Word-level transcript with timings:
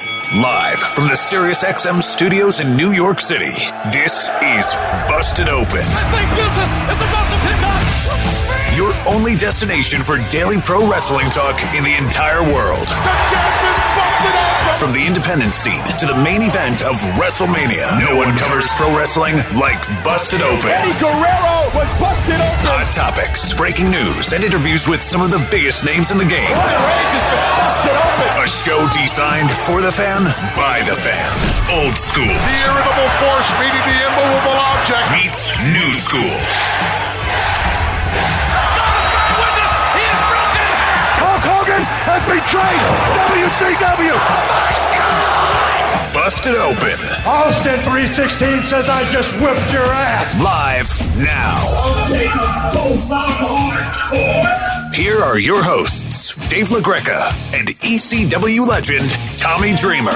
Live 0.00 0.78
from 0.78 1.04
the 1.04 1.12
SiriusXM 1.12 2.02
studios 2.02 2.60
in 2.60 2.74
New 2.74 2.92
York 2.92 3.20
City, 3.20 3.52
this 3.92 4.30
is 4.42 4.74
Busted 5.06 5.50
Open. 5.50 5.84
Your 8.74 8.94
only 9.06 9.36
destination 9.36 10.00
for 10.00 10.16
daily 10.30 10.56
pro 10.58 10.90
wrestling 10.90 11.28
talk 11.28 11.62
in 11.74 11.84
the 11.84 11.94
entire 11.98 12.42
world. 12.42 12.88
From 14.78 14.92
the 14.92 15.04
independent 15.06 15.54
scene 15.54 15.84
to 16.02 16.06
the 16.06 16.18
main 16.18 16.42
event 16.42 16.82
of 16.82 16.98
WrestleMania, 17.14 17.86
no 18.02 18.16
one 18.18 18.34
covers 18.36 18.66
pro 18.74 18.90
wrestling 18.96 19.36
like 19.54 19.78
Busted 20.02 20.42
Open. 20.42 20.66
Eddie 20.74 20.98
Guerrero 20.98 21.70
was 21.70 21.86
busted 22.02 22.34
open. 22.34 22.66
Hot 22.66 22.90
topics, 22.90 23.54
breaking 23.54 23.90
news, 23.94 24.32
and 24.34 24.42
interviews 24.42 24.88
with 24.90 24.98
some 25.00 25.22
of 25.22 25.30
the 25.30 25.38
biggest 25.54 25.84
names 25.86 26.10
in 26.10 26.18
the 26.18 26.26
game. 26.26 26.50
Roman 26.50 26.82
Reigns 26.82 27.12
has 27.14 27.26
been 27.30 27.46
busted 27.62 27.94
open. 27.94 28.28
A 28.42 28.46
show 28.50 28.80
designed 28.90 29.50
for 29.70 29.78
the 29.78 29.92
fan, 29.94 30.26
by 30.58 30.82
the 30.82 30.98
fan. 30.98 31.30
Old 31.70 31.94
school 31.94 32.26
The 32.26 32.56
irritable 32.66 33.10
force 33.22 33.48
meeting 33.62 33.84
the 33.86 33.98
immovable 34.02 34.58
object. 34.58 35.06
meets 35.14 35.54
new 35.70 35.90
school. 35.94 36.34
Betrayed 42.32 42.80
WCW. 43.28 44.16
Busted 46.14 46.54
Open. 46.56 46.98
Austin 47.26 47.78
316 47.84 48.62
says 48.70 48.86
I 48.88 49.04
just 49.12 49.30
whipped 49.34 49.70
your 49.70 49.84
ass. 49.84 50.42
Live 50.42 50.88
now. 51.18 51.60
Here 54.94 55.22
are 55.22 55.38
your 55.38 55.62
hosts, 55.62 56.34
Dave 56.48 56.68
LaGreca 56.68 57.32
and 57.52 57.68
ECW 57.68 58.66
legend, 58.66 59.10
Tommy 59.38 59.74
Dreamer. 59.74 60.12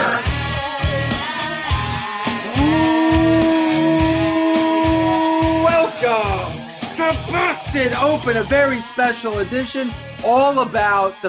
Welcome 5.67 6.65
to 6.97 7.13
Busted 7.31 7.93
Open, 7.93 8.39
a 8.39 8.45
very 8.45 8.81
special 8.81 9.41
edition, 9.41 9.93
all 10.25 10.61
about 10.61 11.21
the 11.21 11.29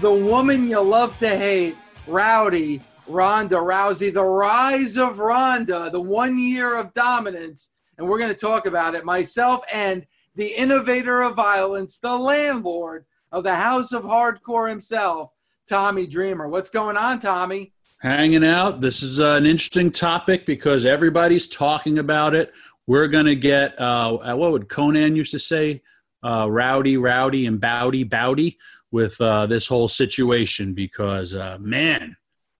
the 0.00 0.12
woman 0.12 0.68
you 0.68 0.80
love 0.80 1.18
to 1.18 1.28
hate, 1.28 1.76
Rowdy 2.06 2.80
Ronda 3.06 3.56
Rousey, 3.56 4.12
the 4.12 4.24
rise 4.24 4.98
of 4.98 5.18
Ronda, 5.18 5.90
the 5.90 6.00
one 6.00 6.38
year 6.38 6.76
of 6.76 6.92
dominance, 6.94 7.70
and 7.98 8.06
we're 8.06 8.18
going 8.18 8.32
to 8.32 8.34
talk 8.34 8.66
about 8.66 8.94
it. 8.94 9.04
Myself 9.04 9.62
and 9.72 10.06
the 10.34 10.48
innovator 10.48 11.22
of 11.22 11.36
violence, 11.36 11.98
the 11.98 12.16
landlord 12.16 13.04
of 13.32 13.44
the 13.44 13.54
House 13.54 13.92
of 13.92 14.02
Hardcore 14.02 14.68
himself, 14.68 15.30
Tommy 15.68 16.06
Dreamer. 16.06 16.48
What's 16.48 16.70
going 16.70 16.96
on, 16.96 17.18
Tommy? 17.18 17.72
hanging 17.98 18.44
out. 18.44 18.80
This 18.80 19.02
is 19.02 19.20
uh, 19.20 19.36
an 19.36 19.46
interesting 19.46 19.90
topic 19.90 20.46
because 20.46 20.84
everybody's 20.84 21.48
talking 21.48 21.98
about 21.98 22.34
it. 22.34 22.52
We're 22.86 23.08
going 23.08 23.26
to 23.26 23.34
get, 23.34 23.78
uh, 23.80 24.36
what 24.36 24.52
would 24.52 24.68
Conan 24.68 25.16
used 25.16 25.32
to 25.32 25.38
say? 25.38 25.82
Uh, 26.22 26.46
rowdy, 26.50 26.96
rowdy, 26.96 27.46
and 27.46 27.60
bowdy, 27.60 28.04
bowdy 28.04 28.58
with 28.96 29.20
uh, 29.20 29.44
this 29.44 29.66
whole 29.66 29.88
situation 29.88 30.72
because, 30.72 31.34
uh, 31.34 31.58
man, 31.60 32.16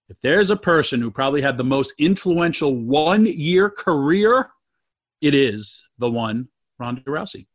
if 0.07 0.21
there's 0.21 0.51
a 0.51 0.55
person 0.55 1.01
who 1.01 1.09
probably 1.09 1.41
had 1.41 1.57
the 1.57 1.63
most 1.63 1.95
influential 1.97 2.75
one 2.75 3.25
year 3.25 3.71
career, 3.71 4.51
it 5.19 5.33
is 5.33 5.83
the 5.97 6.11
one, 6.11 6.47
Ronda 6.77 7.01
Rousey. 7.01 7.47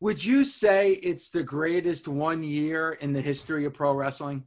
Would 0.00 0.24
you 0.24 0.46
say 0.46 0.92
it's 0.92 1.28
the 1.28 1.42
greatest 1.42 2.08
one 2.08 2.42
year 2.42 2.92
in 3.02 3.12
the 3.12 3.20
history 3.20 3.66
of 3.66 3.74
pro 3.74 3.92
wrestling? 3.92 4.42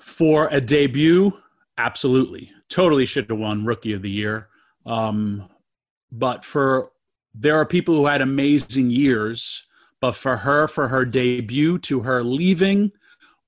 For 0.00 0.48
a 0.50 0.60
debut, 0.60 1.32
absolutely. 1.78 2.50
Totally 2.68 3.06
should 3.06 3.30
have 3.30 3.38
won 3.38 3.64
Rookie 3.64 3.92
of 3.92 4.02
the 4.02 4.10
Year. 4.10 4.48
Um, 4.86 5.48
but 6.10 6.44
for 6.44 6.90
there 7.32 7.54
are 7.54 7.64
people 7.64 7.94
who 7.94 8.06
had 8.06 8.22
amazing 8.22 8.90
years, 8.90 9.68
but 10.00 10.12
for 10.12 10.36
her, 10.36 10.66
for 10.66 10.88
her 10.88 11.04
debut 11.04 11.78
to 11.78 12.00
her 12.00 12.22
leaving 12.24 12.90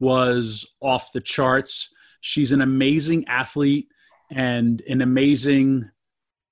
was 0.01 0.67
off 0.81 1.13
the 1.13 1.21
charts. 1.21 1.93
She's 2.21 2.53
an 2.53 2.61
amazing 2.61 3.27
athlete 3.29 3.89
and 4.31 4.81
an 4.83 5.01
amazing 5.01 5.91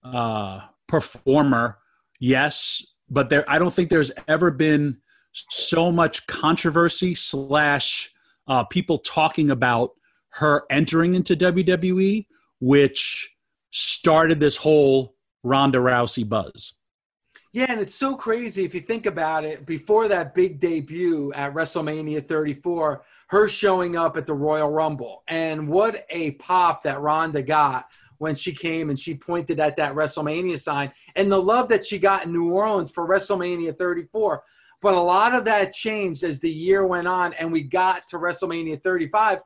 uh, 0.03 0.61
performer. 0.89 1.79
Yes, 2.19 2.85
but 3.09 3.29
there 3.31 3.45
I 3.49 3.59
don't 3.59 3.73
think 3.73 3.91
there's 3.91 4.13
ever 4.29 4.51
been 4.51 4.99
so 5.33 5.93
much 5.93 6.27
controversy 6.27 7.15
slash 7.15 8.13
uh, 8.47 8.65
people 8.65 8.99
talking 8.99 9.51
about 9.51 9.93
her 10.31 10.65
entering 10.71 11.15
into 11.15 11.37
WWE, 11.37 12.27
which 12.61 13.35
started 13.71 14.41
this 14.41 14.57
whole 14.57 15.15
Ronda 15.43 15.79
Rousey 15.79 16.29
buzz. 16.29 16.75
Yeah, 17.53 17.67
and 17.69 17.81
it's 17.81 17.97
so 17.97 18.15
crazy 18.15 18.65
if 18.65 18.75
you 18.75 18.81
think 18.81 19.07
about 19.07 19.45
it. 19.45 19.67
Before 19.67 20.07
that 20.07 20.37
big 20.37 20.61
debut 20.61 21.33
at 21.35 21.53
WrestleMania 21.53 22.25
34, 22.25 23.03
her 23.27 23.49
showing 23.49 23.97
up 23.97 24.17
at 24.17 24.27
the 24.27 24.35
Royal 24.35 24.71
Rumble, 24.71 25.25
and 25.27 25.69
what 25.69 26.05
a 26.11 26.33
pop 26.33 26.85
that 26.85 27.01
Ronda 27.01 27.43
got 27.43 27.87
when 28.19 28.37
she 28.37 28.53
came 28.53 28.89
and 28.89 28.99
she 28.99 29.17
pointed 29.17 29.59
at 29.59 29.77
that 29.79 29.95
WrestleMania 29.95 30.61
sign, 30.61 30.93
and 31.17 31.33
the 31.33 31.43
love 31.43 31.69
that 31.71 31.85
she 31.85 31.99
got 31.99 32.27
in 32.27 32.33
New 32.33 32.53
Orleans 32.53 32.93
for 32.93 33.09
WrestleMania 33.09 33.77
34. 33.77 34.45
But 34.81 34.95
a 34.95 35.01
lot 35.01 35.35
of 35.35 35.45
that 35.47 35.73
changed 35.73 36.23
as 36.23 36.39
the 36.39 36.51
year 36.51 36.87
went 36.87 37.09
on, 37.09 37.33
and 37.35 37.51
we 37.51 37.63
got 37.63 38.07
to 38.09 38.19
WrestleMania 38.19 38.81
35. 38.81 39.41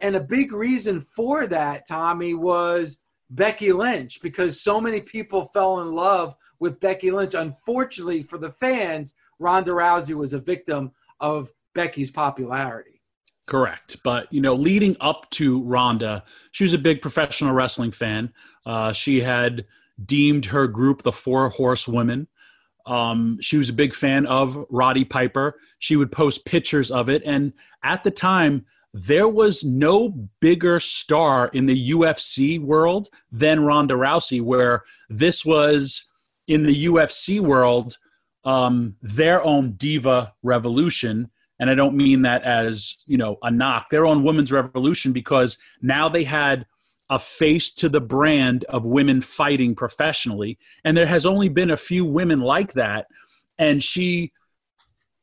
And 0.00 0.14
a 0.14 0.20
big 0.20 0.52
reason 0.52 1.00
for 1.00 1.48
that, 1.48 1.88
Tommy, 1.88 2.34
was 2.34 2.98
Becky 3.30 3.72
Lynch, 3.72 4.20
because 4.22 4.60
so 4.62 4.80
many 4.80 5.00
people 5.00 5.44
fell 5.44 5.80
in 5.80 5.88
love 5.88 6.34
with 6.60 6.80
Becky 6.80 7.10
Lynch. 7.10 7.34
Unfortunately 7.34 8.22
for 8.22 8.38
the 8.38 8.50
fans, 8.50 9.14
Ronda 9.38 9.72
Rousey 9.72 10.14
was 10.14 10.32
a 10.32 10.38
victim 10.38 10.92
of 11.20 11.50
Becky's 11.74 12.10
popularity. 12.10 13.02
Correct. 13.46 13.96
But, 14.04 14.32
you 14.32 14.40
know, 14.40 14.54
leading 14.54 14.96
up 15.00 15.28
to 15.30 15.62
Ronda, 15.62 16.24
she 16.50 16.64
was 16.64 16.74
a 16.74 16.78
big 16.78 17.00
professional 17.00 17.54
wrestling 17.54 17.92
fan. 17.92 18.32
Uh, 18.66 18.92
she 18.92 19.20
had 19.20 19.64
deemed 20.04 20.46
her 20.46 20.66
group 20.66 21.02
the 21.02 21.12
Four 21.12 21.48
Horsewomen. 21.48 22.28
Um, 22.84 23.38
she 23.40 23.56
was 23.56 23.70
a 23.70 23.74
big 23.74 23.94
fan 23.94 24.26
of 24.26 24.66
Roddy 24.70 25.04
Piper. 25.04 25.58
She 25.78 25.96
would 25.96 26.12
post 26.12 26.44
pictures 26.44 26.90
of 26.90 27.08
it. 27.08 27.22
And 27.24 27.52
at 27.82 28.04
the 28.04 28.10
time, 28.10 28.66
there 28.94 29.28
was 29.28 29.64
no 29.64 30.08
bigger 30.40 30.80
star 30.80 31.48
in 31.48 31.66
the 31.66 31.90
UFC 31.90 32.60
world 32.60 33.08
than 33.30 33.64
Ronda 33.64 33.94
Rousey, 33.94 34.40
where 34.40 34.84
this 35.10 35.44
was 35.44 36.06
in 36.46 36.62
the 36.64 36.86
UFC 36.86 37.40
world 37.40 37.98
um, 38.44 38.96
their 39.02 39.44
own 39.44 39.72
diva 39.72 40.32
revolution. 40.42 41.30
And 41.60 41.68
I 41.68 41.74
don't 41.74 41.96
mean 41.96 42.22
that 42.22 42.42
as 42.44 42.96
you 43.06 43.18
know 43.18 43.36
a 43.42 43.50
knock. 43.50 43.90
Their 43.90 44.06
own 44.06 44.22
women's 44.24 44.52
revolution 44.52 45.12
because 45.12 45.58
now 45.82 46.08
they 46.08 46.24
had 46.24 46.64
a 47.10 47.18
face 47.18 47.72
to 47.72 47.88
the 47.88 48.00
brand 48.00 48.64
of 48.64 48.84
women 48.86 49.20
fighting 49.20 49.74
professionally, 49.74 50.58
and 50.84 50.96
there 50.96 51.06
has 51.06 51.26
only 51.26 51.48
been 51.48 51.70
a 51.70 51.76
few 51.76 52.04
women 52.04 52.40
like 52.40 52.72
that. 52.74 53.06
And 53.58 53.82
she 53.82 54.32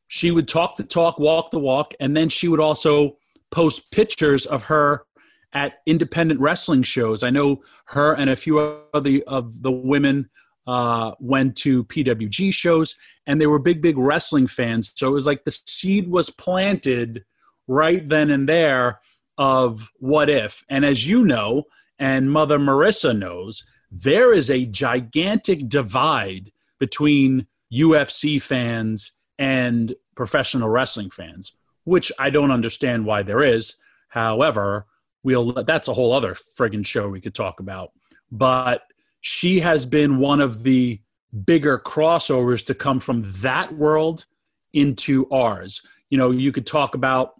she 0.08 0.30
would 0.30 0.46
talk 0.46 0.76
the 0.76 0.84
talk, 0.84 1.18
walk 1.18 1.50
the 1.50 1.58
walk, 1.58 1.94
and 1.98 2.16
then 2.16 2.28
she 2.28 2.48
would 2.48 2.60
also 2.60 3.16
post 3.56 3.90
pictures 3.90 4.44
of 4.44 4.64
her 4.64 5.06
at 5.54 5.78
independent 5.86 6.38
wrestling 6.38 6.82
shows. 6.82 7.22
I 7.22 7.30
know 7.30 7.62
her 7.86 8.12
and 8.12 8.28
a 8.28 8.36
few 8.36 8.58
of 8.58 9.02
the 9.02 9.24
of 9.24 9.62
the 9.62 9.72
women 9.72 10.28
uh, 10.66 11.12
went 11.20 11.56
to 11.56 11.84
PWG 11.84 12.52
shows, 12.52 12.94
and 13.26 13.40
they 13.40 13.46
were 13.46 13.58
big, 13.58 13.80
big 13.80 13.96
wrestling 13.96 14.46
fans. 14.46 14.92
So 14.94 15.08
it 15.08 15.12
was 15.12 15.24
like 15.24 15.44
the 15.44 15.58
seed 15.66 16.06
was 16.06 16.28
planted 16.28 17.24
right 17.66 18.06
then 18.06 18.30
and 18.30 18.46
there 18.46 19.00
of 19.38 19.90
what 20.00 20.28
if. 20.28 20.62
And 20.68 20.84
as 20.84 21.06
you 21.06 21.24
know, 21.24 21.64
and 21.98 22.30
Mother 22.30 22.58
Marissa 22.58 23.16
knows, 23.16 23.64
there 23.90 24.34
is 24.34 24.50
a 24.50 24.66
gigantic 24.66 25.66
divide 25.66 26.52
between 26.78 27.46
UFC 27.72 28.42
fans 28.42 29.12
and 29.38 29.94
professional 30.14 30.68
wrestling 30.68 31.08
fans, 31.08 31.55
which 31.86 32.10
I 32.18 32.30
don't 32.30 32.50
understand 32.50 33.06
why 33.06 33.22
there 33.22 33.42
is. 33.42 33.76
However, 34.08 34.86
we'll 35.22 35.52
that's 35.64 35.88
a 35.88 35.94
whole 35.94 36.12
other 36.12 36.36
friggin' 36.58 36.84
show 36.84 37.08
we 37.08 37.20
could 37.20 37.34
talk 37.34 37.60
about. 37.60 37.92
But 38.30 38.82
she 39.20 39.60
has 39.60 39.86
been 39.86 40.18
one 40.18 40.40
of 40.40 40.62
the 40.62 41.00
bigger 41.44 41.78
crossovers 41.78 42.64
to 42.66 42.74
come 42.74 43.00
from 43.00 43.30
that 43.40 43.72
world 43.74 44.26
into 44.72 45.28
ours. 45.30 45.80
You 46.10 46.18
know, 46.18 46.32
you 46.32 46.52
could 46.52 46.66
talk 46.66 46.94
about 46.94 47.34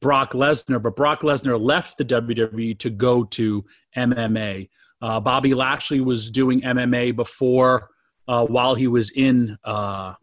Brock 0.00 0.32
Lesnar, 0.32 0.82
but 0.82 0.96
Brock 0.96 1.22
Lesnar 1.22 1.60
left 1.60 1.96
the 1.96 2.04
WWE 2.04 2.78
to 2.80 2.90
go 2.90 3.24
to 3.24 3.64
MMA. 3.96 4.68
Uh, 5.00 5.20
Bobby 5.20 5.54
Lashley 5.54 6.00
was 6.00 6.30
doing 6.30 6.60
MMA 6.60 7.14
before, 7.14 7.90
uh, 8.26 8.46
while 8.46 8.74
he 8.74 8.88
was 8.88 9.10
in 9.10 9.56
uh, 9.64 10.14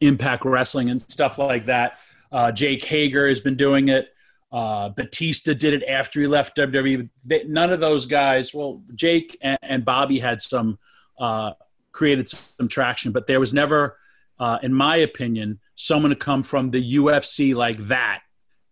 Impact 0.00 0.44
Wrestling 0.44 0.90
and 0.90 1.02
stuff 1.02 1.38
like 1.38 1.66
that. 1.66 1.98
Uh, 2.32 2.50
Jake 2.50 2.84
Hager 2.84 3.28
has 3.28 3.40
been 3.40 3.56
doing 3.56 3.88
it. 3.88 4.08
Uh, 4.50 4.88
Batista 4.90 5.54
did 5.54 5.74
it 5.74 5.84
after 5.84 6.20
he 6.20 6.26
left 6.26 6.56
WWE. 6.56 7.08
They, 7.26 7.44
none 7.44 7.70
of 7.70 7.80
those 7.80 8.06
guys. 8.06 8.52
Well, 8.52 8.82
Jake 8.94 9.38
and, 9.40 9.58
and 9.62 9.84
Bobby 9.84 10.18
had 10.18 10.40
some 10.40 10.78
uh, 11.18 11.52
created 11.92 12.28
some 12.28 12.68
traction, 12.68 13.12
but 13.12 13.26
there 13.26 13.40
was 13.40 13.54
never, 13.54 13.96
in 14.62 14.74
my 14.74 14.96
opinion, 14.96 15.60
someone 15.74 16.10
to 16.10 16.16
come 16.16 16.42
from 16.42 16.70
the 16.70 16.96
UFC 16.96 17.54
like 17.54 17.78
that 17.88 18.22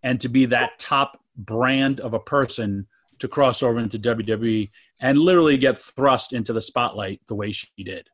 and 0.03 0.21
to 0.21 0.29
be 0.29 0.47
that 0.47 0.79
top 0.79 1.21
brand 1.37 2.01
of 2.01 2.15
a 2.15 2.21
person 2.21 2.87
to 3.19 3.29
cross 3.29 3.63
over 3.63 3.79
into 3.79 3.99
WWE 3.99 4.71
and 5.01 5.19
literally 5.19 5.57
get 5.57 5.79
thrust 5.79 6.33
into 6.33 6.53
the 6.53 6.63
spotlight 6.63 7.21
the 7.29 7.35
way 7.35 7.53
she 7.53 7.69
did. 7.85 8.09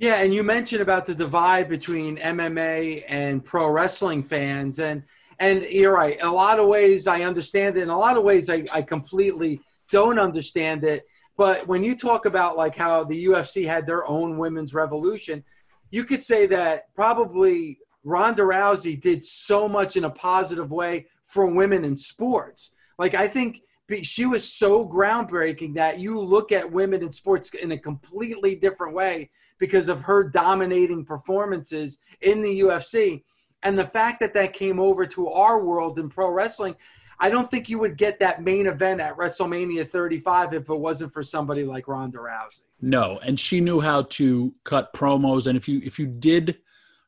Yeah, 0.00 0.22
and 0.22 0.32
you 0.32 0.42
mentioned 0.42 0.80
about 0.80 1.04
the 1.04 1.14
divide 1.14 1.68
between 1.68 2.16
MMA 2.16 3.04
and 3.06 3.44
pro 3.44 3.68
wrestling 3.70 4.22
fans, 4.22 4.78
and 4.78 5.02
and 5.38 5.60
you're 5.64 5.92
right. 5.92 6.16
A 6.22 6.30
lot 6.30 6.58
of 6.58 6.68
ways, 6.68 7.06
I 7.06 7.20
understand 7.20 7.76
it. 7.76 7.82
In 7.82 7.90
a 7.90 7.98
lot 7.98 8.16
of 8.16 8.24
ways, 8.24 8.48
I, 8.48 8.64
I 8.72 8.80
completely 8.80 9.60
don't 9.90 10.18
understand 10.18 10.84
it. 10.84 11.04
But 11.36 11.66
when 11.66 11.84
you 11.84 11.94
talk 11.94 12.24
about 12.24 12.56
like 12.56 12.74
how 12.74 13.04
the 13.04 13.26
UFC 13.26 13.66
had 13.66 13.86
their 13.86 14.06
own 14.06 14.38
women's 14.38 14.72
revolution, 14.72 15.44
you 15.90 16.04
could 16.04 16.24
say 16.24 16.46
that 16.46 16.94
probably 16.94 17.78
Ronda 18.02 18.40
Rousey 18.42 18.98
did 18.98 19.22
so 19.22 19.68
much 19.68 19.98
in 19.98 20.04
a 20.04 20.10
positive 20.10 20.72
way 20.72 21.08
for 21.26 21.44
women 21.46 21.84
in 21.84 21.94
sports. 21.94 22.70
Like 22.98 23.14
I 23.14 23.28
think 23.28 23.58
she 24.00 24.24
was 24.24 24.50
so 24.50 24.88
groundbreaking 24.88 25.74
that 25.74 25.98
you 25.98 26.18
look 26.18 26.52
at 26.52 26.72
women 26.72 27.02
in 27.02 27.12
sports 27.12 27.52
in 27.52 27.72
a 27.72 27.78
completely 27.78 28.56
different 28.56 28.94
way 28.94 29.28
because 29.60 29.88
of 29.88 30.02
her 30.02 30.24
dominating 30.24 31.04
performances 31.04 31.98
in 32.22 32.42
the 32.42 32.60
UFC. 32.60 33.22
And 33.62 33.78
the 33.78 33.86
fact 33.86 34.18
that 34.20 34.34
that 34.34 34.52
came 34.52 34.80
over 34.80 35.06
to 35.06 35.28
our 35.28 35.62
world 35.62 36.00
in 36.00 36.08
pro 36.08 36.30
wrestling, 36.30 36.74
I 37.20 37.28
don't 37.28 37.48
think 37.48 37.68
you 37.68 37.78
would 37.78 37.96
get 37.98 38.18
that 38.18 38.42
main 38.42 38.66
event 38.66 39.00
at 39.00 39.16
WrestleMania 39.16 39.86
35 39.86 40.54
if 40.54 40.70
it 40.70 40.74
wasn't 40.74 41.12
for 41.12 41.22
somebody 41.22 41.62
like 41.64 41.86
Ronda 41.86 42.18
Rousey. 42.18 42.62
No, 42.80 43.20
and 43.22 43.38
she 43.38 43.60
knew 43.60 43.78
how 43.78 44.02
to 44.02 44.52
cut 44.64 44.92
promos. 44.94 45.46
And 45.46 45.56
if 45.56 45.68
you 45.68 45.82
if 45.84 45.98
you 45.98 46.06
did 46.06 46.56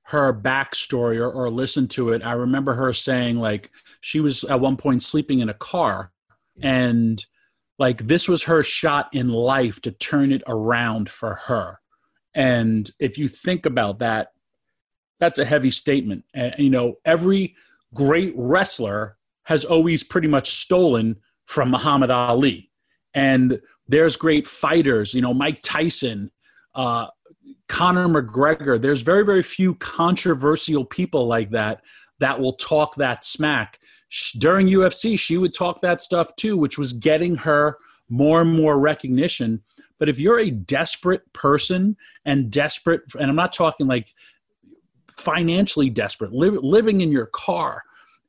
her 0.05 0.35
backstory 0.35 1.17
or, 1.17 1.31
or 1.33 1.49
listen 1.49 1.89
to 1.89 2.11
it, 2.11 2.23
I 2.23 2.33
remember 2.33 2.75
her 2.75 2.93
saying 2.93 3.39
like 3.39 3.71
she 4.03 4.21
was 4.21 4.45
at 4.45 4.61
one 4.61 4.77
point 4.77 5.03
sleeping 5.03 5.41
in 5.41 5.49
a 5.49 5.55
car 5.55 6.13
and 6.61 7.25
like 7.79 8.07
this 8.07 8.29
was 8.29 8.45
her 8.45 8.63
shot 8.63 9.09
in 9.13 9.29
life 9.29 9.81
to 9.83 9.91
turn 9.93 10.33
it 10.33 10.43
around 10.47 11.09
for 11.09 11.35
her. 11.47 11.81
And 12.35 12.91
if 12.99 13.19
you 13.19 13.29
think 13.29 13.67
about 13.67 13.99
that, 14.01 14.33
that's 15.21 15.39
a 15.39 15.45
heavy 15.45 15.71
statement. 15.71 16.25
And, 16.35 16.55
you 16.59 16.71
know, 16.71 16.97
every 17.05 17.55
great 17.95 18.35
wrestler 18.37 19.17
has 19.45 19.65
always 19.65 20.03
pretty 20.03 20.29
much 20.29 20.63
stolen 20.63 21.17
from 21.47 21.71
Muhammad 21.71 22.11
Ali. 22.11 22.71
And 23.15 23.61
there's 23.89 24.17
great 24.17 24.47
fighters, 24.47 25.13
you 25.15 25.21
know, 25.21 25.35
Mike 25.35 25.61
Tyson, 25.63 26.31
uh, 26.75 27.09
Conor 27.69 28.09
McGregor. 28.09 28.81
There's 28.81 29.03
very, 29.03 29.25
very 29.25 29.43
few 29.43 29.75
controversial 29.77 30.85
people 30.85 31.27
like 31.27 31.51
that 31.51 31.83
that 32.21 32.41
will 32.41 32.55
talk 32.55 32.95
that 32.97 33.25
smack. 33.25 33.79
During 34.39 34.69
UFC, 34.69 35.19
she 35.19 35.39
would 35.39 35.55
talk 35.55 35.81
that 35.81 36.01
stuff 36.01 36.35
too, 36.37 36.57
which 36.57 36.79
was 36.79 36.93
getting 36.93 37.35
her 37.37 37.79
more 38.09 38.43
and 38.43 38.55
more 38.55 38.79
recognition. 38.79 39.63
But 40.03 40.09
if 40.09 40.19
you're 40.19 40.41
a 40.41 40.51
desperate 40.51 41.33
person 41.33 41.97
and 42.25 42.51
desperate, 42.51 43.03
and 43.21 43.31
I'm 43.31 43.37
not 43.37 43.53
talking 43.53 43.87
like 43.87 44.13
financially 45.13 45.91
desperate, 45.91 46.33
living 46.33 47.03
in 47.03 47.13
your 47.13 47.27
car 47.27 47.85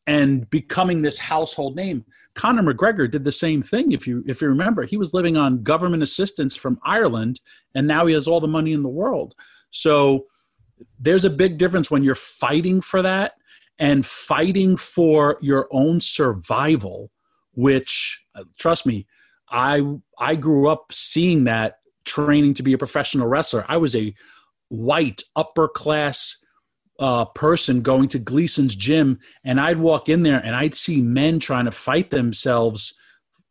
and 0.06 0.48
becoming 0.52 1.02
this 1.02 1.18
household 1.18 1.76
name. 1.76 2.06
Conor 2.36 2.62
McGregor 2.62 3.10
did 3.10 3.24
the 3.24 3.32
same 3.32 3.64
thing. 3.64 3.92
If 3.92 4.06
you 4.06 4.24
if 4.28 4.40
you 4.40 4.50
remember, 4.50 4.84
he 4.84 4.98
was 4.98 5.16
living 5.16 5.36
on 5.36 5.64
government 5.64 6.04
assistance 6.04 6.56
from 6.56 6.80
Ireland, 6.86 7.42
and 7.74 7.88
now 7.88 8.06
he 8.06 8.14
has 8.14 8.28
all 8.28 8.40
the 8.40 8.48
money 8.48 8.74
in 8.74 8.84
the 8.84 8.88
world. 8.90 9.34
So 9.72 10.28
there's 11.00 11.26
a 11.26 11.30
big 11.32 11.58
difference 11.58 11.90
when 11.90 12.04
you're 12.04 12.14
fighting 12.14 12.82
for 12.82 13.02
that 13.02 13.34
and 13.80 14.06
fighting 14.06 14.78
for 14.78 15.40
your 15.42 15.68
own 15.72 16.00
survival. 16.00 17.10
Which, 17.56 18.24
uh, 18.36 18.44
trust 18.60 18.86
me, 18.86 19.08
I 19.54 19.82
I 20.20 20.36
grew 20.36 20.68
up 20.68 20.92
seeing 20.92 21.46
that 21.46 21.78
training 22.06 22.56
to 22.56 22.64
be 22.64 22.74
a 22.74 22.78
professional 22.78 23.28
wrestler. 23.28 23.64
I 23.70 23.78
was 23.78 23.96
a 23.96 24.14
white 24.70 25.22
upper 25.36 25.68
class 25.68 26.36
uh, 27.00 27.26
person 27.26 27.82
going 27.82 28.10
to 28.10 28.20
Gleason's 28.20 28.76
gym, 28.76 29.20
and 29.44 29.62
I'd 29.62 29.78
walk 29.78 30.10
in 30.10 30.24
there 30.24 30.40
and 30.44 30.56
I'd 30.56 30.76
see 30.76 31.02
men 31.02 31.40
trying 31.40 31.66
to 31.66 31.72
fight 31.72 32.10
themselves, 32.10 32.94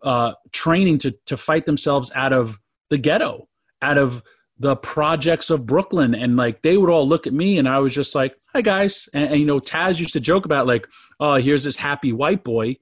uh, 0.02 0.34
training 0.50 0.98
to 0.98 1.12
to 1.26 1.36
fight 1.36 1.66
themselves 1.66 2.10
out 2.14 2.32
of 2.32 2.58
the 2.90 2.98
ghetto, 2.98 3.48
out 3.80 3.98
of 3.98 4.22
the 4.58 4.76
projects 4.76 5.50
of 5.50 5.66
Brooklyn, 5.66 6.14
and 6.14 6.36
like 6.36 6.62
they 6.62 6.76
would 6.76 6.90
all 6.90 7.08
look 7.08 7.26
at 7.26 7.32
me, 7.32 7.58
and 7.58 7.68
I 7.68 7.78
was 7.78 7.94
just 7.94 8.14
like, 8.14 8.36
"Hi 8.52 8.60
guys," 8.60 9.08
and, 9.14 9.30
and 9.30 9.40
you 9.40 9.46
know, 9.46 9.60
Taz 9.60 10.00
used 10.00 10.12
to 10.14 10.20
joke 10.20 10.44
about 10.44 10.66
like, 10.66 10.88
"Oh, 11.20 11.36
here's 11.36 11.64
this 11.64 11.76
happy 11.76 12.12
white 12.12 12.42
boy," 12.42 12.76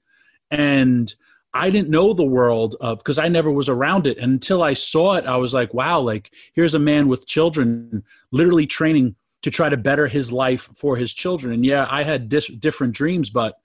and 0.51 1.13
I 1.53 1.71
didn't 1.71 1.91
know 1.91 2.13
the 2.13 2.23
world 2.23 2.77
of 2.81 2.99
because 2.99 3.19
I 3.19 3.29
never 3.29 3.51
was 3.51 3.69
around 3.69 4.07
it. 4.07 4.19
And 4.19 4.33
until 4.33 4.63
I 4.63 4.75
saw 4.75 5.15
it, 5.15 5.27
I 5.27 5.37
was 5.37 5.53
like, 5.53 5.75
wow, 5.75 6.01
like 6.01 6.31
here's 6.53 6.75
a 6.75 6.79
man 6.79 7.09
with 7.09 7.27
children 7.27 8.05
literally 8.31 8.67
training 8.67 9.17
to 9.43 9.51
try 9.51 9.69
to 9.69 9.77
better 9.77 10.07
his 10.07 10.31
life 10.31 10.69
for 10.77 10.97
his 10.97 11.13
children. 11.13 11.55
And 11.55 11.65
yeah, 11.65 11.87
I 11.91 12.03
had 12.03 12.29
dis- 12.29 12.47
different 12.47 12.93
dreams, 12.93 13.31
but 13.31 13.59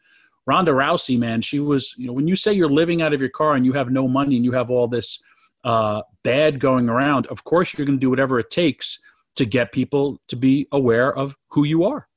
Ronda 0.47 0.71
Rousey, 0.71 1.17
man, 1.17 1.41
she 1.41 1.59
was, 1.59 1.93
you 1.97 2.07
know, 2.07 2.13
when 2.13 2.27
you 2.27 2.35
say 2.35 2.53
you're 2.53 2.69
living 2.69 3.01
out 3.01 3.13
of 3.13 3.19
your 3.19 3.29
car 3.29 3.55
and 3.55 3.65
you 3.65 3.73
have 3.73 3.91
no 3.91 4.07
money 4.07 4.35
and 4.35 4.45
you 4.45 4.51
have 4.51 4.71
all 4.71 4.87
this 4.87 5.21
uh, 5.63 6.01
bad 6.23 6.59
going 6.59 6.89
around, 6.89 7.27
of 7.27 7.43
course 7.43 7.73
you're 7.73 7.85
going 7.85 7.97
to 7.97 8.01
do 8.01 8.09
whatever 8.09 8.39
it 8.39 8.49
takes 8.49 8.99
to 9.35 9.45
get 9.45 9.71
people 9.71 10.21
to 10.27 10.35
be 10.35 10.67
aware 10.71 11.13
of 11.13 11.35
who 11.49 11.65
you 11.65 11.83
are. 11.83 12.07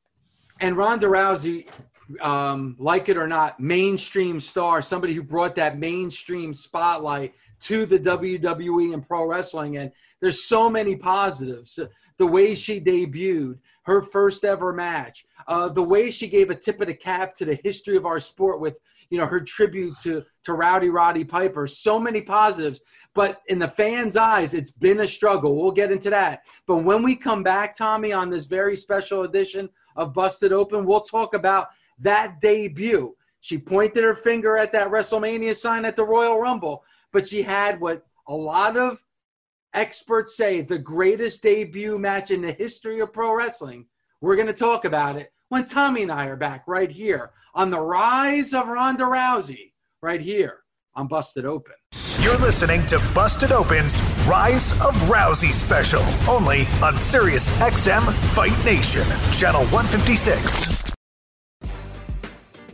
And 0.61 0.77
Ronda 0.77 1.07
Rousey, 1.07 1.69
um, 2.21 2.77
like 2.79 3.09
it 3.09 3.17
or 3.17 3.27
not, 3.27 3.61
mainstream 3.61 4.41
star, 4.41 4.83
somebody 4.83 5.15
who 5.15 5.23
brought 5.23 5.55
that 5.57 5.79
mainstream 5.79 6.55
spotlight 6.55 7.35
to 7.61 7.87
the 7.87 7.99
WWE 7.99 8.95
and 8.95 9.07
pro 9.07 9.27
wrestling. 9.27 9.77
And 9.77 9.93
there's 10.21 10.45
so 10.45 10.71
many 10.71 10.97
positives 10.97 11.79
the 12.19 12.27
way 12.27 12.55
she 12.55 12.81
debuted, 12.81 13.59
her 13.85 14.03
first 14.03 14.45
ever 14.45 14.73
match, 14.73 15.25
uh, 15.47 15.69
the 15.69 15.83
way 15.83 16.11
she 16.11 16.29
gave 16.29 16.51
a 16.51 16.55
tip 16.55 16.81
of 16.81 16.89
the 16.89 16.95
cap 16.95 17.35
to 17.37 17.45
the 17.45 17.55
history 17.55 17.97
of 17.97 18.05
our 18.05 18.21
sport 18.21 18.61
with 18.61 18.81
you 19.09 19.17
know 19.17 19.27
her 19.27 19.41
tribute 19.41 19.95
to 20.03 20.23
to 20.43 20.53
Rowdy 20.53 20.91
Roddy 20.91 21.25
Piper. 21.25 21.67
So 21.67 21.99
many 21.99 22.21
positives, 22.21 22.83
but 23.15 23.41
in 23.47 23.59
the 23.59 23.69
fans' 23.69 24.17
eyes, 24.17 24.53
it's 24.53 24.73
been 24.73 25.01
a 25.01 25.07
struggle. 25.07 25.55
We'll 25.55 25.73
get 25.73 25.93
into 25.93 26.11
that. 26.11 26.43
But 26.67 26.79
when 26.79 27.03
we 27.03 27.17
come 27.17 27.43
back, 27.43 27.75
Tommy, 27.75 28.13
on 28.13 28.29
this 28.29 28.47
very 28.47 28.77
special 28.77 29.23
edition 29.23 29.71
of 29.97 30.13
Busted 30.13 30.53
Open, 30.53 30.85
we'll 30.85 31.01
talk 31.01 31.35
about 31.35 31.69
that 32.01 32.41
debut. 32.41 33.15
She 33.41 33.59
pointed 33.59 34.05
her 34.05 34.15
finger 34.15 34.57
at 34.57 34.73
that 34.73 34.91
WrestleMania 34.91 35.55
sign 35.55 35.85
at 35.85 35.97
the 35.97 36.05
Royal 36.05 36.41
Rumble, 36.41 36.85
but 37.13 37.27
she 37.27 37.43
had 37.43 37.81
what 37.81 38.05
a 38.27 38.35
lot 38.35 38.77
of 38.77 39.03
experts 39.75 40.37
say 40.37 40.61
the 40.61 40.79
greatest 40.79 41.43
debut 41.43 41.99
match 41.99 42.31
in 42.31 42.41
the 42.41 42.53
history 42.53 43.01
of 43.01 43.13
pro 43.13 43.35
wrestling. 43.35 43.87
We're 44.21 44.37
going 44.37 44.49
to 44.49 44.53
talk 44.53 44.85
about 44.85 45.17
it 45.17 45.33
when 45.49 45.65
Tommy 45.65 46.03
and 46.03 46.13
I 46.13 46.27
are 46.27 46.37
back 46.37 46.65
right 46.67 46.91
here 46.91 47.33
on 47.55 47.71
the 47.71 47.81
rise 47.81 48.53
of 48.53 48.69
Ronda 48.69 49.05
Rousey, 49.05 49.73
right 50.03 50.21
here 50.21 50.61
on 50.95 51.07
Busted 51.07 51.47
Open. 51.47 51.75
You're 52.21 52.37
listening 52.39 52.85
to 52.87 53.01
Busted 53.15 53.53
Open's 53.53 54.03
Rise 54.27 54.73
of 54.85 54.95
Rousey 55.05 55.53
special, 55.53 56.03
only 56.29 56.65
on 56.83 56.99
Sirius 56.99 57.51
XM 57.61 58.13
Fight 58.35 58.65
Nation, 58.65 59.05
channel 59.33 59.63
156. 59.67 60.88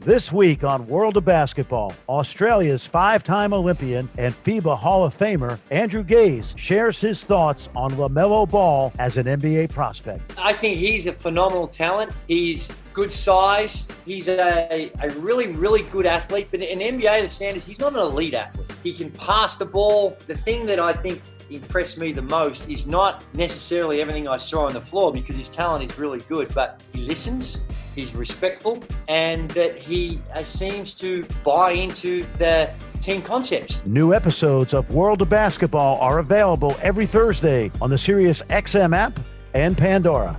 This 0.04 0.30
week 0.30 0.64
on 0.64 0.86
World 0.86 1.16
of 1.16 1.24
Basketball, 1.24 1.94
Australia's 2.10 2.84
five 2.84 3.24
time 3.24 3.54
Olympian 3.54 4.06
and 4.18 4.34
FIBA 4.44 4.76
Hall 4.76 5.02
of 5.06 5.16
Famer 5.16 5.58
Andrew 5.70 6.02
Gaze 6.02 6.52
shares 6.58 7.00
his 7.00 7.24
thoughts 7.24 7.70
on 7.74 7.90
LaMelo 7.92 8.46
Ball 8.50 8.92
as 8.98 9.16
an 9.16 9.24
NBA 9.24 9.72
prospect. 9.72 10.34
I 10.36 10.52
think 10.52 10.76
he's 10.76 11.06
a 11.06 11.12
phenomenal 11.14 11.66
talent. 11.66 12.12
He's 12.28 12.70
good 12.92 13.10
size. 13.10 13.88
He's 14.04 14.28
a, 14.28 14.92
a 15.00 15.08
really, 15.20 15.46
really 15.52 15.84
good 15.84 16.04
athlete. 16.04 16.48
But 16.50 16.60
in 16.60 16.80
NBA, 16.80 17.22
the 17.22 17.28
standards, 17.30 17.64
he's 17.66 17.78
not 17.78 17.94
an 17.94 18.00
elite 18.00 18.34
athlete. 18.34 18.70
He 18.82 18.92
can 18.92 19.10
pass 19.10 19.56
the 19.56 19.64
ball. 19.64 20.18
The 20.26 20.36
thing 20.36 20.66
that 20.66 20.80
I 20.80 20.92
think 20.92 21.22
impressed 21.48 21.96
me 21.96 22.12
the 22.12 22.20
most 22.20 22.68
is 22.68 22.86
not 22.86 23.24
necessarily 23.32 24.02
everything 24.02 24.28
I 24.28 24.36
saw 24.36 24.66
on 24.66 24.74
the 24.74 24.82
floor 24.82 25.14
because 25.14 25.36
his 25.36 25.48
talent 25.48 25.82
is 25.82 25.98
really 25.98 26.20
good, 26.28 26.52
but 26.54 26.82
he 26.92 27.00
listens, 27.00 27.58
he's 27.94 28.14
respectful, 28.14 28.82
and 29.08 29.50
that 29.52 29.78
he 29.78 30.20
uh, 30.34 30.42
seems 30.42 30.94
to 30.94 31.26
buy 31.44 31.72
into 31.72 32.26
the 32.38 32.72
team 33.00 33.22
concepts. 33.22 33.84
New 33.86 34.14
episodes 34.14 34.74
of 34.74 34.92
World 34.92 35.22
of 35.22 35.28
Basketball 35.28 35.98
are 36.00 36.18
available 36.18 36.76
every 36.82 37.06
Thursday 37.06 37.70
on 37.80 37.90
the 37.90 37.98
Sirius 37.98 38.42
XM 38.42 38.96
app 38.96 39.18
and 39.54 39.76
Pandora. 39.76 40.38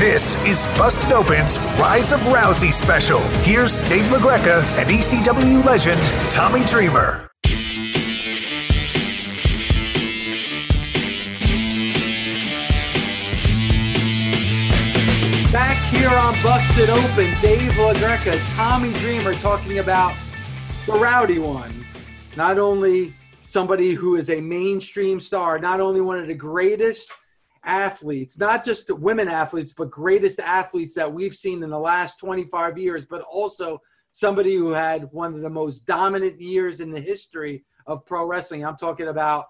This 0.00 0.34
is 0.48 0.66
Busted 0.78 1.12
Open's 1.12 1.58
Rise 1.78 2.12
of 2.12 2.20
Rousey 2.20 2.72
special. 2.72 3.20
Here's 3.42 3.86
Dave 3.86 4.04
LaGreca 4.04 4.62
and 4.78 4.88
ECW 4.88 5.62
legend 5.62 6.00
Tommy 6.32 6.64
Dreamer. 6.64 7.29
Here 16.10 16.18
on 16.18 16.42
Busted 16.42 16.90
Open, 16.90 17.40
Dave 17.40 17.70
LaGreca, 17.70 18.56
Tommy 18.56 18.92
Dreamer 18.94 19.32
talking 19.34 19.78
about 19.78 20.16
the 20.84 20.92
rowdy 20.92 21.38
one. 21.38 21.86
Not 22.36 22.58
only 22.58 23.14
somebody 23.44 23.92
who 23.92 24.16
is 24.16 24.28
a 24.28 24.40
mainstream 24.40 25.20
star, 25.20 25.60
not 25.60 25.78
only 25.78 26.00
one 26.00 26.18
of 26.18 26.26
the 26.26 26.34
greatest 26.34 27.12
athletes, 27.62 28.40
not 28.40 28.64
just 28.64 28.90
women 28.90 29.28
athletes, 29.28 29.72
but 29.72 29.88
greatest 29.88 30.40
athletes 30.40 30.94
that 30.94 31.12
we've 31.12 31.34
seen 31.34 31.62
in 31.62 31.70
the 31.70 31.78
last 31.78 32.18
25 32.18 32.76
years, 32.76 33.06
but 33.06 33.22
also 33.22 33.78
somebody 34.10 34.56
who 34.56 34.70
had 34.70 35.08
one 35.12 35.32
of 35.32 35.42
the 35.42 35.50
most 35.50 35.86
dominant 35.86 36.40
years 36.40 36.80
in 36.80 36.90
the 36.90 37.00
history 37.00 37.62
of 37.86 38.04
pro 38.04 38.26
wrestling. 38.26 38.66
I'm 38.66 38.76
talking 38.76 39.06
about 39.06 39.46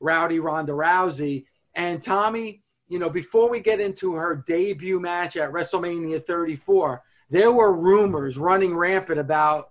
Rowdy 0.00 0.40
Ronda 0.40 0.72
Rousey. 0.72 1.44
And 1.76 2.02
Tommy, 2.02 2.64
you 2.90 2.98
know, 2.98 3.08
before 3.08 3.48
we 3.48 3.60
get 3.60 3.80
into 3.80 4.14
her 4.14 4.44
debut 4.46 5.00
match 5.00 5.36
at 5.36 5.52
WrestleMania 5.52 6.22
34, 6.22 7.02
there 7.30 7.52
were 7.52 7.72
rumors 7.72 8.36
running 8.36 8.76
rampant 8.76 9.20
about, 9.20 9.70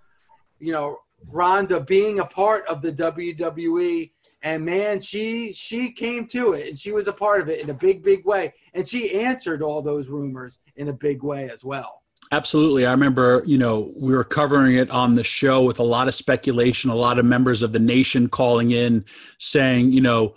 you 0.60 0.72
know, 0.72 0.98
Ronda 1.28 1.82
being 1.82 2.20
a 2.20 2.26
part 2.26 2.66
of 2.68 2.82
the 2.82 2.94
WWE 2.94 4.10
and 4.42 4.64
man 4.64 5.02
she 5.02 5.52
she 5.52 5.92
came 5.92 6.26
to 6.28 6.54
it 6.54 6.70
and 6.70 6.80
she 6.80 6.94
was 6.94 7.10
a 7.10 7.14
part 7.14 7.42
of 7.42 7.50
it 7.50 7.62
in 7.62 7.70
a 7.70 7.74
big 7.74 8.02
big 8.02 8.26
way. 8.26 8.54
And 8.74 8.88
she 8.88 9.20
answered 9.20 9.62
all 9.62 9.82
those 9.82 10.08
rumors 10.08 10.60
in 10.78 10.88
a 10.88 10.94
big 10.94 11.22
way 11.22 11.50
as 11.50 11.66
well. 11.66 12.04
Absolutely. 12.32 12.86
I 12.86 12.92
remember 12.92 13.44
you 13.46 13.58
know 13.58 13.92
we 13.98 14.14
were 14.14 14.24
covering 14.24 14.78
it 14.78 14.90
on 14.92 15.16
the 15.16 15.26
show 15.26 15.62
with 15.64 15.80
a 15.80 15.84
lot 15.84 16.08
of 16.08 16.14
speculation 16.14 16.90
a 16.90 16.96
lot 16.96 17.20
of 17.20 17.26
members 17.26 17.62
of 17.62 17.74
the 17.74 17.80
nation 17.80 18.30
calling 18.30 18.72
in 18.72 19.04
saying 19.40 19.92
you 19.92 20.00
know 20.00 20.36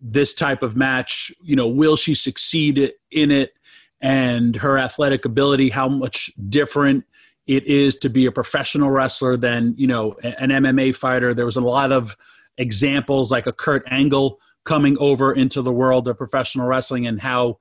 this 0.00 0.34
type 0.34 0.62
of 0.62 0.76
match 0.76 1.32
you 1.42 1.54
know 1.54 1.68
will 1.68 1.96
she 1.96 2.14
succeed 2.14 2.92
in 3.10 3.30
it 3.30 3.54
and 4.00 4.56
her 4.56 4.78
athletic 4.78 5.24
ability 5.24 5.68
how 5.68 5.88
much 5.88 6.30
different 6.48 7.04
it 7.46 7.66
is 7.66 7.96
to 7.96 8.08
be 8.08 8.26
a 8.26 8.32
professional 8.32 8.90
wrestler 8.90 9.36
than 9.36 9.74
you 9.76 9.86
know 9.86 10.16
an 10.22 10.50
mma 10.50 10.94
fighter 10.94 11.34
there 11.34 11.44
was 11.44 11.56
a 11.56 11.60
lot 11.60 11.92
of 11.92 12.16
examples 12.60 13.32
like 13.32 13.46
a 13.46 13.52
Kurt 13.52 13.82
Angle 13.90 14.38
coming 14.64 14.96
over 14.98 15.32
into 15.32 15.62
the 15.62 15.72
world 15.72 16.06
of 16.06 16.18
professional 16.18 16.66
wrestling 16.66 17.06
and 17.06 17.20
how 17.20 17.58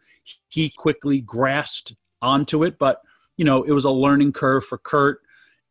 he 0.50 0.70
quickly 0.70 1.22
grasped 1.22 1.96
onto 2.22 2.64
it. 2.64 2.78
But, 2.78 3.02
you 3.38 3.46
know, 3.46 3.64
it 3.64 3.72
was 3.72 3.86
a 3.86 3.92
learning 3.92 4.34
curve 4.34 4.66
for 4.66 4.78
Kurt. 4.78 5.22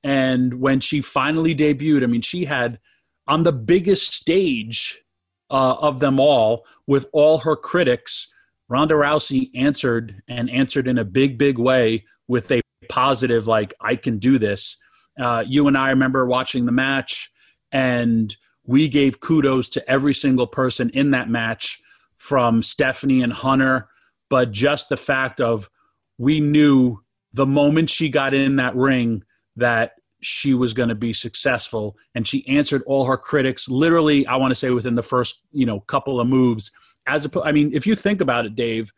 And 0.03 0.61
when 0.61 0.81
she 0.81 1.01
finally 1.01 1.55
debuted, 1.55 2.03
I 2.03 2.07
mean, 2.07 2.23
she 2.23 2.47
had 2.47 2.81
on 3.27 3.43
the 3.43 3.53
biggest 3.53 4.15
stage 4.15 5.03
uh, 5.51 5.77
of 5.81 6.01
them 6.01 6.21
all 6.21 6.65
with 6.87 7.07
all 7.13 7.39
her 7.39 7.57
critics, 7.57 8.29
Ronda 8.69 8.95
Rousey 8.95 9.51
answered 9.55 10.23
and 10.29 10.51
answered 10.51 10.87
in 10.87 10.99
a 10.99 11.05
big, 11.05 11.39
big 11.39 11.59
way 11.59 12.05
with 12.27 12.51
a 12.51 12.61
positive, 12.89 13.47
like, 13.47 13.75
I 13.81 13.97
can 13.97 14.19
do 14.19 14.39
this. 14.39 14.77
Uh, 15.19 15.45
you 15.47 15.67
and 15.67 15.77
I 15.77 15.91
remember 15.91 16.27
watching 16.27 16.67
the 16.67 16.73
match 16.73 17.31
and– 17.73 18.37
we 18.69 18.87
gave 18.87 19.21
kudos 19.21 19.71
to 19.71 19.91
every 19.91 20.13
single 20.13 20.47
person 20.47 20.91
in 20.91 21.11
that 21.13 21.31
match 21.31 21.81
from 22.19 22.63
Stephanie 22.63 23.23
and 23.23 23.33
Hunter, 23.33 23.89
but 24.29 24.53
just 24.53 24.91
the 24.91 24.97
fact 24.97 25.41
of 25.41 25.71
we 26.19 26.39
knew 26.39 27.03
the 27.33 27.47
moment 27.47 27.89
she 27.89 28.11
got 28.11 28.35
in 28.35 28.57
that 28.57 28.77
ring 28.77 29.25
that 29.57 29.95
she 30.21 30.55
was 30.55 30.73
going 30.75 30.89
to 30.89 30.95
be 30.95 31.13
successful 31.13 31.97
and 32.15 32.27
she 32.27 32.47
answered 32.49 32.83
all 32.87 33.05
her 33.05 33.17
critics 33.17 33.69
literally 33.69 34.27
i 34.27 34.37
want 34.37 34.51
to 34.51 34.55
say 34.55 34.71
within 34.71 34.95
the 34.95 35.03
first 35.03 35.43
you 35.53 35.65
know 35.65 35.81
couple 35.81 36.21
of 36.21 36.27
moves 36.27 36.71
as 37.07 37.25
a, 37.25 37.41
i 37.43 37.53
mean 37.53 37.71
if 37.73 37.87
you 37.87 37.95
think 37.95 38.21
about 38.21 38.45
it 38.45 38.57
dave 38.57 38.93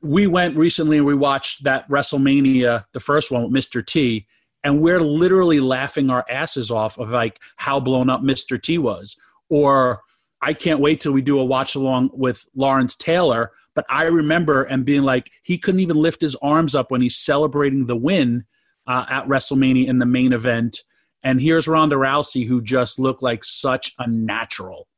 we 0.00 0.26
went 0.26 0.56
recently 0.56 0.96
and 0.96 1.06
we 1.06 1.14
watched 1.14 1.64
that 1.64 1.88
wrestlemania 1.88 2.84
the 2.92 3.00
first 3.00 3.30
one 3.30 3.42
with 3.42 3.52
mr 3.52 3.84
t 3.84 4.26
and 4.64 4.80
we're 4.80 5.00
literally 5.00 5.60
laughing 5.60 6.10
our 6.10 6.24
asses 6.30 6.70
off 6.70 6.98
of 6.98 7.10
like 7.10 7.40
how 7.56 7.80
blown 7.80 8.08
up 8.08 8.22
Mr. 8.22 8.60
T 8.60 8.78
was. 8.78 9.16
Or 9.48 10.02
I 10.40 10.54
can't 10.54 10.80
wait 10.80 11.00
till 11.00 11.12
we 11.12 11.22
do 11.22 11.38
a 11.38 11.44
watch 11.44 11.74
along 11.74 12.10
with 12.12 12.46
Lawrence 12.54 12.94
Taylor. 12.94 13.52
But 13.74 13.86
I 13.88 14.04
remember 14.04 14.64
and 14.64 14.84
being 14.84 15.02
like, 15.02 15.30
he 15.42 15.58
couldn't 15.58 15.80
even 15.80 15.96
lift 15.96 16.20
his 16.20 16.36
arms 16.36 16.74
up 16.74 16.90
when 16.90 17.00
he's 17.00 17.16
celebrating 17.16 17.86
the 17.86 17.96
win 17.96 18.44
uh, 18.86 19.06
at 19.08 19.26
WrestleMania 19.26 19.86
in 19.86 19.98
the 19.98 20.06
main 20.06 20.32
event. 20.32 20.82
And 21.22 21.40
here's 21.40 21.68
Ronda 21.68 21.96
Rousey, 21.96 22.46
who 22.46 22.60
just 22.60 22.98
looked 22.98 23.22
like 23.22 23.44
such 23.44 23.94
a 23.98 24.08
natural 24.08 24.88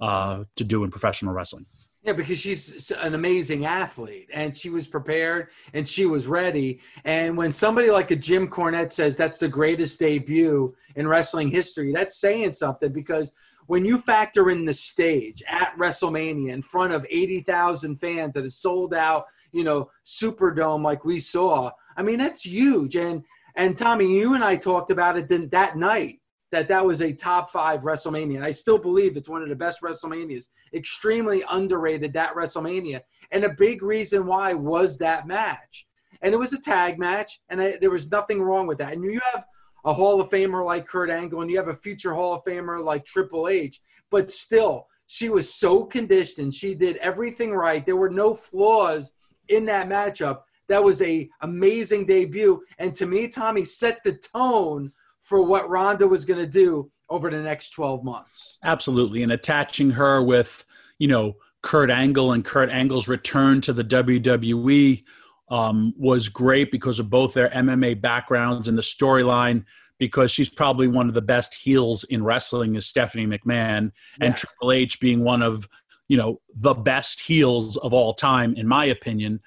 uh, 0.00 0.44
to 0.56 0.64
do 0.64 0.84
in 0.84 0.90
professional 0.90 1.32
wrestling. 1.32 1.66
Yeah, 2.02 2.14
because 2.14 2.40
she's 2.40 2.90
an 2.90 3.14
amazing 3.14 3.64
athlete 3.64 4.28
and 4.34 4.56
she 4.56 4.70
was 4.70 4.88
prepared 4.88 5.50
and 5.72 5.86
she 5.86 6.04
was 6.04 6.26
ready. 6.26 6.80
And 7.04 7.36
when 7.36 7.52
somebody 7.52 7.92
like 7.92 8.10
a 8.10 8.16
Jim 8.16 8.48
Cornette 8.48 8.90
says 8.90 9.16
that's 9.16 9.38
the 9.38 9.48
greatest 9.48 10.00
debut 10.00 10.74
in 10.96 11.06
wrestling 11.06 11.46
history, 11.46 11.92
that's 11.92 12.18
saying 12.18 12.54
something 12.54 12.92
because 12.92 13.32
when 13.68 13.84
you 13.84 13.98
factor 13.98 14.50
in 14.50 14.64
the 14.64 14.74
stage 14.74 15.44
at 15.48 15.76
WrestleMania 15.78 16.52
in 16.52 16.62
front 16.62 16.92
of 16.92 17.06
80,000 17.08 17.96
fans 18.00 18.34
that 18.34 18.44
is 18.44 18.58
sold 18.58 18.94
out, 18.94 19.26
you 19.52 19.62
know, 19.62 19.88
Superdome 20.04 20.82
like 20.82 21.04
we 21.04 21.20
saw, 21.20 21.70
I 21.96 22.02
mean, 22.02 22.18
that's 22.18 22.44
huge. 22.44 22.96
And 22.96 23.24
and 23.54 23.76
Tommy, 23.76 24.18
you 24.18 24.34
and 24.34 24.42
I 24.42 24.56
talked 24.56 24.90
about 24.90 25.18
it 25.18 25.28
then 25.28 25.48
that 25.50 25.76
night 25.76 26.20
that 26.52 26.68
that 26.68 26.84
was 26.84 27.00
a 27.00 27.12
top 27.12 27.50
five 27.50 27.80
WrestleMania. 27.80 28.36
And 28.36 28.44
I 28.44 28.52
still 28.52 28.78
believe 28.78 29.16
it's 29.16 29.28
one 29.28 29.42
of 29.42 29.48
the 29.48 29.56
best 29.56 29.82
WrestleManias. 29.82 30.48
Extremely 30.74 31.42
underrated 31.50 32.12
that 32.12 32.34
WrestleMania. 32.34 33.00
And 33.30 33.44
a 33.44 33.54
big 33.54 33.82
reason 33.82 34.26
why 34.26 34.52
was 34.52 34.98
that 34.98 35.26
match. 35.26 35.86
And 36.20 36.32
it 36.32 36.38
was 36.38 36.52
a 36.52 36.60
tag 36.60 36.98
match, 36.98 37.40
and 37.48 37.60
I, 37.60 37.78
there 37.80 37.90
was 37.90 38.10
nothing 38.10 38.40
wrong 38.40 38.68
with 38.68 38.78
that. 38.78 38.92
And 38.92 39.02
you 39.02 39.20
have 39.32 39.44
a 39.84 39.92
Hall 39.92 40.20
of 40.20 40.30
Famer 40.30 40.64
like 40.64 40.86
Kurt 40.86 41.10
Angle, 41.10 41.40
and 41.40 41.50
you 41.50 41.56
have 41.56 41.68
a 41.68 41.74
future 41.74 42.14
Hall 42.14 42.34
of 42.34 42.44
Famer 42.44 42.82
like 42.82 43.04
Triple 43.04 43.48
H, 43.48 43.80
but 44.10 44.30
still, 44.30 44.86
she 45.08 45.30
was 45.30 45.52
so 45.52 45.84
conditioned. 45.84 46.54
She 46.54 46.74
did 46.74 46.96
everything 46.98 47.52
right. 47.52 47.84
There 47.84 47.96
were 47.96 48.10
no 48.10 48.34
flaws 48.34 49.12
in 49.48 49.64
that 49.66 49.88
matchup. 49.88 50.42
That 50.68 50.82
was 50.82 51.02
a 51.02 51.28
amazing 51.40 52.06
debut, 52.06 52.62
and 52.78 52.94
to 52.94 53.06
me, 53.06 53.28
Tommy 53.28 53.64
set 53.64 54.02
the 54.04 54.12
tone 54.12 54.92
for 55.20 55.44
what 55.44 55.68
Ronda 55.68 56.06
was 56.06 56.24
going 56.24 56.40
to 56.40 56.50
do 56.50 56.90
over 57.08 57.30
the 57.30 57.40
next 57.40 57.70
12 57.70 58.02
months. 58.02 58.58
Absolutely. 58.64 59.22
And 59.22 59.32
attaching 59.32 59.90
her 59.90 60.22
with, 60.22 60.64
you 60.98 61.08
know, 61.08 61.36
Kurt 61.62 61.90
Angle 61.90 62.32
and 62.32 62.44
Kurt 62.44 62.70
Angle's 62.70 63.06
return 63.06 63.60
to 63.62 63.72
the 63.72 63.84
WWE 63.84 65.04
um, 65.48 65.94
was 65.96 66.28
great 66.28 66.72
because 66.72 66.98
of 66.98 67.10
both 67.10 67.34
their 67.34 67.50
MMA 67.50 68.00
backgrounds 68.00 68.66
and 68.66 68.76
the 68.76 68.82
storyline. 68.82 69.64
Because 69.98 70.32
she's 70.32 70.50
probably 70.50 70.88
one 70.88 71.06
of 71.06 71.14
the 71.14 71.22
best 71.22 71.54
heels 71.54 72.02
in 72.04 72.24
wrestling 72.24 72.74
is 72.74 72.86
Stephanie 72.86 73.26
McMahon, 73.26 73.92
and 74.20 74.34
Triple 74.34 74.72
H 74.72 74.98
being 74.98 75.22
one 75.22 75.42
of 75.42 75.68
you 76.08 76.16
know 76.16 76.40
the 76.56 76.74
best 76.74 77.20
heels 77.20 77.76
of 77.76 77.92
all 77.92 78.12
time, 78.12 78.54
in 78.56 78.66
my 78.66 78.86
opinion. 78.86 79.38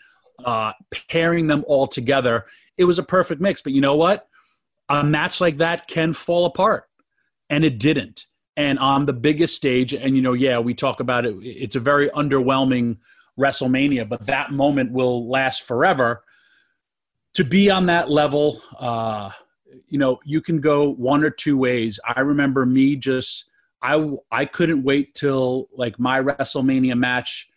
Uh, 0.46 0.72
pairing 1.10 1.48
them 1.48 1.66
all 1.68 1.88
together, 1.88 2.46
it 2.78 2.86
was 2.86 3.00
a 3.00 3.04
perfect 3.04 3.42
mix. 3.42 3.62
But 3.62 3.74
you 3.74 3.82
know 3.82 3.96
what? 3.96 4.30
a 4.90 5.04
match 5.04 5.42
like 5.42 5.58
that 5.58 5.88
can 5.88 6.14
fall 6.14 6.46
apart 6.46 6.86
and 7.50 7.64
it 7.64 7.80
didn't 7.80 8.26
and 8.58 8.80
on 8.80 9.06
the 9.06 9.14
biggest 9.14 9.56
stage 9.56 9.94
and 9.94 10.16
you 10.16 10.22
know 10.22 10.34
yeah 10.34 10.60
we 10.60 10.74
talk 10.74 11.00
about 11.00 11.26
it 11.26 11.36
it's 11.42 11.76
a 11.76 11.80
very 11.80 12.10
underwhelming 12.10 12.98
wrestlemania 13.40 14.08
but 14.08 14.26
that 14.26 14.52
moment 14.52 14.92
will 14.92 15.28
last 15.28 15.64
forever 15.64 16.24
to 17.34 17.44
be 17.44 17.70
on 17.70 17.86
that 17.88 18.10
level 18.10 18.62
uh 18.80 19.30
you 19.88 19.98
know 19.98 20.20
you 20.24 20.42
can 20.42 20.62
go 20.62 20.92
one 20.92 21.24
or 21.24 21.30
two 21.30 21.58
ways 21.58 22.00
i 22.16 22.22
remember 22.22 22.66
me 22.66 22.96
just 22.96 23.50
i 23.82 24.10
i 24.32 24.46
couldn't 24.46 24.84
wait 24.84 25.16
till 25.16 25.68
like 25.74 26.00
my 26.00 26.22
wrestlemania 26.22 26.98
match 26.98 27.50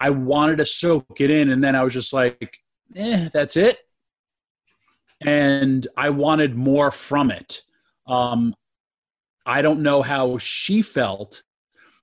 i 0.00 0.10
wanted 0.10 0.56
to 0.56 0.66
soak 0.66 1.20
it 1.20 1.30
in 1.30 1.50
and 1.50 1.62
then 1.62 1.74
i 1.74 1.82
was 1.82 1.92
just 1.92 2.12
like 2.12 2.58
eh 2.94 3.28
that's 3.32 3.56
it 3.56 3.78
and 5.22 5.86
I 5.96 6.10
wanted 6.10 6.56
more 6.56 6.90
from 6.90 7.30
it. 7.30 7.62
Um, 8.06 8.54
I 9.46 9.62
don't 9.62 9.80
know 9.80 10.02
how 10.02 10.36
she 10.36 10.82
felt 10.82 11.42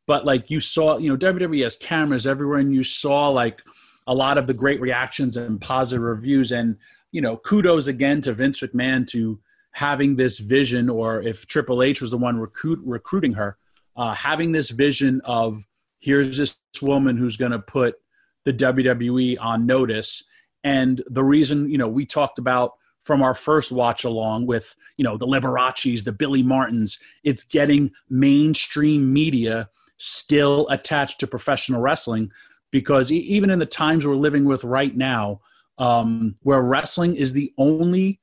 but 0.05 0.25
like 0.25 0.50
you 0.50 0.59
saw, 0.59 0.97
you 0.97 1.09
know, 1.09 1.17
WWE 1.17 1.63
has 1.63 1.75
cameras 1.75 2.27
everywhere, 2.27 2.59
and 2.59 2.73
you 2.73 2.83
saw 2.83 3.29
like 3.29 3.62
a 4.07 4.13
lot 4.13 4.38
of 4.38 4.47
the 4.47 4.53
great 4.53 4.81
reactions 4.81 5.38
and 5.38 5.62
positive 5.62 6.03
reviews. 6.03 6.51
And 6.51 6.77
you 7.12 7.21
know, 7.21 7.38
kudos 7.38 7.88
again 7.88 8.21
to 8.21 8.33
Vince 8.33 8.62
McMahon 8.62 9.07
to 9.07 9.39
having 9.71 10.15
this 10.15 10.39
vision, 10.39 10.89
or 10.89 11.21
if 11.21 11.47
Triple 11.47 11.83
H 11.83 12.01
was 12.01 12.12
the 12.12 12.17
one 12.17 12.38
recruit, 12.38 12.79
recruiting 12.83 13.33
her, 13.33 13.57
uh, 13.95 14.13
having 14.13 14.51
this 14.51 14.71
vision 14.71 15.21
of 15.23 15.65
here's 16.03 16.38
this 16.38 16.57
woman 16.81 17.15
who's 17.15 17.38
going 17.38 17.53
to 17.53 17.60
put 17.60 17.95
the 18.43 18.53
WWE 18.53 19.38
on 19.39 19.65
notice. 19.65 20.24
And 20.62 21.01
the 21.07 21.24
reason, 21.24 21.69
you 21.69 21.77
know, 21.77 21.88
we 21.88 22.05
talked 22.05 22.39
about 22.39 22.74
from 23.00 23.24
our 23.24 23.33
first 23.33 23.72
watch 23.72 24.03
along 24.03 24.45
with, 24.45 24.75
you 24.98 25.03
know, 25.03 25.15
the 25.15 25.25
Liberace's, 25.25 26.03
the 26.03 26.12
Billy 26.12 26.43
Martins, 26.43 27.00
it's 27.24 27.45
getting 27.45 27.91
mainstream 28.10 29.13
media 29.13 29.69
still 29.98 30.67
attached 30.69 31.22
to 31.22 31.27
professional 31.27 31.79
wrestling 31.79 32.29
because 32.69 33.10
even 33.10 33.50
in 33.50 33.60
the 33.60 33.65
times 33.65 34.05
we're 34.05 34.15
living 34.15 34.43
with 34.43 34.65
right 34.65 34.98
now, 34.98 35.39
um, 35.77 36.36
where 36.41 36.62
wrestling 36.62 37.15
is 37.15 37.31
the 37.31 37.53
only 37.57 38.19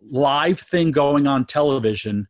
live 0.00 0.58
thing 0.58 0.90
going 0.90 1.28
on 1.28 1.44
television, 1.44 2.26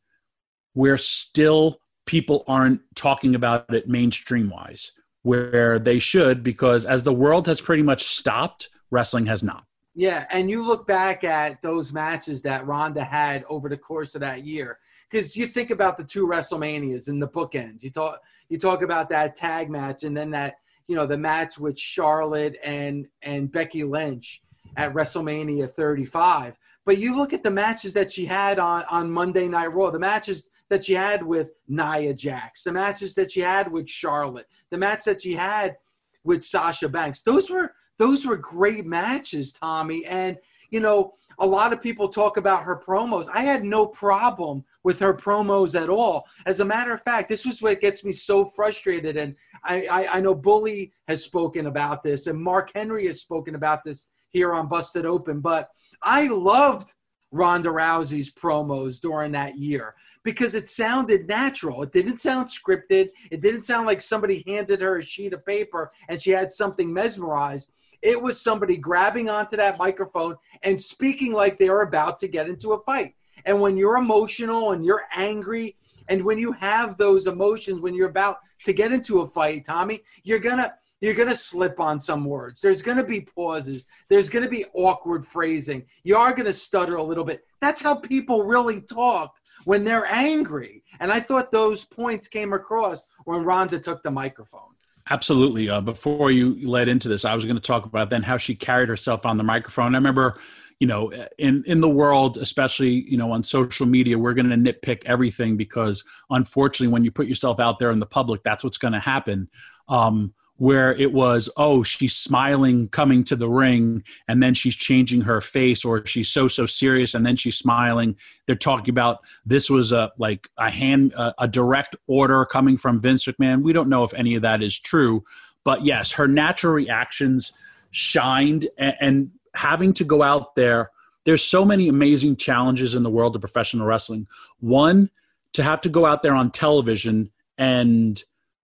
we're 0.75 0.99
still 0.99 1.79
people 2.07 2.45
aren't 2.47 2.81
talking 2.95 3.35
about 3.35 3.73
it 3.73 3.89
mainstream 3.89 4.51
wise, 4.51 4.93
where 5.23 5.79
they 5.79 5.99
should, 5.99 6.43
because 6.43 6.85
as 6.87 7.03
the 7.03 7.13
world 7.13 7.47
has 7.47 7.61
pretty 7.61 7.83
much 7.83 8.05
stopped, 8.05 8.69
wrestling 8.91 9.27
has 9.27 9.43
not. 9.43 9.65
Yeah, 9.95 10.27
and 10.33 10.51
you 10.51 10.67
look 10.67 10.87
back 10.87 11.23
at 11.23 11.61
those 11.61 11.93
matches 11.93 12.43
that 12.43 12.67
Ronda 12.67 13.05
had 13.05 13.45
over 13.45 13.69
the 13.69 13.77
course 13.77 14.15
of 14.15 14.23
that 14.23 14.45
year, 14.45 14.79
because 15.11 15.37
you 15.37 15.47
think 15.47 15.71
about 15.71 15.97
the 15.99 16.05
two 16.05 16.27
WrestleManias 16.27 17.09
and 17.09 17.23
the 17.23 17.29
bookends. 17.29 17.83
You 17.83 17.91
talk, 17.91 18.21
you 18.49 18.59
talk 18.59 18.83
about 18.83 19.11
that 19.11 19.37
tag 19.37 19.71
match, 19.71 20.05
and 20.05 20.17
then 20.17 20.31
that 20.31 20.57
you 20.89 20.97
know 20.97 21.07
the 21.07 21.19
match 21.19 21.59
with 21.59 21.79
Charlotte 21.79 22.57
and 22.65 23.07
and 23.21 23.53
Becky 23.53 23.85
Lynch 23.85 24.43
at 24.77 24.95
WrestleMania 24.95 25.71
35. 25.71 26.59
But 26.85 26.99
you 26.99 27.17
look 27.17 27.33
at 27.33 27.43
the 27.43 27.51
matches 27.51 27.93
that 27.93 28.11
she 28.11 28.25
had 28.25 28.59
on 28.59 28.85
on 28.91 29.11
Monday 29.11 29.47
Night 29.47 29.75
Raw, 29.75 29.91
the 29.91 29.99
matches 29.99 30.47
that 30.73 30.85
she 30.85 30.95
had 30.95 31.23
with 31.23 31.51
Nia 31.69 32.15
Jax, 32.15 32.63
the 32.63 32.73
matches 32.73 33.15
that 33.17 33.31
she 33.31 33.41
had 33.41 33.71
with 33.71 33.91
Charlotte, 33.91 34.47
the 34.71 34.79
match 34.79 35.05
that 35.05 35.21
she 35.21 35.35
had 35.35 35.77
with 36.25 36.43
Sasha 36.43 36.89
Banks. 36.89 37.21
Those 37.21 37.51
were 37.51 37.75
those 37.99 38.25
were 38.25 38.39
great 38.39 38.87
matches, 38.87 39.53
Tommy. 39.53 40.07
And 40.07 40.39
you 40.71 40.81
know, 40.81 41.13
a 41.39 41.47
lot 41.47 41.75
of 41.75 41.83
people 41.83 42.09
talk 42.09 42.39
about 42.39 42.63
her 42.63 42.81
promos. 42.81 43.29
I 43.35 43.43
had 43.43 43.65
no 43.65 43.85
problem 43.85 44.65
with 44.83 44.99
her 45.01 45.13
promos 45.13 45.79
at 45.79 45.91
all. 45.91 46.25
As 46.47 46.61
a 46.61 46.65
matter 46.65 46.95
of 46.95 47.03
fact, 47.03 47.29
this 47.29 47.45
was 47.45 47.61
what 47.61 47.83
gets 47.83 48.03
me 48.03 48.13
so 48.15 48.47
frustrated. 48.47 49.19
And 49.19 49.37
I, 49.65 49.87
I, 49.89 50.07
I 50.17 50.21
know 50.23 50.35
Bully 50.35 50.95
has 51.07 51.23
spoken 51.23 51.67
about 51.67 52.03
this, 52.03 52.29
and 52.29 52.43
Mark 52.43 52.71
Henry 52.75 53.07
has 53.09 53.21
spoken 53.21 53.57
about 53.57 53.85
this 53.85 54.07
here 54.31 54.55
on 54.55 54.69
Busted 54.69 55.05
Open. 55.05 55.41
But 55.41 55.69
I 56.03 56.29
loved 56.29 56.95
Ronda 57.31 57.69
Rousey's 57.69 58.33
promos 58.33 59.03
during 59.03 59.33
that 59.33 59.59
year 59.59 59.95
because 60.25 60.55
it 60.55 60.69
sounded 60.69 61.27
natural. 61.27 61.83
It 61.83 61.93
didn't 61.93 62.19
sound 62.19 62.49
scripted. 62.49 63.11
It 63.31 63.41
didn't 63.41 63.63
sound 63.63 63.87
like 63.87 64.03
somebody 64.03 64.45
handed 64.47 64.81
her 64.81 64.99
a 64.99 65.05
sheet 65.05 65.33
of 65.33 65.45
paper 65.45 65.93
and 66.09 66.21
she 66.21 66.31
had 66.31 66.53
something 66.53 66.93
mesmerized. 66.93 67.73
It 68.03 68.21
was 68.21 68.41
somebody 68.41 68.77
grabbing 68.77 69.29
onto 69.29 69.57
that 69.57 69.79
microphone 69.79 70.37
and 70.63 70.81
speaking 70.81 71.33
like 71.33 71.57
they 71.57 71.71
were 71.71 71.83
about 71.83 72.19
to 72.19 72.29
get 72.29 72.49
into 72.49 72.73
a 72.73 72.83
fight. 72.83 73.15
And 73.45 73.61
when 73.61 73.77
you're 73.77 73.97
emotional 73.97 74.73
and 74.73 74.85
you're 74.85 75.03
angry, 75.17 75.77
and 76.09 76.25
when 76.25 76.39
you 76.39 76.53
have 76.53 76.97
those 76.97 77.27
emotions, 77.27 77.81
when 77.81 77.95
you're 77.95 78.09
about 78.09 78.39
to 78.65 78.73
get 78.73 78.93
into 78.93 79.21
a 79.21 79.29
fight, 79.29 79.65
Tommy, 79.65 80.01
you're 80.25 80.39
gonna 80.39 80.75
you're 81.01 81.15
gonna 81.15 81.35
slip 81.35 81.81
on 81.81 82.01
some 82.01 82.25
words. 82.25 82.61
There's 82.61 82.83
gonna 82.83 83.05
be 83.05 83.23
pauses. 83.23 83.85
There's 84.09 84.29
gonna 84.29 84.49
be 84.49 84.65
awkward 84.75 85.27
phrasing. 85.27 85.85
You 86.05 86.17
are 86.17 86.35
gonna 86.35 86.53
stutter 86.53 86.97
a 86.97 87.03
little 87.03 87.25
bit. 87.25 87.45
That's 87.61 87.83
how 87.83 87.97
people 87.97 88.45
really 88.45 88.81
talk 88.81 89.35
when 89.65 89.85
they're 89.85 90.07
angry. 90.07 90.83
And 91.01 91.11
I 91.11 91.21
thought 91.21 91.51
those 91.51 91.85
points 91.85 92.29
came 92.29 92.53
across 92.53 93.03
when 93.25 93.45
Ronda 93.45 93.79
took 93.79 94.03
the 94.03 94.11
microphone. 94.11 94.73
Absolutely. 95.11 95.69
Uh, 95.69 95.81
before 95.81 96.31
you 96.31 96.65
led 96.67 96.89
into 96.89 97.09
this, 97.09 97.25
I 97.25 97.35
was 97.35 97.45
going 97.45 97.57
to 97.57 97.63
talk 97.63 97.85
about 97.85 98.11
then 98.11 98.23
how 98.23 98.37
she 98.37 98.55
carried 98.55 98.89
herself 98.89 99.27
on 99.27 99.37
the 99.37 99.43
microphone. 99.43 99.95
I 99.95 99.99
remember, 99.99 100.39
you 100.79 100.87
know, 100.87 101.13
in 101.39 101.65
in 101.67 101.81
the 101.81 101.89
world, 101.89 102.39
especially 102.39 103.05
you 103.11 103.17
know 103.17 103.33
on 103.33 103.43
social 103.43 103.85
media, 103.85 104.17
we're 104.17 104.35
going 104.35 104.49
to 104.51 104.57
nitpick 104.57 105.05
everything 105.05 105.57
because 105.57 106.05
unfortunately, 106.31 106.93
when 106.93 107.03
you 107.03 107.11
put 107.11 107.27
yourself 107.27 107.59
out 107.59 107.81
there 107.81 107.91
in 107.91 107.99
the 107.99 108.07
public, 108.07 108.45
that's 108.45 108.63
what's 108.63 108.79
going 108.79 108.93
to 108.93 109.01
happen. 109.01 109.49
Um, 109.89 110.35
where 110.57 110.95
it 110.95 111.13
was, 111.13 111.49
oh, 111.57 111.83
she's 111.83 112.15
smiling 112.15 112.89
coming 112.89 113.25
to 113.25 113.35
the 113.35 113.49
ring, 113.49 114.05
and 114.29 114.43
then 114.43 114.55
she's 114.55 114.75
changing 114.75 115.23
her 115.23 115.41
face, 115.41 115.85
or 115.85 116.07
she's 116.07 116.29
so 116.29 116.47
so 116.47 116.67
serious, 116.67 117.15
and 117.15 117.27
then 117.27 117.37
she's 117.37 117.57
smiling. 117.57 118.17
They're 118.47 118.57
talking 118.57 118.93
about 118.93 119.21
this 119.45 119.69
was 119.69 119.93
a 119.93 120.13
like 120.19 120.49
a 120.59 120.71
hand 120.71 121.15
a, 121.15 121.35
a 121.39 121.49
direct 121.49 121.97
order 122.07 122.45
coming 122.45 122.77
from 122.77 123.01
Vince 123.01 123.25
McMahon. 123.25 123.63
We 123.63 123.73
don't 123.73 123.89
know 123.89 124.05
if 124.05 124.15
any 124.15 124.35
of 124.35 124.43
that 124.43 124.63
is 124.63 124.79
true, 124.79 125.25
but 125.65 125.85
yes, 125.85 126.13
her 126.13 126.29
natural 126.29 126.73
reactions 126.73 127.53
shined, 127.91 128.69
and, 128.79 128.97
and 129.01 129.31
having 129.55 129.93
to 129.95 130.05
go 130.05 130.23
out 130.23 130.55
there. 130.55 130.91
There's 131.25 131.45
so 131.45 131.65
many 131.65 131.89
amazing 131.89 132.37
challenges 132.37 132.95
in 132.95 133.05
the 133.05 133.11
world 133.11 133.37
of 133.37 133.43
professional 133.43 133.87
wrestling. 133.87 134.27
One, 134.59 135.09
to 135.53 135.63
have 135.63 135.81
to 135.83 135.89
go 135.89 136.05
out 136.05 136.23
there 136.23 136.35
on 136.35 136.51
television 136.51 137.31
and 137.59 138.23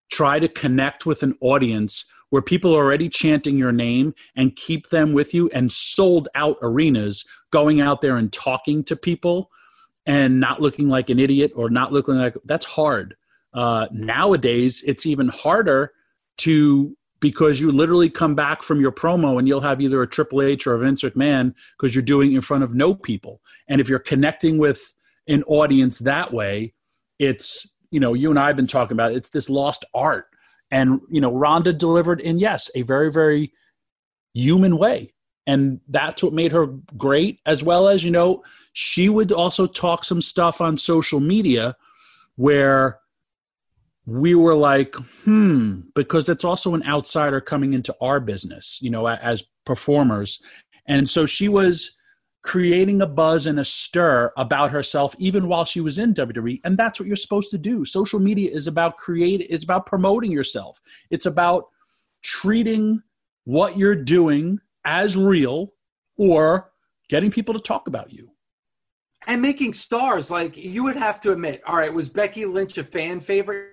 try 0.09 0.39
to 0.39 0.47
connect 0.47 1.05
with 1.05 1.23
an 1.23 1.35
audience 1.41 2.05
where 2.29 2.41
people 2.41 2.75
are 2.75 2.83
already 2.83 3.09
chanting 3.09 3.57
your 3.57 3.71
name 3.71 4.13
and 4.35 4.55
keep 4.55 4.89
them 4.89 5.13
with 5.13 5.33
you 5.33 5.49
and 5.53 5.71
sold 5.71 6.27
out 6.35 6.57
arenas 6.61 7.25
going 7.51 7.79
out 7.81 8.01
there 8.01 8.17
and 8.17 8.33
talking 8.33 8.83
to 8.83 8.95
people 8.95 9.49
and 10.05 10.39
not 10.39 10.61
looking 10.61 10.89
like 10.89 11.09
an 11.09 11.19
idiot 11.19 11.51
or 11.55 11.69
not 11.69 11.93
looking 11.93 12.15
like 12.15 12.35
that's 12.45 12.65
hard 12.65 13.15
uh, 13.53 13.87
nowadays 13.91 14.83
it's 14.85 15.05
even 15.05 15.29
harder 15.29 15.91
to 16.37 16.95
because 17.19 17.59
you 17.59 17.71
literally 17.71 18.09
come 18.09 18.35
back 18.35 18.61
from 18.61 18.79
your 18.79 18.91
promo 18.91 19.39
and 19.39 19.47
you'll 19.47 19.61
have 19.61 19.81
either 19.81 20.01
a 20.01 20.07
Triple 20.07 20.41
H 20.41 20.67
or 20.67 20.75
a 20.75 20.79
Vince 20.79 21.01
McMahon 21.01 21.53
because 21.77 21.95
you're 21.95 22.03
doing 22.03 22.33
in 22.33 22.41
front 22.41 22.63
of 22.63 22.75
no 22.75 22.93
people. 22.93 23.41
And 23.67 23.81
if 23.81 23.89
you're 23.89 23.99
connecting 23.99 24.57
with 24.57 24.93
an 25.27 25.43
audience 25.43 25.99
that 25.99 26.31
way, 26.31 26.73
it's 27.19 27.67
you 27.91 27.99
know 27.99 28.13
you 28.13 28.29
and 28.29 28.39
I 28.39 28.47
have 28.47 28.55
been 28.55 28.67
talking 28.67 28.95
about. 28.95 29.13
It's 29.13 29.29
this 29.29 29.49
lost 29.49 29.85
art, 29.93 30.27
and 30.71 31.01
you 31.09 31.21
know 31.21 31.33
Ronda 31.33 31.73
delivered 31.73 32.21
in 32.21 32.39
yes 32.39 32.69
a 32.75 32.81
very 32.83 33.11
very 33.11 33.51
human 34.33 34.77
way, 34.77 35.13
and 35.45 35.79
that's 35.87 36.23
what 36.23 36.33
made 36.33 36.51
her 36.51 36.67
great. 36.97 37.39
As 37.45 37.63
well 37.63 37.87
as 37.87 38.03
you 38.03 38.11
know 38.11 38.43
she 38.73 39.09
would 39.09 39.31
also 39.31 39.65
talk 39.65 40.03
some 40.03 40.21
stuff 40.21 40.61
on 40.61 40.77
social 40.77 41.19
media 41.19 41.75
where 42.35 42.99
we 44.05 44.35
were 44.35 44.53
like, 44.55 44.95
hmm, 45.25 45.81
because 45.95 46.29
it's 46.29 46.45
also 46.45 46.75
an 46.75 46.83
outsider 46.83 47.41
coming 47.41 47.73
into 47.73 47.95
our 47.99 48.19
business, 48.19 48.77
you 48.79 48.91
know, 48.91 49.07
as 49.07 49.43
performers. 49.65 50.39
And 50.85 51.09
so 51.09 51.25
she 51.25 51.49
was 51.49 51.96
creating 52.47 53.01
a 53.01 53.05
buzz 53.05 53.45
and 53.45 53.59
a 53.59 53.65
stir 53.65 54.31
about 54.37 54.71
herself 54.71 55.13
even 55.17 55.49
while 55.49 55.65
she 55.65 55.81
was 55.81 55.99
in 55.99 56.13
WWE 56.13 56.61
and 56.63 56.77
that's 56.77 56.97
what 56.97 57.05
you're 57.05 57.17
supposed 57.17 57.51
to 57.51 57.57
do. 57.57 57.83
Social 57.83 58.19
media 58.19 58.49
is 58.49 58.67
about 58.67 58.95
create 58.95 59.45
it's 59.49 59.65
about 59.65 59.85
promoting 59.85 60.31
yourself. 60.31 60.79
It's 61.09 61.25
about 61.25 61.65
treating 62.23 63.01
what 63.43 63.75
you're 63.75 64.01
doing 64.01 64.61
as 64.85 65.17
real 65.17 65.73
or 66.15 66.71
getting 67.09 67.29
people 67.31 67.53
to 67.53 67.59
talk 67.59 67.89
about 67.89 68.13
you. 68.13 68.31
And 69.27 69.41
making 69.41 69.73
stars 69.73 70.31
like 70.31 70.55
you 70.55 70.85
would 70.85 70.95
have 70.95 71.19
to 71.21 71.33
admit, 71.33 71.61
all 71.67 71.75
right, 71.75 71.93
was 71.93 72.07
Becky 72.07 72.45
Lynch 72.45 72.77
a 72.77 72.83
fan 72.85 73.19
favorite? 73.19 73.71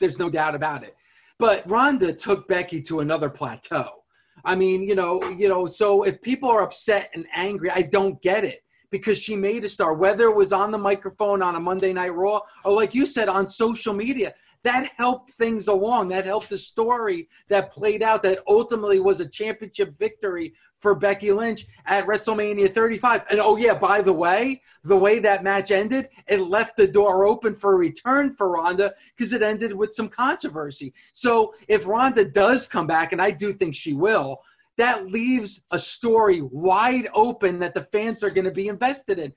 There's 0.00 0.18
no 0.18 0.28
doubt 0.28 0.56
about 0.56 0.82
it. 0.82 0.96
But 1.38 1.62
Ronda 1.64 2.12
took 2.12 2.48
Becky 2.48 2.82
to 2.82 3.00
another 3.00 3.30
plateau 3.30 3.99
I 4.44 4.54
mean, 4.54 4.82
you 4.82 4.94
know, 4.94 5.22
you 5.30 5.48
know, 5.48 5.66
so 5.66 6.04
if 6.04 6.20
people 6.22 6.48
are 6.48 6.62
upset 6.62 7.10
and 7.14 7.26
angry, 7.34 7.70
I 7.70 7.82
don't 7.82 8.20
get 8.22 8.44
it 8.44 8.62
because 8.90 9.18
she 9.18 9.36
made 9.36 9.64
a 9.64 9.68
star, 9.68 9.94
whether 9.94 10.24
it 10.24 10.36
was 10.36 10.52
on 10.52 10.70
the 10.70 10.78
microphone 10.78 11.42
on 11.42 11.54
a 11.54 11.60
Monday 11.60 11.92
Night 11.92 12.14
Raw 12.14 12.40
or, 12.64 12.72
like 12.72 12.94
you 12.94 13.06
said, 13.06 13.28
on 13.28 13.46
social 13.46 13.94
media. 13.94 14.34
That 14.62 14.90
helped 14.98 15.30
things 15.30 15.68
along. 15.68 16.08
That 16.08 16.26
helped 16.26 16.50
the 16.50 16.58
story 16.58 17.28
that 17.48 17.72
played 17.72 18.02
out 18.02 18.22
that 18.24 18.40
ultimately 18.46 19.00
was 19.00 19.20
a 19.20 19.28
championship 19.28 19.98
victory 19.98 20.52
for 20.80 20.94
Becky 20.94 21.30
Lynch 21.30 21.66
at 21.86 22.06
WrestleMania 22.06 22.72
35. 22.72 23.24
And 23.30 23.38
oh, 23.38 23.56
yeah, 23.56 23.74
by 23.74 24.02
the 24.02 24.12
way, 24.12 24.62
the 24.82 24.96
way 24.96 25.18
that 25.20 25.44
match 25.44 25.70
ended, 25.70 26.08
it 26.26 26.40
left 26.40 26.76
the 26.76 26.88
door 26.88 27.26
open 27.26 27.54
for 27.54 27.74
a 27.74 27.78
return 27.78 28.34
for 28.34 28.50
Ronda 28.50 28.94
because 29.16 29.32
it 29.32 29.42
ended 29.42 29.72
with 29.72 29.94
some 29.94 30.08
controversy. 30.08 30.92
So 31.12 31.54
if 31.68 31.86
Ronda 31.86 32.24
does 32.24 32.66
come 32.66 32.86
back, 32.86 33.12
and 33.12 33.20
I 33.20 33.30
do 33.30 33.52
think 33.52 33.74
she 33.74 33.92
will, 33.92 34.40
that 34.78 35.08
leaves 35.08 35.62
a 35.70 35.78
story 35.78 36.40
wide 36.40 37.08
open 37.14 37.58
that 37.58 37.74
the 37.74 37.84
fans 37.84 38.24
are 38.24 38.30
going 38.30 38.46
to 38.46 38.50
be 38.50 38.68
invested 38.68 39.18
in. 39.18 39.32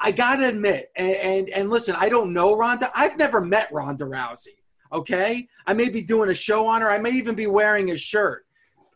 I 0.00 0.12
got 0.12 0.36
to 0.36 0.48
admit, 0.48 0.90
and, 0.96 1.16
and, 1.16 1.48
and 1.50 1.70
listen, 1.70 1.96
I 1.96 2.08
don't 2.08 2.32
know 2.32 2.56
Ronda. 2.56 2.90
I've 2.94 3.18
never 3.18 3.40
met 3.40 3.72
Ronda 3.72 4.04
Rousey. 4.04 4.58
Okay, 4.92 5.48
I 5.66 5.74
may 5.74 5.88
be 5.88 6.02
doing 6.02 6.30
a 6.30 6.34
show 6.34 6.66
on 6.68 6.80
her. 6.80 6.88
I 6.88 7.00
may 7.00 7.10
even 7.10 7.34
be 7.34 7.48
wearing 7.48 7.90
a 7.90 7.98
shirt 7.98 8.45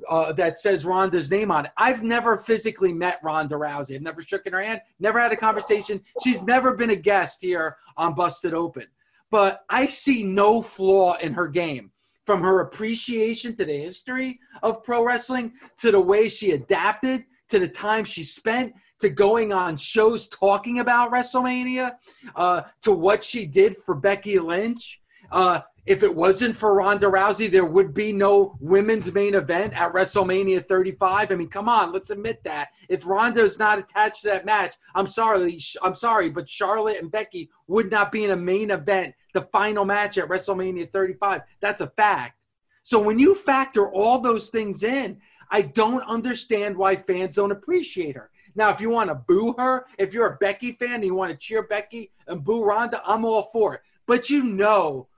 uh, 0.09 0.33
that 0.35 0.59
says 0.59 0.85
Ronda's 0.85 1.31
name 1.31 1.51
on 1.51 1.67
it. 1.67 1.73
I've 1.77 2.03
never 2.03 2.37
physically 2.37 2.93
met 2.93 3.21
Ronda 3.23 3.57
Rousey. 3.57 3.95
I've 3.95 4.03
never 4.03 4.23
shook 4.23 4.47
in 4.47 4.53
her 4.53 4.63
hand, 4.63 4.81
never 4.99 5.19
had 5.19 5.33
a 5.33 5.37
conversation. 5.37 6.01
She's 6.23 6.43
never 6.43 6.75
been 6.75 6.91
a 6.91 6.97
guest 6.97 7.39
here 7.41 7.77
on 7.97 8.15
Busted 8.15 8.55
Open. 8.55 8.87
But 9.31 9.65
I 9.69 9.87
see 9.87 10.23
no 10.23 10.61
flaw 10.61 11.17
in 11.19 11.33
her 11.35 11.49
game 11.49 11.93
from 12.27 12.43
her 12.43 12.61
appreciation 12.61 13.57
to 13.57 13.65
the 13.65 13.77
history 13.77 14.39
of 14.63 14.85
pro 14.85 15.05
wrestling 15.05 15.53
to 15.79 15.91
the 15.91 16.01
way 16.01 16.29
she 16.29 16.53
adapted 16.53 17.25
to 17.49 17.59
the 17.59 17.69
time 17.69 18.05
she 18.05 18.23
spent 18.23 18.73
to 19.01 19.09
going 19.09 19.53
on 19.53 19.77
shows 19.77 20.29
talking 20.29 20.81
about 20.81 21.11
WrestleMania 21.11 21.97
uh, 22.37 22.63
to 22.83 22.93
what 22.93 23.25
she 23.25 23.47
did 23.47 23.77
for 23.77 23.95
Becky 23.95 24.39
Lynch. 24.39 25.00
Uh, 25.31 25.61
if 25.87 26.03
it 26.03 26.15
wasn't 26.15 26.55
for 26.55 26.75
Ronda 26.75 27.07
Rousey, 27.07 27.51
there 27.51 27.65
would 27.65 27.95
be 27.95 28.13
no 28.13 28.57
women's 28.61 29.13
main 29.13 29.35
event 29.35 29.73
at 29.75 29.93
WrestleMania 29.93 30.65
35. 30.65 31.33
I 31.33 31.35
mean, 31.35 31.49
come 31.49 31.69
on, 31.69 31.93
let's 31.93 32.11
admit 32.11 32.45
that. 32.45 32.69
If 32.89 33.07
Ronda 33.07 33.41
is 33.41 33.59
not 33.59 33.79
attached 33.79 34.23
to 34.23 34.29
that 34.29 34.45
match, 34.45 34.77
I'm 34.95 35.07
sorry, 35.07 35.59
I'm 35.83 35.97
sorry, 35.97 36.29
but 36.29 36.49
Charlotte 36.49 37.01
and 37.01 37.11
Becky 37.11 37.51
would 37.67 37.91
not 37.91 38.13
be 38.13 38.25
in 38.25 38.31
a 38.31 38.37
main 38.37 38.71
event, 38.71 39.15
the 39.33 39.43
final 39.43 39.85
match 39.85 40.19
at 40.19 40.29
WrestleMania 40.29 40.93
35. 40.93 41.43
That's 41.61 41.81
a 41.81 41.89
fact. 41.89 42.37
So 42.83 42.99
when 42.99 43.19
you 43.19 43.35
factor 43.35 43.91
all 43.91 44.21
those 44.21 44.51
things 44.51 44.83
in, 44.83 45.21
I 45.51 45.63
don't 45.63 46.03
understand 46.03 46.77
why 46.77 46.97
fans 46.97 47.37
don't 47.37 47.53
appreciate 47.53 48.17
her. 48.17 48.31
Now, 48.55 48.71
if 48.71 48.81
you 48.81 48.91
want 48.91 49.11
to 49.11 49.15
boo 49.15 49.55
her, 49.59 49.87
if 49.99 50.13
you're 50.13 50.27
a 50.27 50.37
Becky 50.37 50.73
fan 50.73 50.97
and 50.97 51.05
you 51.05 51.15
want 51.15 51.33
to 51.33 51.39
cheer 51.39 51.63
Becky 51.63 52.13
and 52.27 52.45
boo 52.45 52.65
Ronda, 52.65 53.03
I'm 53.07 53.25
all 53.25 53.45
for 53.53 53.75
it. 53.75 53.81
But 54.07 54.29
you 54.29 54.43
know 54.43 55.09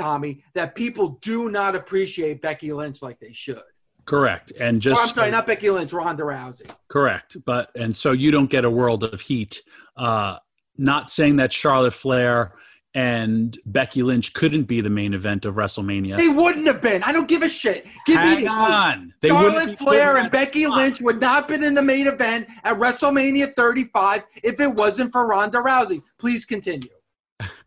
Tommy, 0.00 0.42
that 0.54 0.74
people 0.74 1.18
do 1.20 1.50
not 1.50 1.74
appreciate 1.74 2.40
Becky 2.40 2.72
Lynch 2.72 3.02
like 3.02 3.20
they 3.20 3.32
should. 3.32 3.62
Correct. 4.06 4.52
And 4.58 4.80
just 4.80 4.98
oh, 4.98 5.02
I'm 5.04 5.08
sorry, 5.10 5.30
not 5.30 5.46
Becky 5.46 5.70
Lynch, 5.70 5.92
Ronda 5.92 6.22
Rousey. 6.22 6.70
Correct. 6.88 7.36
But 7.44 7.70
and 7.76 7.96
so 7.96 8.12
you 8.12 8.30
don't 8.30 8.50
get 8.50 8.64
a 8.64 8.70
world 8.70 9.04
of 9.04 9.20
heat. 9.20 9.62
Uh 9.96 10.38
not 10.78 11.10
saying 11.10 11.36
that 11.36 11.52
Charlotte 11.52 11.92
Flair 11.92 12.54
and 12.94 13.58
Becky 13.66 14.02
Lynch 14.02 14.32
couldn't 14.32 14.64
be 14.64 14.80
the 14.80 14.90
main 14.90 15.12
event 15.14 15.44
of 15.44 15.54
WrestleMania. 15.54 16.16
They 16.16 16.28
wouldn't 16.28 16.66
have 16.66 16.80
been. 16.80 17.02
I 17.02 17.12
don't 17.12 17.28
give 17.28 17.42
a 17.42 17.48
shit. 17.48 17.86
Give 18.06 18.16
Hang 18.16 18.40
me 18.40 18.46
on. 18.46 19.14
They 19.20 19.28
Charlotte 19.28 19.78
Flair 19.78 20.16
and 20.16 20.30
Becky 20.30 20.66
Lynch 20.66 21.00
would 21.02 21.20
not 21.20 21.42
have 21.42 21.48
been 21.48 21.62
in 21.62 21.74
the 21.74 21.82
main 21.82 22.06
event 22.06 22.48
at 22.64 22.78
WrestleMania 22.78 23.54
35 23.54 24.24
if 24.42 24.58
it 24.58 24.74
wasn't 24.74 25.12
for 25.12 25.26
Ronda 25.28 25.58
Rousey. 25.58 26.02
Please 26.18 26.44
continue. 26.46 26.88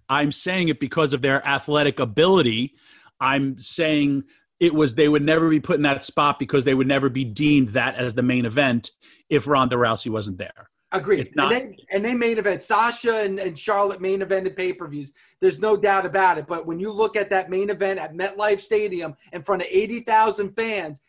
I'm 0.09 0.31
saying 0.31 0.69
it 0.69 0.79
because 0.79 1.13
of 1.13 1.21
their 1.21 1.45
athletic 1.47 1.99
ability. 1.99 2.75
I'm 3.19 3.59
saying 3.59 4.23
it 4.59 4.73
was 4.73 4.95
they 4.95 5.09
would 5.09 5.23
never 5.23 5.49
be 5.49 5.59
put 5.59 5.77
in 5.77 5.81
that 5.83 6.03
spot 6.03 6.39
because 6.39 6.63
they 6.65 6.73
would 6.73 6.87
never 6.87 7.09
be 7.09 7.23
deemed 7.25 7.69
that 7.69 7.95
as 7.95 8.15
the 8.15 8.23
main 8.23 8.45
event 8.45 8.91
if 9.29 9.47
Ronda 9.47 9.75
Rousey 9.75 10.09
wasn't 10.09 10.37
there. 10.37 10.69
Agreed. 10.93 11.35
Not, 11.35 11.51
and, 11.51 11.73
they, 11.73 11.77
and 11.91 12.05
they 12.05 12.13
main 12.13 12.37
event. 12.37 12.61
Sasha 12.61 13.23
and, 13.23 13.39
and 13.39 13.57
Charlotte 13.57 13.99
main 13.99 14.21
evented 14.21 14.55
pay 14.55 14.73
per 14.73 14.87
views. 14.87 15.11
There's 15.39 15.59
no 15.59 15.75
doubt 15.75 16.05
about 16.05 16.37
it. 16.37 16.45
But 16.45 16.67
when 16.67 16.79
you 16.79 16.91
look 16.91 17.15
at 17.15 17.31
that 17.31 17.49
main 17.49 17.71
event 17.71 17.99
at 17.99 18.13
MetLife 18.13 18.61
Stadium 18.61 19.15
in 19.31 19.41
front 19.41 19.63
of 19.63 19.67
80,000 19.71 20.55
fans, 20.55 21.01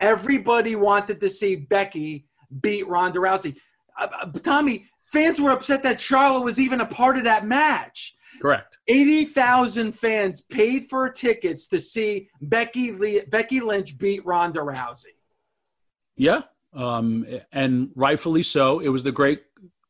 everybody 0.00 0.76
wanted 0.76 1.20
to 1.20 1.28
see 1.28 1.56
Becky 1.56 2.26
beat 2.60 2.86
Ronda 2.86 3.18
Rousey. 3.18 3.56
Uh, 4.00 4.06
uh 4.22 4.30
Tommy, 4.38 4.86
fans 5.06 5.40
were 5.40 5.50
upset 5.50 5.82
that 5.82 6.00
Charlotte 6.00 6.44
was 6.44 6.60
even 6.60 6.80
a 6.80 6.86
part 6.86 7.16
of 7.16 7.24
that 7.24 7.44
match. 7.44 8.14
Correct. 8.40 8.78
80,000 8.86 9.92
fans 9.92 10.42
paid 10.42 10.88
for 10.88 11.10
tickets 11.10 11.68
to 11.68 11.80
see 11.80 12.28
Becky 12.40 12.92
Lee, 12.92 13.22
Becky 13.28 13.60
Lynch 13.60 13.98
beat 13.98 14.24
Ronda 14.24 14.60
Rousey. 14.60 15.16
Yeah. 16.16 16.42
Um, 16.74 17.26
and 17.52 17.90
rightfully 17.94 18.42
so. 18.42 18.80
It 18.80 18.88
was 18.88 19.02
the 19.02 19.12
great, 19.12 19.42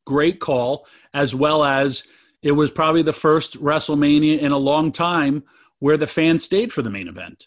great 0.06 0.40
call, 0.40 0.86
as 1.14 1.34
well 1.34 1.64
as 1.64 2.04
it 2.42 2.52
was 2.52 2.70
probably 2.70 3.02
the 3.02 3.12
first 3.12 3.60
WrestleMania 3.60 4.38
in 4.38 4.52
a 4.52 4.58
long 4.58 4.92
time 4.92 5.42
where 5.80 5.96
the 5.96 6.06
fans 6.06 6.44
stayed 6.44 6.72
for 6.72 6.82
the 6.82 6.90
main 6.90 7.08
event. 7.08 7.46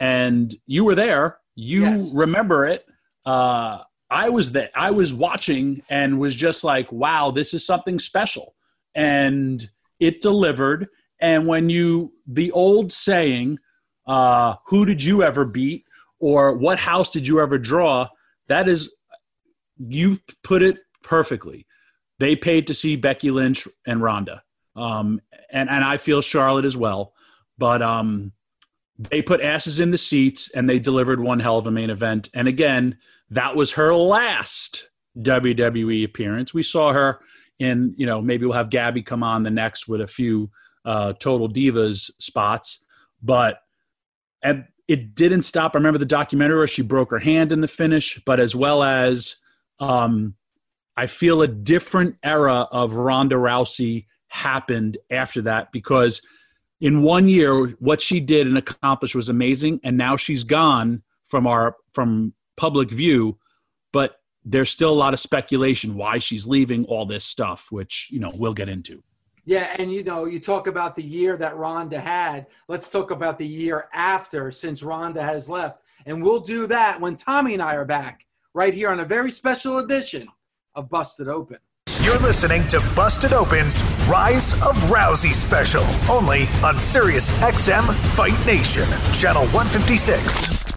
And 0.00 0.54
you 0.66 0.84
were 0.84 0.94
there. 0.94 1.38
You 1.54 1.82
yes. 1.82 2.10
remember 2.12 2.66
it. 2.66 2.86
Uh, 3.24 3.82
I 4.10 4.28
was 4.28 4.52
there. 4.52 4.70
I 4.74 4.90
was 4.90 5.14
watching 5.14 5.82
and 5.88 6.18
was 6.18 6.34
just 6.34 6.64
like, 6.64 6.90
wow, 6.92 7.30
this 7.30 7.54
is 7.54 7.64
something 7.64 7.98
special. 7.98 8.54
And 8.94 9.68
it 10.02 10.20
delivered. 10.20 10.88
And 11.20 11.46
when 11.46 11.70
you, 11.70 12.12
the 12.26 12.50
old 12.50 12.90
saying, 12.90 13.60
uh, 14.04 14.56
who 14.66 14.84
did 14.84 15.02
you 15.02 15.22
ever 15.22 15.44
beat 15.44 15.84
or 16.18 16.56
what 16.56 16.80
house 16.80 17.12
did 17.12 17.28
you 17.28 17.38
ever 17.40 17.56
draw? 17.56 18.08
That 18.48 18.68
is, 18.68 18.92
you 19.78 20.18
put 20.42 20.60
it 20.60 20.78
perfectly. 21.04 21.68
They 22.18 22.34
paid 22.34 22.66
to 22.66 22.74
see 22.74 22.96
Becky 22.96 23.30
Lynch 23.30 23.68
and 23.86 24.02
Ronda. 24.02 24.42
Um, 24.74 25.20
and, 25.50 25.70
and 25.70 25.84
I 25.84 25.98
feel 25.98 26.20
Charlotte 26.20 26.64
as 26.64 26.76
well. 26.76 27.12
But 27.56 27.80
um, 27.80 28.32
they 28.98 29.22
put 29.22 29.40
asses 29.40 29.78
in 29.78 29.92
the 29.92 29.98
seats 29.98 30.50
and 30.50 30.68
they 30.68 30.80
delivered 30.80 31.20
one 31.20 31.38
hell 31.38 31.58
of 31.58 31.66
a 31.68 31.70
main 31.70 31.90
event. 31.90 32.28
And 32.34 32.48
again, 32.48 32.98
that 33.30 33.54
was 33.54 33.74
her 33.74 33.94
last 33.94 34.88
WWE 35.18 36.04
appearance. 36.04 36.52
We 36.52 36.64
saw 36.64 36.92
her 36.92 37.20
and 37.62 37.94
you 37.96 38.06
know 38.06 38.20
maybe 38.20 38.44
we'll 38.44 38.54
have 38.54 38.70
Gabby 38.70 39.02
come 39.02 39.22
on 39.22 39.42
the 39.42 39.50
next 39.50 39.88
with 39.88 40.00
a 40.00 40.06
few 40.06 40.50
uh, 40.84 41.12
total 41.14 41.48
divas 41.48 42.10
spots, 42.18 42.84
but 43.22 43.60
and 44.42 44.64
it 44.88 45.14
didn't 45.14 45.42
stop. 45.42 45.74
I 45.74 45.78
remember 45.78 45.98
the 45.98 46.06
documentary 46.06 46.58
where 46.58 46.66
she 46.66 46.82
broke 46.82 47.10
her 47.10 47.18
hand 47.18 47.52
in 47.52 47.60
the 47.60 47.68
finish, 47.68 48.20
but 48.26 48.40
as 48.40 48.54
well 48.54 48.82
as 48.82 49.36
um, 49.78 50.34
I 50.96 51.06
feel 51.06 51.42
a 51.42 51.48
different 51.48 52.16
era 52.22 52.68
of 52.72 52.94
Ronda 52.94 53.36
Rousey 53.36 54.06
happened 54.28 54.98
after 55.10 55.42
that 55.42 55.72
because 55.72 56.20
in 56.80 57.02
one 57.02 57.28
year 57.28 57.68
what 57.78 58.00
she 58.00 58.18
did 58.18 58.46
and 58.46 58.58
accomplished 58.58 59.14
was 59.14 59.28
amazing, 59.28 59.80
and 59.84 59.96
now 59.96 60.16
she's 60.16 60.44
gone 60.44 61.02
from 61.26 61.46
our 61.46 61.76
from 61.92 62.34
public 62.56 62.90
view, 62.90 63.38
but 63.92 64.16
there's 64.44 64.70
still 64.70 64.90
a 64.90 64.94
lot 64.94 65.12
of 65.12 65.20
speculation 65.20 65.94
why 65.94 66.18
she's 66.18 66.46
leaving 66.46 66.84
all 66.86 67.06
this 67.06 67.24
stuff, 67.24 67.66
which, 67.70 68.08
you 68.10 68.20
know, 68.20 68.32
we'll 68.34 68.54
get 68.54 68.68
into. 68.68 69.02
Yeah, 69.44 69.74
and 69.78 69.92
you 69.92 70.04
know, 70.04 70.26
you 70.26 70.38
talk 70.38 70.68
about 70.68 70.94
the 70.94 71.02
year 71.02 71.36
that 71.36 71.56
Ronda 71.56 71.98
had. 71.98 72.46
Let's 72.68 72.88
talk 72.88 73.10
about 73.10 73.38
the 73.38 73.46
year 73.46 73.88
after 73.92 74.52
since 74.52 74.82
Ronda 74.82 75.22
has 75.22 75.48
left. 75.48 75.82
And 76.06 76.22
we'll 76.22 76.40
do 76.40 76.66
that 76.68 77.00
when 77.00 77.16
Tommy 77.16 77.54
and 77.54 77.62
I 77.62 77.74
are 77.74 77.84
back 77.84 78.24
right 78.54 78.74
here 78.74 78.90
on 78.90 79.00
a 79.00 79.04
very 79.04 79.30
special 79.30 79.78
edition 79.78 80.28
of 80.74 80.88
Busted 80.88 81.28
Open. 81.28 81.58
You're 82.02 82.18
listening 82.18 82.66
to 82.68 82.80
Busted 82.94 83.32
Open's 83.32 83.82
Rise 84.08 84.54
of 84.62 84.76
Rousey 84.86 85.34
special, 85.34 85.84
only 86.10 86.44
on 86.64 86.78
Sirius 86.78 87.30
XM 87.40 87.94
Fight 88.14 88.46
Nation, 88.46 88.86
channel 89.12 89.44
156. 89.46 90.72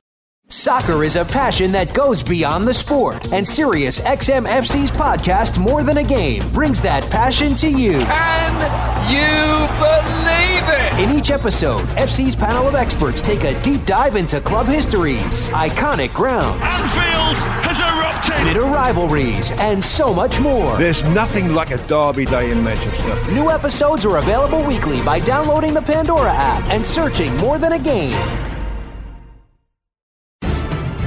Soccer 0.48 1.04
is 1.04 1.16
a 1.16 1.26
passion 1.26 1.72
that 1.72 1.92
goes 1.96 2.22
beyond 2.22 2.68
the 2.68 2.74
sport, 2.74 3.34
and 3.34 3.48
Sirius 3.48 4.00
XM 4.02 4.46
FC's 4.48 4.92
podcast, 4.92 5.58
More 5.58 5.82
Than 5.82 5.98
a 5.98 6.04
Game, 6.04 6.48
brings 6.52 6.84
that 6.84 7.10
passion 7.10 7.56
to 7.56 7.68
you. 7.68 8.00
Can 8.02 9.10
you 9.10 9.66
believe 9.82 10.70
it? 10.70 11.10
In 11.10 11.18
each 11.18 11.32
episode, 11.32 11.82
FC's 11.98 12.36
panel 12.36 12.68
of 12.68 12.76
experts 12.76 13.24
take 13.24 13.44
a 13.44 13.60
deep 13.64 13.86
dive 13.88 14.16
into 14.16 14.40
club 14.40 14.68
histories, 14.68 15.50
iconic 15.50 16.14
grounds, 16.14 16.62
Anfield 16.62 17.38
has 17.66 17.80
erupted, 17.80 18.46
bitter 18.46 18.66
rivalries, 18.68 19.50
and 19.54 19.84
so 19.84 20.14
much 20.14 20.40
more. 20.40 20.78
There's 20.78 21.04
nothing 21.06 21.56
like 21.56 21.72
a 21.72 21.78
derby 21.88 22.26
day 22.26 22.52
in 22.52 22.64
Manchester. 22.64 23.32
New 23.32 23.50
episodes 23.50 24.06
are 24.06 24.18
available 24.18 24.64
weekly 24.64 25.02
by 25.02 25.18
downloading 25.20 25.74
the 25.74 25.82
Pandora 25.82 26.32
app 26.32 26.70
and 26.70 26.86
searching 26.86 27.36
More 27.38 27.58
Than 27.58 27.74
a 27.74 27.80
Game. 27.80 28.14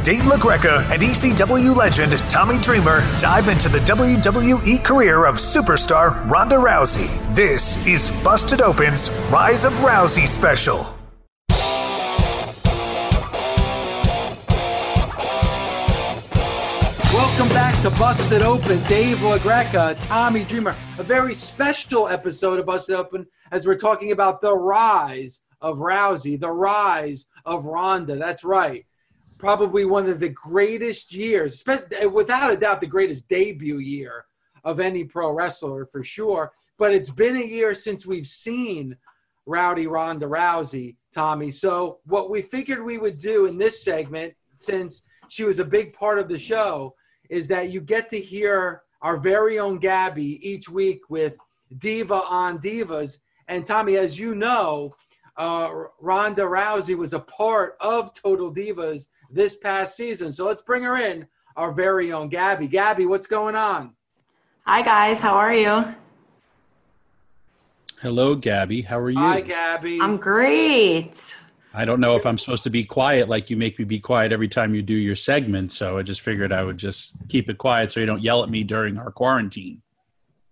Dave 0.08 0.22
LaGreca 0.22 0.90
and 0.90 1.02
ECW 1.02 1.76
legend 1.76 2.18
Tommy 2.30 2.56
Dreamer 2.56 3.00
dive 3.18 3.48
into 3.48 3.68
the 3.68 3.80
WWE 3.80 4.82
career 4.82 5.26
of 5.26 5.34
superstar 5.34 6.26
Ronda 6.30 6.56
Rousey. 6.56 7.10
This 7.34 7.86
is 7.86 8.10
Busted 8.24 8.62
Open's 8.62 9.10
Rise 9.30 9.66
of 9.66 9.74
Rousey 9.74 10.26
special. 10.26 10.86
Welcome 17.12 17.48
back 17.50 17.78
to 17.82 17.90
Busted 17.90 18.40
Open. 18.40 18.82
Dave 18.88 19.18
LaGreca, 19.18 19.98
Tommy 20.00 20.44
Dreamer. 20.44 20.74
A 20.98 21.02
very 21.02 21.34
special 21.34 22.08
episode 22.08 22.58
of 22.58 22.64
Busted 22.64 22.96
Open 22.96 23.26
as 23.52 23.66
we're 23.66 23.76
talking 23.76 24.12
about 24.12 24.40
the 24.40 24.56
rise 24.56 25.42
of 25.60 25.76
Rousey, 25.76 26.40
the 26.40 26.50
rise 26.50 27.26
of 27.44 27.66
Ronda. 27.66 28.16
That's 28.16 28.42
right 28.42 28.86
probably 29.38 29.84
one 29.84 30.08
of 30.08 30.20
the 30.20 30.28
greatest 30.28 31.14
years, 31.14 31.64
without 32.10 32.52
a 32.52 32.56
doubt, 32.56 32.80
the 32.80 32.86
greatest 32.86 33.28
debut 33.28 33.78
year 33.78 34.26
of 34.64 34.80
any 34.80 35.04
pro 35.04 35.30
wrestler 35.30 35.86
for 35.86 36.02
sure. 36.02 36.52
But 36.76 36.92
it's 36.92 37.10
been 37.10 37.36
a 37.36 37.44
year 37.44 37.74
since 37.74 38.06
we've 38.06 38.26
seen 38.26 38.96
Rowdy 39.46 39.86
Ronda 39.86 40.26
Rousey, 40.26 40.96
Tommy. 41.12 41.50
So, 41.50 41.98
what 42.04 42.30
we 42.30 42.42
figured 42.42 42.82
we 42.82 42.98
would 42.98 43.18
do 43.18 43.46
in 43.46 43.56
this 43.56 43.82
segment, 43.82 44.34
since 44.56 45.02
she 45.28 45.44
was 45.44 45.58
a 45.58 45.64
big 45.64 45.92
part 45.92 46.18
of 46.18 46.28
the 46.28 46.38
show, 46.38 46.94
is 47.30 47.48
that 47.48 47.70
you 47.70 47.80
get 47.80 48.08
to 48.10 48.20
hear 48.20 48.82
our 49.02 49.16
very 49.16 49.58
own 49.58 49.78
Gabby 49.78 50.38
each 50.46 50.68
week 50.68 51.02
with 51.08 51.36
Diva 51.78 52.22
on 52.28 52.58
Divas. 52.58 53.18
And 53.48 53.66
Tommy, 53.66 53.96
as 53.96 54.18
you 54.18 54.34
know, 54.34 54.94
uh, 55.36 55.70
Ronda 56.00 56.42
Rousey 56.42 56.96
was 56.96 57.12
a 57.12 57.20
part 57.20 57.76
of 57.80 58.12
Total 58.12 58.52
Divas 58.52 59.08
this 59.30 59.56
past 59.56 59.96
season. 59.96 60.32
So 60.32 60.46
let's 60.46 60.62
bring 60.62 60.82
her 60.82 60.96
in, 60.96 61.26
our 61.56 61.72
very 61.72 62.12
own 62.12 62.28
Gabby. 62.28 62.68
Gabby, 62.68 63.06
what's 63.06 63.26
going 63.26 63.54
on? 63.54 63.94
Hi, 64.66 64.82
guys. 64.82 65.20
How 65.20 65.34
are 65.34 65.54
you? 65.54 65.84
Hello, 68.00 68.34
Gabby. 68.34 68.82
How 68.82 68.98
are 68.98 69.10
you? 69.10 69.18
Hi, 69.18 69.40
Gabby. 69.40 70.00
I'm 70.00 70.16
great. 70.18 71.36
I 71.74 71.84
don't 71.84 72.00
know 72.00 72.16
if 72.16 72.24
I'm 72.26 72.38
supposed 72.38 72.64
to 72.64 72.70
be 72.70 72.84
quiet 72.84 73.28
like 73.28 73.50
you 73.50 73.56
make 73.56 73.78
me 73.78 73.84
be 73.84 73.98
quiet 73.98 74.32
every 74.32 74.48
time 74.48 74.74
you 74.74 74.82
do 74.82 74.94
your 74.94 75.16
segment. 75.16 75.72
So 75.72 75.98
I 75.98 76.02
just 76.02 76.20
figured 76.20 76.52
I 76.52 76.64
would 76.64 76.78
just 76.78 77.14
keep 77.28 77.48
it 77.50 77.58
quiet 77.58 77.92
so 77.92 78.00
you 78.00 78.06
don't 78.06 78.22
yell 78.22 78.42
at 78.42 78.50
me 78.50 78.64
during 78.64 78.98
our 78.98 79.10
quarantine. 79.10 79.82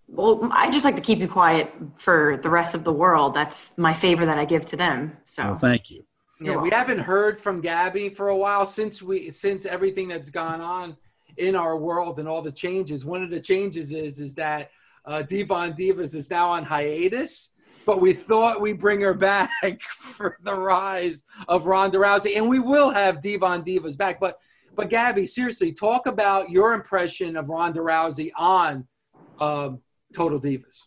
Well, 0.08 0.48
I 0.52 0.70
just 0.70 0.84
like 0.84 0.96
to 0.96 1.02
keep 1.02 1.18
you 1.18 1.28
quiet 1.28 1.72
for 1.98 2.38
the 2.42 2.50
rest 2.50 2.74
of 2.74 2.84
the 2.84 2.92
world. 2.92 3.34
That's 3.34 3.76
my 3.76 3.92
favor 3.92 4.24
that 4.26 4.38
I 4.38 4.44
give 4.44 4.66
to 4.66 4.76
them. 4.76 5.16
So 5.24 5.44
well, 5.44 5.58
thank 5.58 5.90
you. 5.90 6.04
Yeah, 6.40 6.56
we 6.56 6.70
haven't 6.70 6.98
heard 6.98 7.38
from 7.38 7.60
Gabby 7.60 8.10
for 8.10 8.28
a 8.28 8.36
while 8.36 8.66
since 8.66 9.02
we 9.02 9.30
since 9.30 9.64
everything 9.64 10.08
that's 10.08 10.30
gone 10.30 10.60
on 10.60 10.96
in 11.38 11.56
our 11.56 11.76
world 11.78 12.18
and 12.18 12.28
all 12.28 12.42
the 12.42 12.52
changes. 12.52 13.04
One 13.04 13.22
of 13.22 13.30
the 13.30 13.40
changes 13.40 13.90
is 13.90 14.20
is 14.20 14.34
that 14.34 14.70
uh, 15.06 15.22
Devon 15.22 15.72
Divas 15.72 16.14
is 16.14 16.30
now 16.30 16.50
on 16.50 16.64
hiatus, 16.64 17.52
but 17.86 18.00
we 18.00 18.12
thought 18.12 18.60
we 18.60 18.74
bring 18.74 19.00
her 19.00 19.14
back 19.30 19.80
for 19.82 20.36
the 20.42 20.54
rise 20.54 21.22
of 21.48 21.66
Ronda 21.66 21.98
Rousey, 21.98 22.36
and 22.36 22.48
we 22.48 22.58
will 22.58 22.90
have 22.90 23.22
Devon 23.22 23.62
Divas 23.62 23.96
back. 23.96 24.20
But 24.20 24.38
but 24.74 24.90
Gabby, 24.90 25.26
seriously, 25.26 25.72
talk 25.72 26.06
about 26.06 26.50
your 26.50 26.74
impression 26.74 27.36
of 27.36 27.48
Ronda 27.48 27.80
Rousey 27.80 28.30
on 28.36 28.86
um, 29.40 29.80
Total 30.14 30.38
Divas. 30.38 30.86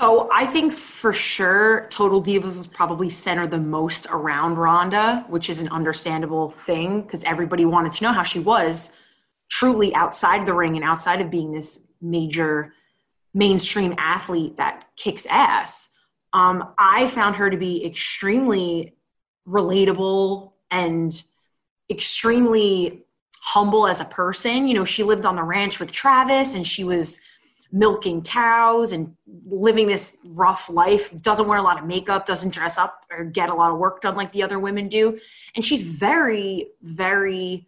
So 0.00 0.28
I 0.32 0.46
think 0.46 0.72
for 0.72 1.12
sure 1.12 1.88
Total 1.90 2.22
Divas 2.22 2.56
was 2.56 2.68
probably 2.68 3.10
centered 3.10 3.50
the 3.50 3.58
most 3.58 4.06
around 4.08 4.54
Ronda, 4.54 5.24
which 5.28 5.50
is 5.50 5.60
an 5.60 5.68
understandable 5.70 6.50
thing 6.50 7.02
because 7.02 7.24
everybody 7.24 7.64
wanted 7.64 7.90
to 7.94 8.04
know 8.04 8.12
how 8.12 8.22
she 8.22 8.38
was 8.38 8.92
truly 9.50 9.92
outside 9.96 10.46
the 10.46 10.54
ring 10.54 10.76
and 10.76 10.84
outside 10.84 11.20
of 11.20 11.32
being 11.32 11.50
this 11.50 11.80
major 12.00 12.72
mainstream 13.34 13.92
athlete 13.98 14.56
that 14.56 14.84
kicks 14.94 15.26
ass. 15.26 15.88
Um, 16.32 16.74
I 16.78 17.08
found 17.08 17.34
her 17.34 17.50
to 17.50 17.56
be 17.56 17.84
extremely 17.84 18.94
relatable 19.48 20.52
and 20.70 21.20
extremely 21.90 23.04
humble 23.40 23.88
as 23.88 23.98
a 23.98 24.04
person. 24.04 24.68
You 24.68 24.74
know, 24.74 24.84
she 24.84 25.02
lived 25.02 25.26
on 25.26 25.34
the 25.34 25.42
ranch 25.42 25.80
with 25.80 25.90
Travis 25.90 26.54
and 26.54 26.64
she 26.64 26.84
was 26.84 27.18
milking 27.70 28.22
cows 28.22 28.92
and 28.92 29.14
living 29.46 29.86
this 29.86 30.16
rough 30.24 30.70
life 30.70 31.20
doesn't 31.20 31.46
wear 31.46 31.58
a 31.58 31.62
lot 31.62 31.78
of 31.78 31.86
makeup 31.86 32.24
doesn't 32.24 32.52
dress 32.52 32.78
up 32.78 33.04
or 33.10 33.24
get 33.24 33.50
a 33.50 33.54
lot 33.54 33.70
of 33.70 33.78
work 33.78 34.00
done 34.00 34.16
like 34.16 34.32
the 34.32 34.42
other 34.42 34.58
women 34.58 34.88
do. 34.88 35.18
And 35.54 35.64
she's 35.64 35.82
very 35.82 36.68
very 36.82 37.66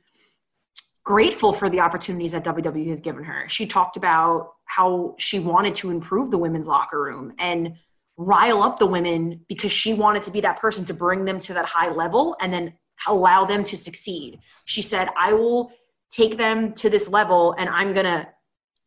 grateful 1.04 1.52
for 1.52 1.68
the 1.68 1.80
opportunities 1.80 2.32
that 2.32 2.44
WWE 2.44 2.88
has 2.88 3.00
given 3.00 3.24
her. 3.24 3.48
She 3.48 3.66
talked 3.66 3.96
about 3.96 4.52
how 4.64 5.14
she 5.18 5.38
wanted 5.38 5.74
to 5.76 5.90
improve 5.90 6.30
the 6.30 6.38
women's 6.38 6.66
locker 6.66 7.02
room 7.02 7.32
and 7.38 7.74
rile 8.16 8.62
up 8.62 8.78
the 8.78 8.86
women 8.86 9.44
because 9.48 9.72
she 9.72 9.92
wanted 9.94 10.22
to 10.22 10.30
be 10.30 10.40
that 10.42 10.60
person 10.60 10.84
to 10.84 10.94
bring 10.94 11.24
them 11.24 11.40
to 11.40 11.54
that 11.54 11.64
high 11.64 11.90
level 11.90 12.36
and 12.40 12.52
then 12.52 12.74
allow 13.06 13.44
them 13.44 13.64
to 13.64 13.76
succeed. 13.76 14.38
She 14.66 14.82
said 14.82 15.08
i 15.16 15.32
will 15.32 15.72
take 16.10 16.36
them 16.36 16.72
to 16.74 16.90
this 16.90 17.08
level 17.08 17.54
and 17.56 17.68
i'm 17.70 17.92
going 17.94 18.04
to 18.04 18.26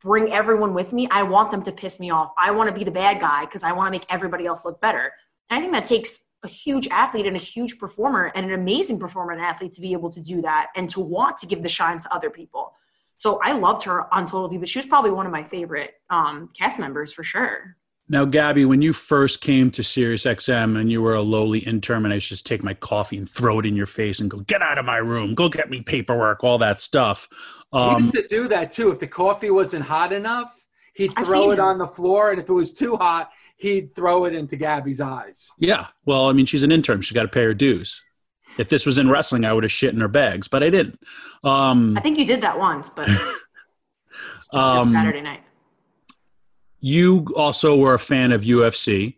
bring 0.03 0.31
everyone 0.33 0.73
with 0.73 0.91
me. 0.93 1.07
I 1.09 1.23
want 1.23 1.51
them 1.51 1.63
to 1.63 1.71
piss 1.71 1.99
me 1.99 2.11
off. 2.11 2.31
I 2.37 2.51
want 2.51 2.69
to 2.69 2.75
be 2.75 2.83
the 2.83 2.91
bad 2.91 3.19
guy 3.19 3.45
because 3.45 3.63
I 3.63 3.71
want 3.71 3.87
to 3.87 3.91
make 3.91 4.05
everybody 4.09 4.45
else 4.45 4.65
look 4.65 4.81
better. 4.81 5.11
And 5.49 5.57
I 5.57 5.61
think 5.61 5.71
that 5.71 5.85
takes 5.85 6.25
a 6.43 6.47
huge 6.47 6.87
athlete 6.89 7.25
and 7.25 7.35
a 7.35 7.39
huge 7.39 7.79
performer 7.79 8.31
and 8.35 8.45
an 8.45 8.53
amazing 8.53 8.99
performer 8.99 9.31
and 9.31 9.41
athlete 9.41 9.71
to 9.73 9.81
be 9.81 9.93
able 9.93 10.09
to 10.11 10.19
do 10.19 10.41
that 10.41 10.67
and 10.75 10.89
to 10.89 10.99
want 10.99 11.37
to 11.37 11.47
give 11.47 11.63
the 11.63 11.69
shine 11.69 11.99
to 11.99 12.13
other 12.13 12.29
people. 12.29 12.73
So 13.17 13.39
I 13.41 13.53
loved 13.53 13.83
her 13.83 14.13
on 14.13 14.27
Total 14.27 14.49
Divas. 14.49 14.67
She 14.67 14.79
was 14.79 14.85
probably 14.85 15.11
one 15.11 15.25
of 15.25 15.31
my 15.31 15.43
favorite 15.43 15.93
um, 16.09 16.49
cast 16.57 16.77
members 16.79 17.13
for 17.13 17.23
sure. 17.23 17.77
Now, 18.09 18.25
Gabby, 18.25 18.65
when 18.65 18.81
you 18.81 18.91
first 18.91 19.39
came 19.39 19.71
to 19.71 19.81
SiriusXM 19.81 20.77
and 20.79 20.91
you 20.91 21.01
were 21.01 21.13
a 21.13 21.21
lowly 21.21 21.59
intern, 21.59 22.03
and 22.03 22.13
I 22.13 22.19
just 22.19 22.45
take 22.45 22.61
my 22.61 22.73
coffee 22.73 23.17
and 23.17 23.29
throw 23.29 23.59
it 23.59 23.65
in 23.65 23.75
your 23.75 23.87
face 23.87 24.19
and 24.19 24.29
go, 24.29 24.39
"Get 24.39 24.61
out 24.61 24.77
of 24.77 24.85
my 24.85 24.97
room! 24.97 25.33
Go 25.33 25.47
get 25.47 25.69
me 25.69 25.81
paperwork!" 25.81 26.43
All 26.43 26.57
that 26.57 26.81
stuff. 26.81 27.29
Um, 27.71 27.95
he 27.95 28.01
used 28.01 28.15
to 28.15 28.27
do 28.27 28.47
that 28.49 28.71
too. 28.71 28.91
If 28.91 28.99
the 28.99 29.07
coffee 29.07 29.51
wasn't 29.51 29.85
hot 29.85 30.11
enough, 30.11 30.65
he'd 30.95 31.13
throw 31.25 31.51
it 31.51 31.59
on 31.59 31.77
the 31.77 31.87
floor, 31.87 32.31
and 32.31 32.41
if 32.41 32.49
it 32.49 32.53
was 32.53 32.73
too 32.73 32.97
hot, 32.97 33.31
he'd 33.55 33.95
throw 33.95 34.25
it 34.25 34.35
into 34.35 34.57
Gabby's 34.57 34.99
eyes. 34.99 35.49
Yeah, 35.57 35.87
well, 36.05 36.29
I 36.29 36.33
mean, 36.33 36.45
she's 36.45 36.63
an 36.63 36.73
intern; 36.73 37.01
she's 37.01 37.15
got 37.15 37.23
to 37.23 37.29
pay 37.29 37.45
her 37.45 37.53
dues. 37.53 38.01
If 38.57 38.67
this 38.67 38.85
was 38.85 38.97
in 38.97 39.09
wrestling, 39.09 39.45
I 39.45 39.53
would 39.53 39.63
have 39.63 39.71
shit 39.71 39.93
in 39.93 40.01
her 40.01 40.09
bags, 40.09 40.49
but 40.49 40.61
I 40.61 40.69
didn't. 40.69 40.99
Um, 41.43 41.97
I 41.97 42.01
think 42.01 42.17
you 42.17 42.25
did 42.25 42.41
that 42.41 42.59
once, 42.59 42.89
but 42.89 43.09
um, 44.53 44.91
Saturday 44.91 45.21
night 45.21 45.41
you 46.83 47.25
also 47.37 47.77
were 47.77 47.93
a 47.93 47.99
fan 47.99 48.33
of 48.33 48.41
UFC. 48.41 49.15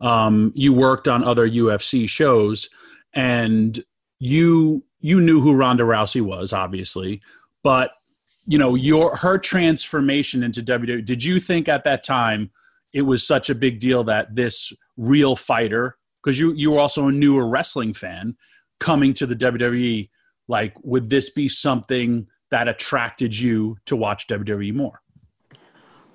Um, 0.00 0.52
you 0.54 0.72
worked 0.72 1.08
on 1.08 1.24
other 1.24 1.48
UFC 1.50 2.08
shows, 2.08 2.70
and 3.12 3.84
you 4.20 4.84
you 5.00 5.20
knew 5.20 5.40
who 5.40 5.52
Ronda 5.52 5.82
Rousey 5.82 6.20
was, 6.20 6.52
obviously, 6.52 7.20
but 7.64 7.90
you 8.46 8.56
know 8.56 8.76
your 8.76 9.16
her 9.16 9.36
transformation 9.36 10.44
into 10.44 10.62
WWE. 10.62 11.04
Did 11.04 11.24
you 11.24 11.40
think 11.40 11.68
at 11.68 11.82
that 11.82 12.04
time 12.04 12.52
it 12.92 13.02
was 13.02 13.26
such 13.26 13.50
a 13.50 13.54
big 13.54 13.80
deal 13.80 14.04
that 14.04 14.36
this 14.36 14.72
real 14.96 15.34
fighter, 15.34 15.98
because 16.22 16.38
you 16.38 16.52
you 16.52 16.70
were 16.70 16.78
also 16.78 17.08
a 17.08 17.12
newer 17.12 17.48
wrestling 17.48 17.94
fan, 17.94 18.36
coming 18.78 19.12
to 19.14 19.26
the 19.26 19.34
WWE, 19.34 20.08
like 20.46 20.72
would 20.84 21.10
this 21.10 21.30
be 21.30 21.48
something 21.48 22.28
that 22.52 22.68
attracted 22.68 23.36
you 23.36 23.76
to 23.86 23.96
watch 23.96 24.28
WWE 24.28 24.72
more? 24.72 25.02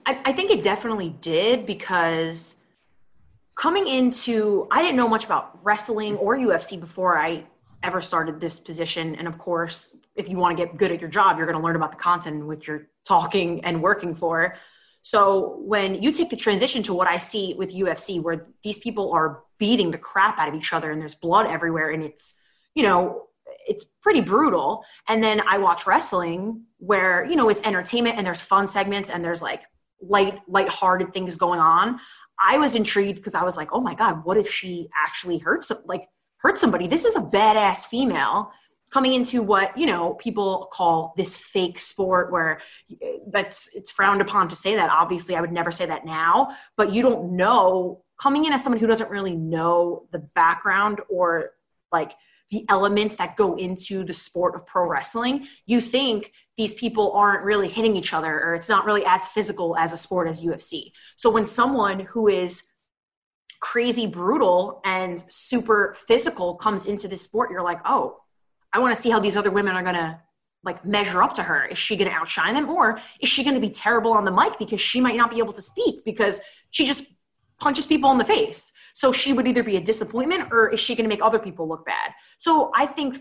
I, 0.06 0.20
I 0.26 0.34
think 0.34 0.52
it 0.52 0.64
definitely 0.64 1.16
did 1.22 1.66
because 1.66 2.56
coming 3.56 3.88
into 3.88 4.68
I 4.72 4.82
didn't 4.82 4.98
know 4.98 5.08
much 5.08 5.26
about 5.26 5.60
wrestling 5.64 6.16
or 6.18 6.36
UFC 6.38 6.80
before 6.80 7.18
I 7.18 7.46
ever 7.84 8.02
started 8.02 8.40
this 8.40 8.60
position. 8.60 9.16
And 9.16 9.28
of 9.28 9.38
course, 9.38 9.96
if 10.16 10.30
you 10.30 10.38
want 10.38 10.58
to 10.58 10.66
get 10.66 10.78
good 10.78 10.92
at 10.92 11.02
your 11.02 11.10
job, 11.10 11.38
you're 11.38 11.46
going 11.46 11.58
to 11.58 11.64
learn 11.64 11.76
about 11.76 11.92
the 11.92 11.98
content 11.98 12.46
which 12.46 12.68
you're 12.68 12.88
talking 13.06 13.64
and 13.66 13.82
working 13.82 14.16
for. 14.16 14.56
So 15.02 15.58
when 15.60 16.02
you 16.02 16.14
take 16.14 16.30
the 16.30 16.38
transition 16.38 16.82
to 16.84 16.94
what 16.94 17.08
I 17.08 17.18
see 17.18 17.54
with 17.56 17.74
UFC, 17.74 18.22
where 18.22 18.46
these 18.64 18.78
people 18.78 19.12
are 19.12 19.44
beating 19.58 19.92
the 19.92 19.98
crap 19.98 20.40
out 20.40 20.48
of 20.48 20.56
each 20.56 20.72
other 20.72 20.92
and 20.92 21.02
there's 21.02 21.16
blood 21.16 21.46
everywhere 21.46 21.90
and 21.90 22.04
it's, 22.04 22.36
you 22.74 22.84
know, 22.84 23.28
it's 23.68 23.86
pretty 24.02 24.22
brutal. 24.22 24.84
And 25.10 25.22
then 25.22 25.42
I 25.46 25.58
watch 25.58 25.86
wrestling 25.86 26.64
where, 26.78 27.26
you 27.26 27.36
know, 27.36 27.50
it's 27.50 27.62
entertainment 27.64 28.18
and 28.18 28.26
there's 28.26 28.42
fun 28.42 28.68
segments 28.68 29.10
and 29.10 29.24
there's 29.24 29.42
like 29.42 29.64
light 30.08 30.40
light-hearted 30.48 31.14
things 31.14 31.36
going 31.36 31.60
on 31.60 32.00
i 32.40 32.58
was 32.58 32.76
intrigued 32.76 33.18
because 33.18 33.36
i 33.36 33.44
was 33.44 33.58
like 33.58 33.70
oh 33.74 33.82
my 33.82 33.96
god 33.96 34.24
what 34.26 34.38
if 34.38 34.50
she 34.50 34.90
actually 34.96 35.38
hurt 35.38 35.64
some 35.64 35.80
like 35.86 36.08
hurt 36.44 36.60
somebody? 36.60 36.88
This 36.88 37.06
is 37.06 37.16
a 37.16 37.22
badass 37.22 37.88
female 37.88 38.52
coming 38.92 39.14
into 39.14 39.42
what 39.42 39.76
you 39.76 39.88
know 39.88 40.14
people 40.16 40.70
call 40.72 41.14
this 41.18 41.36
fake 41.36 41.80
sport 41.80 42.32
where 42.32 42.60
uh, 42.92 43.08
that's 43.32 43.68
it's 43.74 43.92
frowned 43.92 44.22
upon 44.22 44.50
to 44.50 44.56
say 44.56 44.76
that. 44.76 44.92
Obviously 44.92 45.36
i 45.36 45.42
would 45.42 45.52
never 45.52 45.72
say 45.72 45.86
that 45.88 46.06
now 46.06 46.56
but 46.78 46.92
you 46.92 47.02
don't 47.02 47.36
know 47.36 48.04
coming 48.22 48.46
in 48.46 48.54
as 48.54 48.64
someone 48.64 48.80
who 48.80 48.86
doesn't 48.86 49.10
really 49.10 49.36
know 49.36 50.06
the 50.12 50.20
background 50.20 51.02
or 51.10 51.52
like 51.92 52.12
the 52.54 52.66
elements 52.70 53.16
that 53.16 53.36
go 53.36 53.56
into 53.56 54.04
the 54.04 54.14
sport 54.14 54.56
of 54.56 54.66
pro 54.68 54.88
wrestling, 54.88 55.48
you 55.66 55.82
think 55.82 56.32
these 56.56 56.76
people 56.76 57.12
aren't 57.14 57.44
really 57.44 57.68
hitting 57.68 57.96
each 57.96 58.14
other 58.14 58.40
or 58.40 58.54
it's 58.54 58.70
not 58.70 58.86
really 58.86 59.04
as 59.08 59.28
physical 59.28 59.76
as 59.76 59.92
a 59.92 59.98
sport 59.98 60.28
as 60.28 60.44
UFC. 60.44 60.92
So 61.16 61.32
when 61.32 61.48
someone 61.48 62.02
who 62.02 62.28
is 62.28 62.64
crazy 63.60 64.06
brutal 64.06 64.82
and 64.86 65.24
super 65.30 65.96
physical 66.08 66.54
comes 66.54 66.86
into 66.86 67.08
this 67.08 67.24
sport, 67.24 67.50
you're 67.50 67.64
like, 67.64 67.80
oh, 67.86 68.20
I 68.72 68.78
want 68.80 68.96
to 68.96 69.02
see 69.02 69.10
how 69.10 69.20
these 69.20 69.36
other 69.36 69.52
women 69.52 69.76
are 69.76 69.82
going 69.84 69.96
to 69.96 70.20
like 70.64 70.86
measure 70.86 71.24
up 71.24 71.34
to 71.34 71.44
her. 71.44 71.66
Is 71.66 71.80
she 71.80 71.96
going 71.96 72.10
to 72.10 72.16
outshine 72.16 72.54
them 72.54 72.70
or 72.70 73.00
is 73.20 73.30
she 73.30 73.44
going 73.44 73.56
to 73.56 73.60
be 73.62 73.72
terrible 73.72 74.14
on 74.14 74.26
the 74.26 74.32
mic 74.32 74.60
because 74.60 74.80
she 74.80 75.02
might 75.02 75.18
not 75.18 75.32
be 75.32 75.40
able 75.40 75.54
to 75.54 75.62
speak 75.62 76.06
because 76.06 76.40
she 76.70 76.86
just 76.86 77.04
punches 77.60 77.88
people 77.88 78.12
in 78.12 78.18
the 78.18 78.26
face. 78.26 78.72
So 78.94 79.12
she 79.12 79.34
would 79.34 79.48
either 79.48 79.64
be 79.64 79.78
a 79.78 79.82
disappointment 79.82 80.52
or 80.52 80.70
is 80.70 80.80
she 80.80 80.96
going 80.96 81.06
to 81.06 81.10
make 81.10 81.24
other 81.24 81.40
people 81.40 81.68
look 81.68 81.86
bad? 81.86 82.12
So 82.38 82.72
I 82.76 82.86
think 82.86 83.16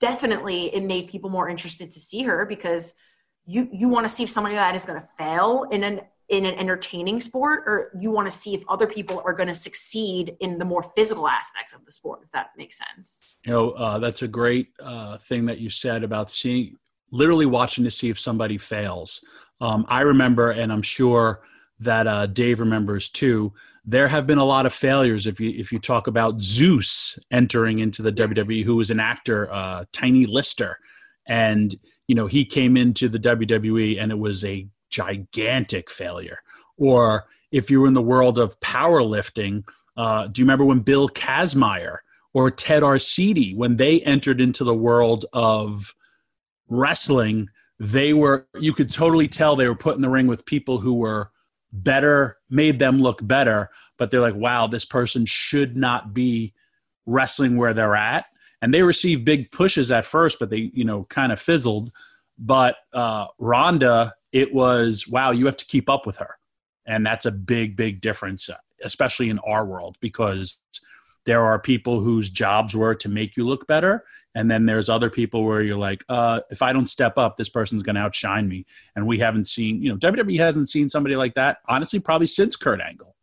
definitely 0.00 0.74
it 0.74 0.82
made 0.82 1.08
people 1.08 1.30
more 1.30 1.48
interested 1.48 1.90
to 1.92 2.00
see 2.00 2.22
her 2.22 2.44
because 2.44 2.94
you 3.46 3.68
you 3.72 3.88
want 3.88 4.04
to 4.04 4.08
see 4.08 4.22
if 4.22 4.30
somebody 4.30 4.54
that 4.54 4.74
is 4.74 4.84
going 4.84 5.00
to 5.00 5.06
fail 5.18 5.66
in 5.70 5.84
an 5.84 6.00
in 6.28 6.46
an 6.46 6.54
entertaining 6.54 7.20
sport 7.20 7.64
or 7.66 7.90
you 8.00 8.10
want 8.10 8.30
to 8.30 8.36
see 8.36 8.54
if 8.54 8.62
other 8.68 8.86
people 8.86 9.22
are 9.24 9.32
going 9.32 9.48
to 9.48 9.54
succeed 9.54 10.36
in 10.40 10.58
the 10.58 10.64
more 10.64 10.82
physical 10.82 11.28
aspects 11.28 11.74
of 11.74 11.84
the 11.84 11.92
sport 11.92 12.20
if 12.24 12.30
that 12.32 12.50
makes 12.56 12.78
sense 12.78 13.36
you 13.44 13.52
know 13.52 13.70
uh, 13.72 13.98
that's 13.98 14.22
a 14.22 14.28
great 14.28 14.68
uh, 14.80 15.18
thing 15.18 15.44
that 15.44 15.58
you 15.58 15.68
said 15.68 16.04
about 16.04 16.30
seeing 16.30 16.76
literally 17.10 17.46
watching 17.46 17.84
to 17.84 17.90
see 17.90 18.08
if 18.08 18.18
somebody 18.18 18.56
fails 18.56 19.20
um, 19.60 19.84
i 19.88 20.00
remember 20.00 20.50
and 20.50 20.72
i'm 20.72 20.82
sure 20.82 21.42
that 21.82 22.06
uh, 22.06 22.26
dave 22.26 22.60
remembers 22.60 23.08
too 23.08 23.52
there 23.84 24.06
have 24.06 24.26
been 24.26 24.38
a 24.38 24.44
lot 24.44 24.66
of 24.66 24.72
failures 24.72 25.26
if 25.26 25.40
you 25.40 25.50
if 25.50 25.72
you 25.72 25.78
talk 25.78 26.06
about 26.06 26.40
zeus 26.40 27.18
entering 27.30 27.80
into 27.80 28.02
the 28.02 28.12
wwe 28.12 28.64
who 28.64 28.76
was 28.76 28.90
an 28.90 29.00
actor 29.00 29.50
uh, 29.52 29.84
tiny 29.92 30.26
lister 30.26 30.78
and 31.26 31.76
you 32.06 32.14
know 32.14 32.26
he 32.26 32.44
came 32.44 32.76
into 32.76 33.08
the 33.08 33.18
wwe 33.18 34.00
and 34.00 34.10
it 34.12 34.18
was 34.18 34.44
a 34.44 34.66
gigantic 34.92 35.90
failure. 35.90 36.38
Or 36.76 37.24
if 37.50 37.70
you 37.70 37.80
were 37.80 37.88
in 37.88 37.94
the 37.94 38.02
world 38.02 38.38
of 38.38 38.58
powerlifting, 38.60 39.64
uh, 39.96 40.28
do 40.28 40.40
you 40.40 40.44
remember 40.44 40.64
when 40.64 40.80
Bill 40.80 41.08
Kazmaier 41.08 41.98
or 42.32 42.50
Ted 42.50 42.84
Arcidi, 42.84 43.56
when 43.56 43.76
they 43.76 44.00
entered 44.02 44.40
into 44.40 44.62
the 44.62 44.74
world 44.74 45.26
of 45.32 45.94
wrestling, 46.68 47.48
they 47.80 48.12
were, 48.12 48.46
you 48.60 48.72
could 48.72 48.90
totally 48.90 49.26
tell 49.26 49.56
they 49.56 49.68
were 49.68 49.74
put 49.74 49.96
in 49.96 50.02
the 50.02 50.08
ring 50.08 50.28
with 50.28 50.46
people 50.46 50.78
who 50.78 50.94
were 50.94 51.30
better, 51.72 52.38
made 52.50 52.78
them 52.78 53.00
look 53.00 53.26
better, 53.26 53.70
but 53.98 54.10
they're 54.10 54.20
like, 54.20 54.34
wow, 54.34 54.66
this 54.66 54.84
person 54.84 55.24
should 55.26 55.76
not 55.76 56.12
be 56.12 56.54
wrestling 57.06 57.56
where 57.56 57.74
they're 57.74 57.96
at. 57.96 58.26
And 58.60 58.72
they 58.72 58.82
received 58.82 59.24
big 59.24 59.50
pushes 59.50 59.90
at 59.90 60.04
first, 60.04 60.38
but 60.38 60.50
they, 60.50 60.70
you 60.72 60.84
know, 60.84 61.04
kind 61.04 61.32
of 61.32 61.40
fizzled. 61.40 61.90
But 62.38 62.76
uh, 62.92 63.26
Ronda 63.38 64.14
it 64.32 64.52
was 64.52 65.06
wow 65.06 65.30
you 65.30 65.46
have 65.46 65.56
to 65.56 65.66
keep 65.66 65.88
up 65.88 66.06
with 66.06 66.16
her 66.16 66.36
and 66.86 67.06
that's 67.06 67.26
a 67.26 67.30
big 67.30 67.76
big 67.76 68.00
difference 68.00 68.50
especially 68.82 69.28
in 69.30 69.38
our 69.40 69.64
world 69.64 69.96
because 70.00 70.58
there 71.24 71.42
are 71.42 71.58
people 71.58 72.00
whose 72.00 72.30
jobs 72.30 72.74
were 72.74 72.94
to 72.96 73.08
make 73.08 73.36
you 73.36 73.46
look 73.46 73.66
better. 73.66 74.04
And 74.34 74.50
then 74.50 74.66
there's 74.66 74.88
other 74.88 75.10
people 75.10 75.44
where 75.44 75.62
you're 75.62 75.76
like 75.76 76.04
uh, 76.08 76.40
if 76.50 76.62
i 76.62 76.72
don't 76.72 76.86
step 76.86 77.18
up 77.18 77.36
this 77.36 77.48
person's 77.48 77.82
going 77.82 77.96
to 77.96 78.00
outshine 78.00 78.48
me. 78.48 78.64
And 78.96 79.06
we 79.06 79.18
haven't 79.18 79.44
seen 79.44 79.82
you 79.82 79.90
know 79.90 79.96
wwe 79.98 80.38
hasn't 80.38 80.68
seen 80.68 80.88
somebody 80.88 81.16
like 81.16 81.34
that 81.34 81.58
honestly 81.68 82.00
probably 82.00 82.26
since 82.26 82.56
kurt 82.56 82.80
angle. 82.80 83.14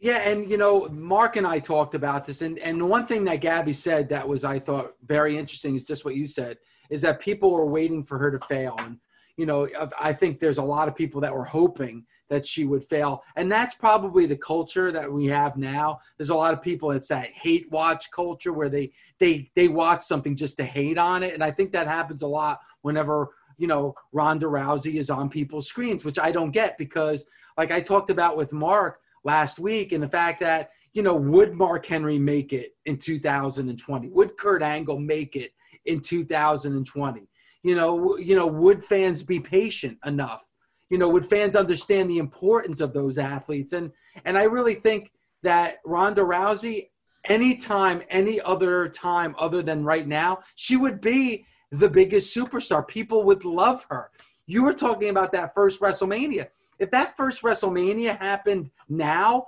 Yeah 0.00 0.28
and 0.28 0.50
you 0.50 0.56
know 0.56 0.88
mark 0.88 1.36
and 1.36 1.46
i 1.46 1.58
talked 1.58 1.94
about 1.94 2.24
this. 2.24 2.42
And 2.42 2.58
and 2.58 2.80
the 2.80 2.86
one 2.86 3.06
thing 3.06 3.24
that 3.24 3.40
gabby 3.40 3.72
said 3.72 4.08
that 4.08 4.26
was 4.26 4.44
i 4.44 4.58
thought 4.58 4.94
very 5.04 5.38
interesting 5.38 5.76
is 5.76 5.86
just 5.86 6.04
what 6.04 6.16
you 6.16 6.26
said 6.26 6.58
is 6.90 7.00
that 7.02 7.20
people 7.20 7.52
were 7.52 7.66
waiting 7.66 8.02
for 8.02 8.18
her 8.18 8.30
to 8.30 8.38
fail. 8.46 8.76
And 8.78 8.98
you 9.36 9.46
know, 9.46 9.68
I 10.00 10.12
think 10.12 10.40
there's 10.40 10.58
a 10.58 10.62
lot 10.62 10.88
of 10.88 10.96
people 10.96 11.20
that 11.20 11.32
were 11.32 11.44
hoping 11.44 12.04
that 12.28 12.44
she 12.44 12.64
would 12.64 12.84
fail. 12.84 13.22
And 13.36 13.50
that's 13.50 13.74
probably 13.74 14.26
the 14.26 14.36
culture 14.36 14.92
that 14.92 15.10
we 15.10 15.26
have 15.26 15.56
now. 15.56 16.00
There's 16.16 16.30
a 16.30 16.34
lot 16.34 16.54
of 16.54 16.62
people, 16.62 16.90
it's 16.90 17.08
that 17.08 17.30
hate 17.32 17.70
watch 17.70 18.10
culture 18.10 18.52
where 18.52 18.68
they 18.68 18.92
they 19.18 19.50
they 19.54 19.68
watch 19.68 20.02
something 20.02 20.36
just 20.36 20.56
to 20.58 20.64
hate 20.64 20.98
on 20.98 21.22
it. 21.22 21.34
And 21.34 21.42
I 21.42 21.50
think 21.50 21.72
that 21.72 21.86
happens 21.86 22.22
a 22.22 22.26
lot 22.26 22.60
whenever, 22.82 23.30
you 23.56 23.66
know, 23.66 23.94
Ronda 24.12 24.46
Rousey 24.46 24.94
is 24.94 25.10
on 25.10 25.28
people's 25.28 25.68
screens, 25.68 26.04
which 26.04 26.18
I 26.18 26.30
don't 26.30 26.50
get 26.50 26.78
because 26.78 27.24
like 27.56 27.70
I 27.70 27.80
talked 27.80 28.10
about 28.10 28.36
with 28.36 28.52
Mark 28.52 29.00
last 29.24 29.58
week 29.58 29.92
and 29.92 30.02
the 30.02 30.08
fact 30.08 30.40
that, 30.40 30.70
you 30.92 31.02
know, 31.02 31.14
would 31.14 31.54
Mark 31.54 31.86
Henry 31.86 32.18
make 32.18 32.52
it 32.52 32.76
in 32.86 32.98
2020? 32.98 34.08
Would 34.08 34.36
Kurt 34.36 34.62
Angle 34.62 35.00
make 35.00 35.36
it 35.36 35.52
in 35.84 36.00
2020? 36.00 37.28
You 37.64 37.74
know, 37.74 38.16
you 38.16 38.36
know, 38.36 38.46
would 38.46 38.84
fans 38.84 39.22
be 39.22 39.40
patient 39.40 39.98
enough? 40.04 40.47
You 40.90 40.98
know, 40.98 41.08
would 41.08 41.24
fans 41.24 41.56
understand 41.56 42.08
the 42.08 42.18
importance 42.18 42.80
of 42.80 42.92
those 42.92 43.18
athletes? 43.18 43.72
And 43.72 43.92
and 44.24 44.38
I 44.38 44.44
really 44.44 44.74
think 44.74 45.12
that 45.42 45.76
Ronda 45.84 46.22
Rousey, 46.22 46.88
anytime, 47.24 48.02
any 48.10 48.40
other 48.40 48.88
time 48.88 49.34
other 49.38 49.62
than 49.62 49.84
right 49.84 50.06
now, 50.06 50.40
she 50.54 50.76
would 50.76 51.00
be 51.00 51.46
the 51.70 51.88
biggest 51.88 52.34
superstar. 52.34 52.86
People 52.86 53.24
would 53.24 53.44
love 53.44 53.86
her. 53.90 54.10
You 54.46 54.64
were 54.64 54.74
talking 54.74 55.10
about 55.10 55.32
that 55.32 55.54
first 55.54 55.80
WrestleMania. 55.80 56.48
If 56.78 56.90
that 56.92 57.16
first 57.16 57.42
WrestleMania 57.42 58.18
happened 58.18 58.70
now, 58.88 59.46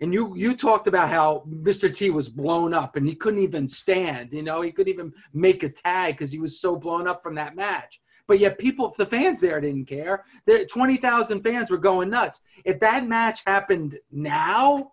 and 0.00 0.12
you 0.12 0.34
you 0.36 0.56
talked 0.56 0.86
about 0.86 1.08
how 1.08 1.44
Mr. 1.48 1.92
T 1.92 2.10
was 2.10 2.28
blown 2.28 2.74
up 2.74 2.96
and 2.96 3.06
he 3.06 3.14
couldn't 3.14 3.40
even 3.40 3.68
stand. 3.68 4.32
You 4.32 4.42
know, 4.42 4.60
he 4.60 4.72
couldn't 4.72 4.92
even 4.92 5.14
make 5.32 5.62
a 5.62 5.68
tag 5.68 6.14
because 6.14 6.32
he 6.32 6.40
was 6.40 6.60
so 6.60 6.76
blown 6.76 7.06
up 7.06 7.22
from 7.22 7.36
that 7.36 7.56
match. 7.56 8.00
But 8.26 8.38
yet, 8.38 8.58
people, 8.58 8.92
the 8.96 9.06
fans 9.06 9.40
there 9.40 9.60
didn't 9.60 9.86
care. 9.86 10.24
The 10.46 10.66
twenty 10.66 10.96
thousand 10.96 11.42
fans 11.42 11.70
were 11.70 11.78
going 11.78 12.10
nuts. 12.10 12.40
If 12.64 12.80
that 12.80 13.06
match 13.06 13.42
happened 13.46 13.98
now, 14.10 14.92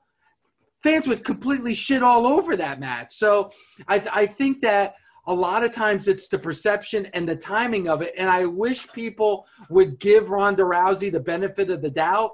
fans 0.84 1.08
would 1.08 1.24
completely 1.24 1.74
shit 1.74 2.04
all 2.04 2.28
over 2.28 2.56
that 2.58 2.80
match. 2.80 3.16
So 3.16 3.52
I, 3.88 4.04
I 4.14 4.26
think 4.26 4.62
that 4.62 4.96
a 5.28 5.34
lot 5.34 5.64
of 5.64 5.72
times 5.72 6.08
it's 6.08 6.28
the 6.28 6.40
perception 6.40 7.06
and 7.14 7.30
the 7.30 7.36
timing 7.36 7.88
of 7.88 8.02
it. 8.02 8.14
And 8.18 8.30
I 8.30 8.46
wish 8.46 8.92
people 8.92 9.46
would 9.70 10.00
give 10.00 10.30
Ronda 10.30 10.64
Rousey 10.64 11.12
the 11.12 11.20
benefit 11.20 11.70
of 11.70 11.82
the 11.82 11.92
doubt 11.92 12.32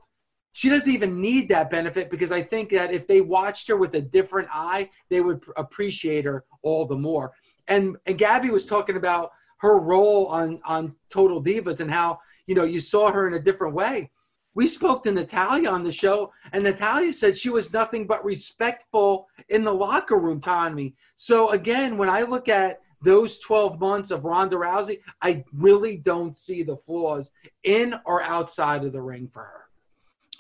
she 0.58 0.70
doesn't 0.70 0.92
even 0.92 1.22
need 1.22 1.50
that 1.50 1.70
benefit 1.70 2.10
because 2.10 2.32
I 2.32 2.42
think 2.42 2.72
that 2.72 2.92
if 2.92 3.06
they 3.06 3.22
watched 3.22 3.68
her 3.68 3.78
with 3.78 3.94
a 3.94 4.02
different 4.02 4.50
eye, 4.52 4.90
they 5.08 5.22
would 5.22 5.44
appreciate 5.56 6.26
her 6.26 6.46
all 6.64 6.88
the 6.88 6.96
more. 6.96 7.32
And 7.68 7.96
and 8.08 8.18
Gabby 8.18 8.50
was 8.50 8.66
talking 8.66 8.98
about 8.98 9.30
her 9.58 9.80
role 9.80 10.28
on 10.28 10.60
on 10.66 10.96
Total 11.10 11.42
Divas 11.42 11.80
and 11.80 11.92
how 11.92 12.20
you 12.46 12.56
know 12.56 12.64
you 12.64 12.82
saw 12.82 13.12
her 13.12 13.28
in 13.28 13.34
a 13.34 13.40
different 13.40 13.74
way. 13.74 14.10
We 14.56 14.68
spoke 14.68 15.04
to 15.04 15.12
Natalya 15.12 15.70
on 15.70 15.84
the 15.84 15.92
show, 15.92 16.34
and 16.52 16.64
Natalya 16.64 17.14
said 17.14 17.38
she 17.38 17.52
was 17.52 17.72
nothing 17.72 18.08
but 18.08 18.26
respectful 18.26 19.28
in 19.50 19.64
the 19.64 19.74
locker 19.74 20.18
room, 20.18 20.42
Tommy. 20.42 20.96
So 21.16 21.52
again, 21.52 21.98
when 21.98 22.10
I 22.10 22.24
look 22.24 22.50
at 22.50 22.82
those 23.02 23.38
12 23.40 23.80
months 23.80 24.12
of 24.12 24.26
Ronda 24.26 24.56
Rousey, 24.56 25.02
I 25.22 25.44
really 25.54 25.98
don't 25.98 26.38
see 26.38 26.64
the 26.64 26.76
flaws 26.76 27.32
in 27.64 27.94
or 28.06 28.24
outside 28.24 28.84
of 28.84 28.94
the 28.94 29.02
ring 29.02 29.28
for 29.28 29.44
her. 29.44 29.68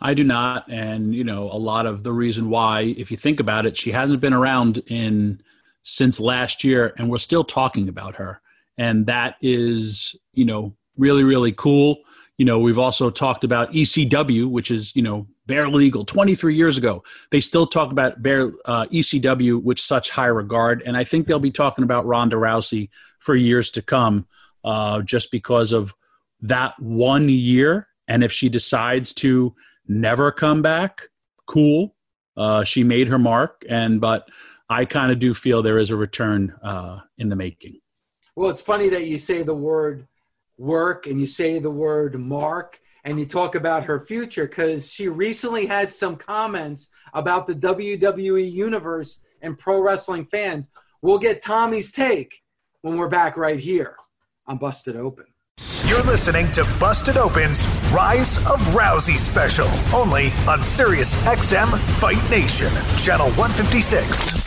I 0.02 0.14
do 0.14 0.24
not. 0.24 0.70
And, 0.70 1.14
you 1.14 1.24
know, 1.24 1.44
a 1.52 1.58
lot 1.58 1.86
of 1.86 2.04
the 2.04 2.14
reason 2.14 2.50
why, 2.50 2.96
if 2.98 3.10
you 3.12 3.18
think 3.18 3.40
about 3.40 3.66
it, 3.66 3.78
she 3.78 3.92
hasn't 3.92 4.22
been 4.22 4.34
around 4.34 4.84
in 4.88 5.42
since 5.82 6.20
last 6.20 6.64
year 6.64 6.94
and 6.98 7.10
we're 7.10 7.18
still 7.18 7.44
talking 7.44 7.88
about 7.90 8.16
her. 8.16 8.42
And 8.78 9.06
that 9.08 9.36
is, 9.42 10.16
you 10.34 10.46
know, 10.46 10.76
really, 10.98 11.24
really 11.24 11.52
cool. 11.52 11.98
You 12.38 12.46
know, 12.46 12.60
we've 12.60 12.78
also 12.78 13.10
talked 13.10 13.44
about 13.44 13.72
ECW, 13.72 14.50
which 14.50 14.70
is, 14.70 14.96
you 14.96 15.02
know, 15.02 15.28
Barely 15.48 15.86
Legal 15.86 16.06
23 16.06 16.56
years 16.56 16.78
ago. 16.78 17.04
They 17.32 17.40
still 17.40 17.66
talk 17.66 17.92
about 17.92 18.22
bare 18.22 18.52
uh, 18.66 18.86
ECW 18.92 19.64
with 19.64 19.80
such 19.80 20.10
high 20.10 20.28
regard. 20.28 20.84
And 20.86 20.96
I 20.96 21.04
think 21.04 21.26
they'll 21.26 21.40
be 21.40 21.52
talking 21.52 21.84
about 21.84 22.06
Ronda 22.06 22.36
Rousey 22.36 22.90
for 23.20 23.36
years 23.36 23.72
to 23.72 23.82
come 23.82 24.28
uh, 24.64 25.02
just 25.02 25.32
because 25.32 25.72
of 25.72 25.96
that 26.42 26.80
one 26.80 27.30
year. 27.30 27.88
And 28.08 28.24
if 28.24 28.32
she 28.32 28.50
decides 28.50 29.14
to 29.16 29.56
never 29.88 30.32
come 30.32 30.62
back, 30.62 31.08
cool. 31.46 31.96
Uh, 32.36 32.64
she 32.64 32.84
made 32.84 33.08
her 33.08 33.18
mark, 33.18 33.66
and 33.68 34.00
but 34.00 34.30
I 34.70 34.86
kind 34.86 35.12
of 35.12 35.18
do 35.18 35.34
feel 35.34 35.64
there 35.64 35.80
is 35.80 35.90
a 35.90 35.96
return 35.96 36.54
uh, 36.62 37.00
in 37.18 37.30
the 37.30 37.36
making. 37.36 37.80
Well, 38.38 38.52
it's 38.52 38.62
funny 38.62 38.88
that 38.90 39.08
you 39.08 39.18
say 39.18 39.42
the 39.42 39.56
word 39.56 40.08
work 40.60 41.08
and 41.08 41.20
you 41.20 41.26
say 41.26 41.58
the 41.58 41.72
word 41.72 42.20
mark 42.20 42.80
and 43.04 43.20
you 43.20 43.26
talk 43.26 43.56
about 43.56 43.86
her 43.86 44.00
future 44.00 44.48
because 44.48 44.94
she 44.94 45.08
recently 45.08 45.66
had 45.66 45.92
some 45.92 46.16
comments 46.18 46.90
about 47.16 47.48
the 47.48 47.56
WWE 47.56 48.52
universe 48.52 49.22
and 49.42 49.58
pro 49.58 49.82
wrestling 49.82 50.24
fans. 50.24 50.70
We'll 51.02 51.18
get 51.18 51.42
Tommy's 51.42 51.92
take 51.92 52.44
when 52.82 52.96
we're 52.96 53.10
back 53.10 53.38
right 53.38 53.60
here 53.60 53.98
on 54.46 54.60
Busted 54.60 54.98
Open. 54.98 55.26
You're 55.88 56.04
listening 56.04 56.52
to 56.52 56.64
Busted 56.80 57.18
Open's 57.18 57.66
Rise 57.92 58.38
of 58.46 58.60
Rousey 58.68 59.18
special, 59.18 59.68
only 59.96 60.28
on 60.48 60.62
Sirius 60.62 61.16
XM 61.26 61.76
Fight 62.00 62.30
Nation, 62.30 62.72
Channel 63.00 63.32
156. 63.32 64.47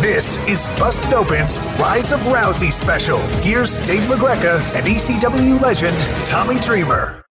This 0.00 0.48
is 0.48 0.66
Busted 0.78 1.12
Open's 1.12 1.58
Rise 1.78 2.10
of 2.10 2.20
Rousey 2.20 2.72
special. 2.72 3.18
Here's 3.42 3.76
Dave 3.86 4.00
LaGreca 4.08 4.58
and 4.74 4.86
ECW 4.86 5.60
legend 5.60 5.94
Tommy 6.26 6.58
Dreamer. 6.58 7.22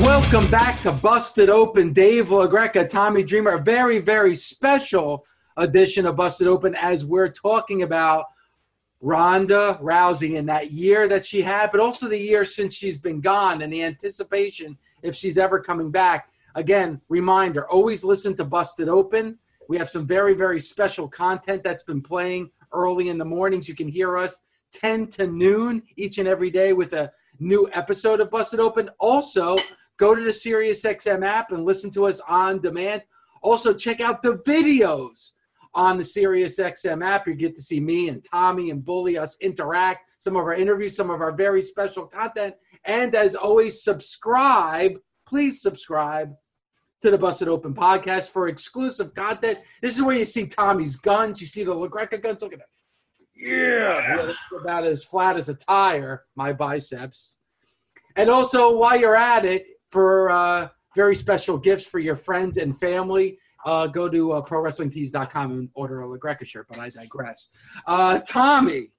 Welcome 0.00 0.48
back 0.52 0.80
to 0.82 0.92
Busted 0.92 1.50
Open. 1.50 1.92
Dave 1.92 2.28
LaGreca, 2.28 2.88
Tommy 2.88 3.24
Dreamer. 3.24 3.54
A 3.54 3.60
very, 3.60 3.98
very 3.98 4.36
special 4.36 5.26
edition 5.56 6.06
of 6.06 6.14
Busted 6.14 6.46
Open 6.46 6.76
as 6.76 7.04
we're 7.04 7.28
talking 7.28 7.82
about 7.82 8.26
Ronda 9.00 9.80
Rousey 9.82 10.36
in 10.36 10.46
that 10.46 10.70
year 10.70 11.08
that 11.08 11.24
she 11.24 11.42
had, 11.42 11.72
but 11.72 11.80
also 11.80 12.06
the 12.06 12.16
year 12.16 12.44
since 12.44 12.72
she's 12.72 13.00
been 13.00 13.20
gone 13.20 13.62
and 13.62 13.72
the 13.72 13.82
anticipation 13.82 14.78
if 15.02 15.16
she's 15.16 15.36
ever 15.36 15.58
coming 15.58 15.90
back. 15.90 16.30
Again, 16.58 17.00
reminder 17.08 17.70
always 17.70 18.02
listen 18.02 18.34
to 18.34 18.44
Busted 18.44 18.88
Open. 18.88 19.38
We 19.68 19.78
have 19.78 19.88
some 19.88 20.04
very, 20.04 20.34
very 20.34 20.58
special 20.58 21.06
content 21.06 21.62
that's 21.62 21.84
been 21.84 22.02
playing 22.02 22.50
early 22.72 23.10
in 23.10 23.16
the 23.16 23.24
mornings. 23.24 23.68
You 23.68 23.76
can 23.76 23.86
hear 23.86 24.18
us 24.18 24.40
10 24.72 25.06
to 25.10 25.28
noon 25.28 25.84
each 25.94 26.18
and 26.18 26.26
every 26.26 26.50
day 26.50 26.72
with 26.72 26.94
a 26.94 27.12
new 27.38 27.70
episode 27.72 28.18
of 28.18 28.32
Busted 28.32 28.58
Open. 28.58 28.90
Also, 28.98 29.56
go 29.98 30.16
to 30.16 30.20
the 30.20 30.30
SiriusXM 30.30 31.24
app 31.24 31.52
and 31.52 31.64
listen 31.64 31.92
to 31.92 32.06
us 32.06 32.20
on 32.28 32.60
demand. 32.60 33.02
Also, 33.40 33.72
check 33.72 34.00
out 34.00 34.20
the 34.20 34.38
videos 34.38 35.34
on 35.74 35.96
the 35.96 36.02
SiriusXM 36.02 37.06
app. 37.06 37.28
You 37.28 37.34
get 37.34 37.54
to 37.54 37.62
see 37.62 37.78
me 37.78 38.08
and 38.08 38.24
Tommy 38.28 38.70
and 38.70 38.84
Bully 38.84 39.16
us 39.16 39.36
interact, 39.40 40.10
some 40.18 40.34
of 40.34 40.42
our 40.42 40.54
interviews, 40.54 40.96
some 40.96 41.10
of 41.10 41.20
our 41.20 41.36
very 41.36 41.62
special 41.62 42.04
content. 42.04 42.56
And 42.84 43.14
as 43.14 43.36
always, 43.36 43.84
subscribe. 43.84 44.98
Please 45.24 45.62
subscribe 45.62 46.34
to 47.02 47.10
the 47.10 47.18
Busted 47.18 47.48
Open 47.48 47.74
podcast 47.74 48.30
for 48.30 48.48
exclusive 48.48 49.14
content. 49.14 49.58
This 49.80 49.96
is 49.96 50.02
where 50.02 50.16
you 50.16 50.24
see 50.24 50.46
Tommy's 50.46 50.96
guns. 50.96 51.40
You 51.40 51.46
see 51.46 51.64
the 51.64 51.74
LaGreca 51.74 52.20
guns. 52.22 52.42
Look 52.42 52.52
at 52.52 52.58
that. 52.58 52.68
Yeah. 53.36 54.32
About 54.60 54.84
as 54.84 55.04
flat 55.04 55.36
as 55.36 55.48
a 55.48 55.54
tire, 55.54 56.24
my 56.34 56.52
biceps. 56.52 57.38
And 58.16 58.28
also, 58.28 58.76
while 58.76 58.98
you're 58.98 59.14
at 59.14 59.44
it, 59.44 59.66
for 59.90 60.30
uh, 60.30 60.68
very 60.96 61.14
special 61.14 61.56
gifts 61.56 61.86
for 61.86 61.98
your 61.98 62.16
friends 62.16 62.56
and 62.56 62.78
family, 62.78 63.38
uh, 63.64 63.86
go 63.86 64.08
to 64.08 64.32
uh, 64.32 64.42
prowrestlingtees.com 64.42 65.52
and 65.52 65.68
order 65.74 66.02
a 66.02 66.06
LaGreca 66.06 66.44
shirt, 66.44 66.66
but 66.68 66.78
I 66.78 66.90
digress. 66.90 67.50
Uh, 67.86 68.20
Tommy, 68.20 68.90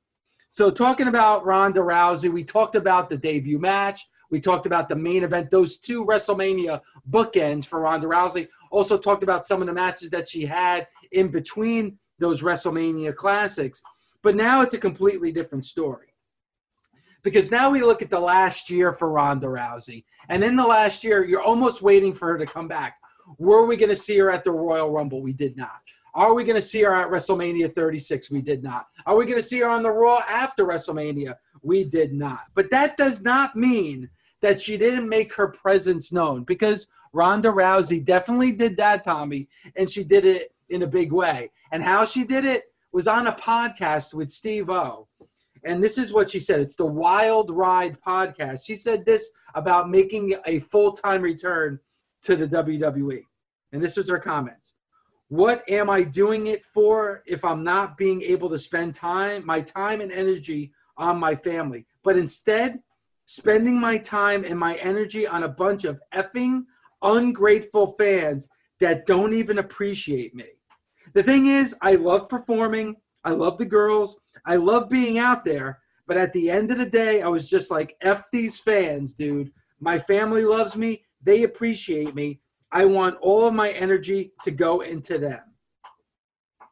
so 0.49 0.71
talking 0.71 1.07
about 1.07 1.45
Ronda 1.45 1.81
Rousey, 1.81 2.31
we 2.31 2.43
talked 2.43 2.75
about 2.75 3.09
the 3.09 3.17
debut 3.17 3.59
match. 3.59 4.07
We 4.29 4.39
talked 4.39 4.65
about 4.65 4.89
the 4.89 4.95
main 4.95 5.23
event, 5.23 5.51
those 5.51 5.77
two 5.77 6.05
WrestleMania 6.05 6.81
bookends 7.11 7.65
for 7.65 7.81
Ronda 7.81 8.07
Rousey. 8.07 8.47
Also 8.71 8.97
talked 8.97 9.23
about 9.23 9.47
some 9.47 9.61
of 9.61 9.67
the 9.67 9.73
matches 9.73 10.09
that 10.11 10.29
she 10.29 10.45
had 10.45 10.87
in 11.11 11.29
between 11.29 11.97
those 12.19 12.43
WrestleMania 12.43 13.15
classics. 13.15 13.81
But 14.21 14.35
now 14.35 14.61
it's 14.61 14.73
a 14.73 14.79
completely 14.79 15.31
different 15.31 15.65
story. 15.65 16.07
Because 17.23 17.51
now 17.51 17.71
we 17.71 17.81
look 17.81 18.01
at 18.01 18.09
the 18.09 18.19
last 18.19 18.69
year 18.69 18.93
for 18.93 19.11
Ronda 19.11 19.47
Rousey. 19.47 20.03
And 20.29 20.43
in 20.43 20.55
the 20.55 20.65
last 20.65 21.03
year, 21.03 21.25
you're 21.25 21.41
almost 21.41 21.81
waiting 21.81 22.13
for 22.13 22.27
her 22.27 22.37
to 22.37 22.45
come 22.45 22.67
back. 22.67 22.97
Were 23.37 23.65
we 23.65 23.77
going 23.77 23.89
to 23.89 23.95
see 23.95 24.17
her 24.19 24.31
at 24.31 24.43
the 24.43 24.51
Royal 24.51 24.89
Rumble? 24.89 25.21
We 25.21 25.33
did 25.33 25.57
not. 25.57 25.81
Are 26.13 26.33
we 26.33 26.43
going 26.43 26.55
to 26.55 26.61
see 26.61 26.81
her 26.81 26.93
at 26.93 27.09
WrestleMania 27.09 27.73
36? 27.73 28.31
We 28.31 28.41
did 28.41 28.63
not. 28.63 28.87
Are 29.05 29.15
we 29.15 29.25
going 29.25 29.37
to 29.37 29.43
see 29.43 29.59
her 29.59 29.69
on 29.69 29.83
the 29.83 29.91
Raw 29.91 30.21
after 30.27 30.65
WrestleMania? 30.65 31.35
We 31.61 31.83
did 31.83 32.13
not. 32.13 32.45
But 32.55 32.71
that 32.71 32.97
does 32.97 33.21
not 33.21 33.55
mean 33.55 34.09
that 34.41 34.59
she 34.59 34.77
didn't 34.77 35.09
make 35.09 35.33
her 35.35 35.47
presence 35.47 36.11
known 36.11 36.43
because 36.43 36.87
Ronda 37.13 37.49
Rousey 37.49 38.03
definitely 38.03 38.51
did 38.51 38.77
that, 38.77 39.03
Tommy, 39.03 39.47
and 39.75 39.89
she 39.89 40.03
did 40.03 40.25
it 40.25 40.53
in 40.69 40.83
a 40.83 40.87
big 40.87 41.11
way. 41.11 41.51
And 41.71 41.83
how 41.83 42.05
she 42.05 42.23
did 42.23 42.45
it 42.45 42.65
was 42.91 43.07
on 43.07 43.27
a 43.27 43.33
podcast 43.33 44.13
with 44.13 44.31
Steve 44.31 44.69
O. 44.69 45.07
And 45.63 45.83
this 45.83 45.97
is 45.97 46.13
what 46.13 46.29
she 46.29 46.39
said. 46.39 46.61
It's 46.61 46.75
the 46.75 46.85
Wild 46.85 47.51
Ride 47.51 47.97
podcast. 48.01 48.65
She 48.65 48.75
said 48.75 49.05
this 49.05 49.29
about 49.55 49.89
making 49.89 50.33
a 50.45 50.59
full 50.59 50.93
time 50.93 51.21
return 51.21 51.79
to 52.23 52.35
the 52.35 52.47
WWE. 52.47 53.23
And 53.71 53.83
this 53.83 53.97
was 53.97 54.09
her 54.09 54.19
comments. 54.19 54.73
What 55.27 55.63
am 55.69 55.89
I 55.89 56.03
doing 56.03 56.47
it 56.47 56.65
for 56.65 57.23
if 57.27 57.45
I'm 57.45 57.63
not 57.63 57.97
being 57.97 58.21
able 58.21 58.49
to 58.49 58.57
spend 58.57 58.95
time, 58.95 59.45
my 59.45 59.61
time 59.61 60.01
and 60.01 60.11
energy 60.11 60.71
on 60.97 61.19
my 61.19 61.35
family, 61.35 61.85
but 62.03 62.17
instead 62.17 62.81
spending 63.29 63.79
my 63.79 63.95
time 63.95 64.43
and 64.43 64.57
my 64.57 64.73
energy 64.77 65.27
on 65.27 65.43
a 65.43 65.47
bunch 65.47 65.85
of 65.85 66.01
effing 66.15 66.63
ungrateful 67.03 67.85
fans 67.91 68.49
that 68.79 69.05
don't 69.05 69.33
even 69.33 69.59
appreciate 69.59 70.33
me? 70.33 70.45
The 71.13 71.21
thing 71.21 71.45
is, 71.45 71.75
I 71.79 71.93
love 71.93 72.27
performing. 72.27 72.95
I 73.23 73.33
love 73.33 73.59
the 73.59 73.67
girls. 73.67 74.17
I 74.47 74.55
love 74.55 74.89
being 74.89 75.19
out 75.19 75.45
there. 75.45 75.77
But 76.07 76.17
at 76.17 76.33
the 76.33 76.49
end 76.49 76.71
of 76.71 76.79
the 76.79 76.89
day, 76.89 77.21
I 77.21 77.27
was 77.27 77.47
just 77.47 77.69
like, 77.69 77.95
F 78.01 78.23
these 78.33 78.59
fans, 78.59 79.13
dude. 79.13 79.51
My 79.79 79.99
family 79.99 80.43
loves 80.43 80.75
me. 80.75 81.05
They 81.21 81.43
appreciate 81.43 82.15
me. 82.15 82.39
I 82.71 82.85
want 82.85 83.19
all 83.21 83.47
of 83.47 83.53
my 83.53 83.69
energy 83.73 84.31
to 84.43 84.49
go 84.49 84.81
into 84.81 85.19
them. 85.19 85.41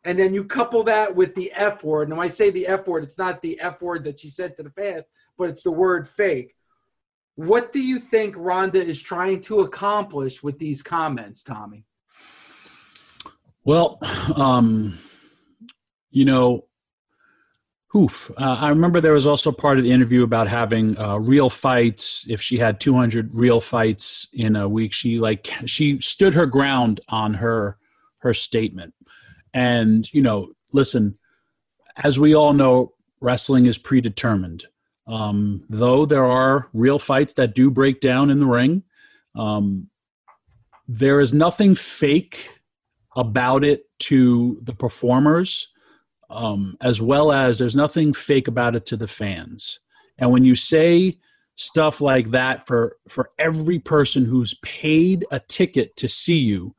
And 0.05 0.17
then 0.17 0.33
you 0.33 0.43
couple 0.43 0.83
that 0.85 1.13
with 1.13 1.35
the 1.35 1.51
F 1.53 1.83
word. 1.83 2.07
And 2.07 2.17
when 2.17 2.25
I 2.25 2.29
say 2.29 2.49
the 2.49 2.65
F 2.65 2.87
word, 2.87 3.03
it's 3.03 3.19
not 3.19 3.43
the 3.43 3.59
F 3.61 3.79
word 3.79 4.03
that 4.05 4.19
she 4.19 4.29
said 4.31 4.55
to 4.55 4.63
the 4.63 4.71
fans, 4.71 5.03
but 5.37 5.49
it's 5.49 5.63
the 5.63 5.71
word 5.71 6.07
fake. 6.07 6.55
What 7.35 7.71
do 7.71 7.79
you 7.79 7.99
think 7.99 8.35
Ronda 8.37 8.81
is 8.81 9.01
trying 9.01 9.41
to 9.41 9.61
accomplish 9.61 10.41
with 10.41 10.57
these 10.57 10.81
comments, 10.81 11.43
Tommy? 11.43 11.85
Well, 13.63 13.99
um, 14.35 14.97
you 16.09 16.25
know, 16.25 16.67
Oof. 17.95 18.29
Uh, 18.37 18.57
I 18.59 18.69
remember 18.69 18.99
there 18.99 19.13
was 19.13 19.25
also 19.25 19.51
part 19.51 19.77
of 19.77 19.83
the 19.83 19.91
interview 19.91 20.23
about 20.23 20.47
having 20.47 20.97
uh, 20.97 21.17
real 21.17 21.49
fights. 21.49 22.27
If 22.29 22.41
she 22.41 22.57
had 22.57 22.79
200 22.79 23.31
real 23.33 23.61
fights 23.61 24.27
in 24.33 24.55
a 24.55 24.67
week, 24.67 24.93
she 24.93 25.19
like 25.19 25.49
she 25.65 25.99
stood 26.01 26.33
her 26.33 26.45
ground 26.45 26.99
on 27.07 27.33
her 27.35 27.77
her 28.19 28.33
statement. 28.33 28.93
And 29.53 30.11
you 30.13 30.21
know, 30.21 30.51
listen, 30.73 31.17
as 32.03 32.19
we 32.19 32.35
all 32.35 32.53
know, 32.53 32.93
wrestling 33.21 33.65
is 33.65 33.77
predetermined. 33.77 34.65
Um, 35.07 35.63
though 35.69 36.05
there 36.05 36.25
are 36.25 36.67
real 36.73 36.99
fights 36.99 37.33
that 37.33 37.55
do 37.55 37.71
break 37.71 38.01
down 38.01 38.29
in 38.29 38.39
the 38.39 38.45
ring, 38.45 38.83
um, 39.35 39.89
there 40.87 41.19
is 41.19 41.33
nothing 41.33 41.75
fake 41.75 42.59
about 43.15 43.63
it 43.63 43.85
to 43.99 44.59
the 44.63 44.73
performers 44.73 45.69
um, 46.29 46.77
as 46.81 47.01
well 47.01 47.31
as 47.31 47.57
there's 47.57 47.75
nothing 47.75 48.13
fake 48.13 48.47
about 48.47 48.75
it 48.75 48.85
to 48.87 48.97
the 48.97 49.07
fans. 49.07 49.79
And 50.17 50.31
when 50.31 50.43
you 50.43 50.55
say 50.55 51.17
stuff 51.55 52.01
like 52.01 52.31
that 52.31 52.67
for 52.67 52.97
for 53.07 53.29
every 53.39 53.79
person 53.79 54.25
who's 54.25 54.53
paid 54.61 55.25
a 55.31 55.39
ticket 55.39 55.95
to 55.97 56.07
see 56.07 56.37
you, 56.37 56.75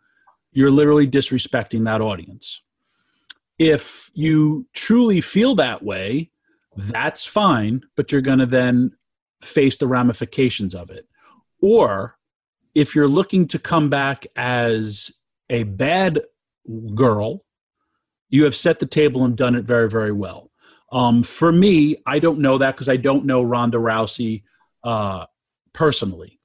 you're 0.53 0.71
literally 0.71 1.09
disrespecting 1.09 1.85
that 1.85 2.01
audience. 2.01 2.63
If 3.59 4.11
you 4.15 4.67
truly 4.75 5.21
feel 5.21 5.55
that 5.57 5.83
way, 5.83 6.31
that's 6.79 7.27
fine, 7.27 7.83
but 7.97 8.11
you're 8.13 8.21
going 8.21 8.39
to 8.39 8.47
then 8.47 8.93
face 9.43 9.77
the 9.77 9.87
ramifications 9.87 10.75
of 10.75 10.91
it. 10.91 11.07
Or 11.61 12.17
if 12.75 12.95
you're 12.95 13.09
looking 13.09 13.49
to 13.49 13.59
come 13.59 13.91
back 13.91 14.27
as 14.37 15.11
a 15.51 15.65
bad 15.65 16.21
girl 16.95 17.45
you 18.31 18.45
have 18.45 18.57
set 18.57 18.79
the 18.79 18.87
table 18.87 19.25
and 19.25 19.37
done 19.37 19.55
it 19.55 19.65
very, 19.65 19.89
very 19.89 20.13
well. 20.13 20.51
Um, 20.93 21.23
for 21.23 21.53
me, 21.53 21.97
I 22.07 22.19
don't 22.19 22.39
know 22.39 22.59
that 22.59 22.75
because 22.75 22.89
I 22.89 22.97
don't 22.97 23.27
know 23.27 23.43
Ronda 23.43 23.79
Rousey 23.79 24.43
uh, 24.85 25.27
personally. 25.73 26.41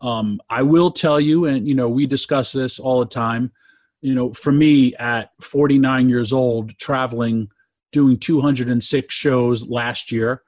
Um, 0.00 0.40
I 0.48 0.62
will 0.62 0.90
tell 0.90 1.20
you, 1.20 1.46
and 1.46 1.66
you 1.66 1.74
know, 1.74 1.88
we 1.88 2.06
discuss 2.06 2.52
this 2.52 2.78
all 2.78 3.00
the 3.00 3.06
time. 3.06 3.52
You 4.00 4.14
know, 4.14 4.32
for 4.32 4.52
me, 4.52 4.94
at 4.96 5.30
49 5.40 6.08
years 6.08 6.32
old, 6.32 6.78
traveling, 6.78 7.48
doing 7.92 8.18
206 8.18 9.14
shows 9.14 9.66
last 9.66 10.12
year, 10.12 10.42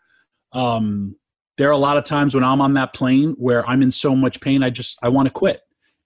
um, 0.52 1.16
there 1.58 1.68
are 1.68 1.72
a 1.72 1.78
lot 1.78 1.96
of 1.96 2.04
times 2.04 2.34
when 2.34 2.44
I'm 2.44 2.60
on 2.60 2.74
that 2.74 2.94
plane 2.94 3.34
where 3.38 3.68
I'm 3.68 3.82
in 3.82 3.90
so 3.90 4.16
much 4.16 4.40
pain, 4.40 4.62
I 4.62 4.70
just 4.70 4.98
I 5.02 5.08
want 5.08 5.26
to 5.26 5.32
quit, 5.32 5.60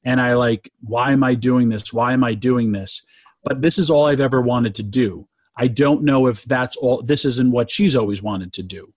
and 0.05 0.21
I 0.21 0.35
like, 0.35 0.71
why 0.81 1.13
am 1.13 1.23
I 1.23 1.35
doing 1.35 1.69
this? 1.69 1.93
Why 1.93 2.13
am 2.13 2.25
I 2.25 2.35
doing 2.35 2.73
this? 2.73 3.03
but 3.45 3.61
this 3.61 3.79
is 3.79 3.91
all 3.91 4.07
I've 4.07 4.21
ever 4.21 4.41
wanted 4.41 4.75
to 4.77 4.83
do. 4.83 5.29
I 5.57 5.69
don't 5.69 6.03
know 6.03 6.27
if 6.27 6.43
that's 6.45 6.77
all, 6.77 7.03
this 7.03 7.25
isn't 7.25 7.53
what 7.53 7.71
she's 7.71 7.95
always 7.95 8.23
wanted 8.23 8.53
to 8.55 8.63
do. 8.63 8.93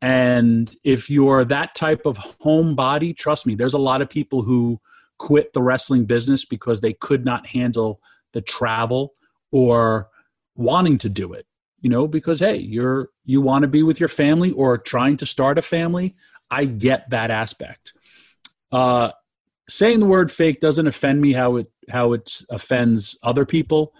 And 0.00 0.72
if 0.84 1.10
you're 1.10 1.44
that 1.46 1.74
type 1.74 2.06
of 2.06 2.18
homebody, 2.18 3.16
trust 3.16 3.46
me, 3.46 3.56
there's 3.56 3.74
a 3.74 3.78
lot 3.78 4.00
of 4.00 4.08
people 4.08 4.42
who 4.42 4.80
quit 5.18 5.52
the 5.52 5.62
wrestling 5.62 6.04
business 6.04 6.44
because 6.44 6.80
they 6.80 6.92
could 6.92 7.24
not 7.24 7.46
handle 7.48 8.00
the 8.32 8.40
travel 8.40 9.14
or 9.50 10.08
wanting 10.54 10.98
to 10.98 11.08
do 11.08 11.32
it 11.32 11.46
you 11.80 11.90
know 11.90 12.06
because 12.06 12.40
hey 12.40 12.56
you're 12.56 13.10
you 13.24 13.40
want 13.40 13.62
to 13.62 13.68
be 13.68 13.82
with 13.82 14.00
your 14.00 14.08
family 14.08 14.50
or 14.52 14.78
trying 14.78 15.16
to 15.16 15.26
start 15.26 15.58
a 15.58 15.62
family 15.62 16.16
i 16.50 16.64
get 16.64 17.08
that 17.10 17.30
aspect 17.30 17.92
uh 18.72 19.10
saying 19.68 20.00
the 20.00 20.06
word 20.06 20.32
fake 20.32 20.60
doesn't 20.60 20.86
offend 20.86 21.20
me 21.20 21.32
how 21.32 21.56
it 21.56 21.70
how 21.90 22.12
it 22.12 22.42
offends 22.50 23.16
other 23.22 23.44
people 23.44 23.92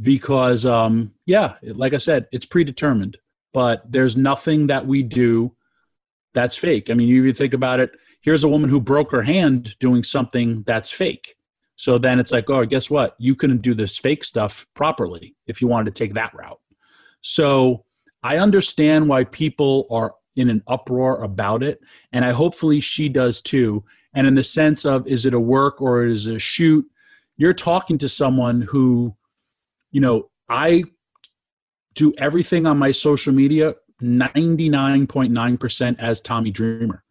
because 0.00 0.66
um 0.66 1.12
yeah 1.26 1.54
like 1.62 1.94
i 1.94 1.98
said 1.98 2.26
it's 2.32 2.46
predetermined 2.46 3.16
but 3.52 3.90
there's 3.90 4.16
nothing 4.16 4.66
that 4.66 4.86
we 4.86 5.02
do 5.02 5.54
that's 6.34 6.56
fake. 6.56 6.90
I 6.90 6.94
mean, 6.94 7.08
you 7.08 7.32
think 7.32 7.54
about 7.54 7.80
it. 7.80 7.90
Here's 8.20 8.44
a 8.44 8.48
woman 8.48 8.70
who 8.70 8.80
broke 8.80 9.10
her 9.10 9.22
hand 9.22 9.76
doing 9.78 10.02
something 10.02 10.62
that's 10.66 10.90
fake. 10.90 11.34
So 11.76 11.98
then 11.98 12.18
it's 12.18 12.32
like, 12.32 12.50
oh, 12.50 12.64
guess 12.66 12.90
what? 12.90 13.16
You 13.18 13.34
couldn't 13.34 13.62
do 13.62 13.74
this 13.74 13.98
fake 13.98 14.24
stuff 14.24 14.66
properly 14.74 15.36
if 15.46 15.60
you 15.60 15.68
wanted 15.68 15.94
to 15.94 16.04
take 16.04 16.14
that 16.14 16.34
route. 16.34 16.60
So 17.20 17.84
I 18.22 18.38
understand 18.38 19.08
why 19.08 19.24
people 19.24 19.86
are 19.90 20.14
in 20.36 20.50
an 20.50 20.62
uproar 20.68 21.22
about 21.22 21.62
it. 21.62 21.80
And 22.12 22.24
I 22.24 22.30
hopefully 22.30 22.80
she 22.80 23.08
does 23.08 23.40
too. 23.40 23.84
And 24.14 24.26
in 24.26 24.34
the 24.34 24.44
sense 24.44 24.84
of 24.84 25.06
is 25.06 25.26
it 25.26 25.34
a 25.34 25.40
work 25.40 25.80
or 25.82 26.04
is 26.04 26.26
it 26.26 26.36
a 26.36 26.38
shoot? 26.38 26.86
You're 27.36 27.54
talking 27.54 27.98
to 27.98 28.08
someone 28.08 28.60
who, 28.60 29.14
you 29.90 30.00
know, 30.00 30.30
I 30.48 30.84
do 31.94 32.14
everything 32.18 32.66
on 32.66 32.78
my 32.78 32.92
social 32.92 33.32
media 33.32 33.74
99.9% 34.02 35.98
as 35.98 36.20
Tommy 36.20 36.50
Dreamer. 36.50 37.02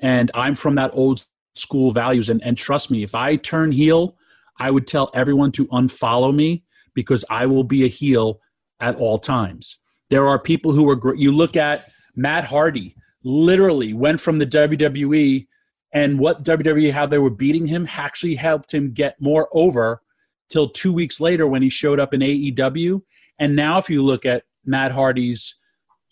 And 0.00 0.30
I'm 0.34 0.54
from 0.54 0.76
that 0.76 0.92
old 0.94 1.24
school 1.54 1.90
values. 1.90 2.28
And, 2.28 2.42
and 2.44 2.56
trust 2.56 2.90
me, 2.90 3.02
if 3.02 3.14
I 3.14 3.36
turn 3.36 3.72
heel, 3.72 4.16
I 4.60 4.70
would 4.70 4.86
tell 4.86 5.10
everyone 5.14 5.52
to 5.52 5.66
unfollow 5.66 6.34
me 6.34 6.64
because 6.94 7.24
I 7.28 7.46
will 7.46 7.64
be 7.64 7.84
a 7.84 7.88
heel 7.88 8.40
at 8.80 8.96
all 8.96 9.18
times. 9.18 9.78
There 10.10 10.26
are 10.26 10.38
people 10.38 10.72
who 10.72 10.88
are 10.88 10.96
great. 10.96 11.18
You 11.18 11.32
look 11.32 11.56
at 11.56 11.88
Matt 12.16 12.44
Hardy, 12.44 12.96
literally 13.22 13.92
went 13.92 14.20
from 14.20 14.38
the 14.38 14.46
WWE 14.46 15.46
and 15.92 16.18
what 16.18 16.44
WWE, 16.44 16.92
how 16.92 17.06
they 17.06 17.18
were 17.18 17.30
beating 17.30 17.66
him, 17.66 17.88
actually 17.90 18.34
helped 18.34 18.72
him 18.72 18.92
get 18.92 19.20
more 19.20 19.48
over 19.52 20.02
till 20.50 20.68
two 20.68 20.92
weeks 20.92 21.20
later 21.20 21.46
when 21.46 21.62
he 21.62 21.68
showed 21.68 22.00
up 22.00 22.14
in 22.14 22.20
AEW. 22.20 23.02
And 23.38 23.54
now, 23.54 23.78
if 23.78 23.88
you 23.88 24.02
look 24.02 24.26
at 24.26 24.44
Matt 24.64 24.92
Hardy's 24.92 25.54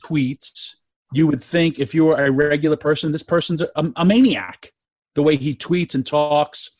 tweets, 0.05 0.77
you 1.12 1.27
would 1.27 1.43
think 1.43 1.79
if 1.79 1.95
you 1.95 2.07
were 2.07 2.25
a 2.25 2.31
regular 2.31 2.77
person, 2.77 3.12
this 3.12 3.23
person's 3.23 3.62
a, 3.62 3.71
a 3.97 4.05
maniac. 4.05 4.73
The 5.14 5.23
way 5.23 5.37
he 5.37 5.55
tweets 5.55 5.95
and 5.95 6.05
talks. 6.05 6.71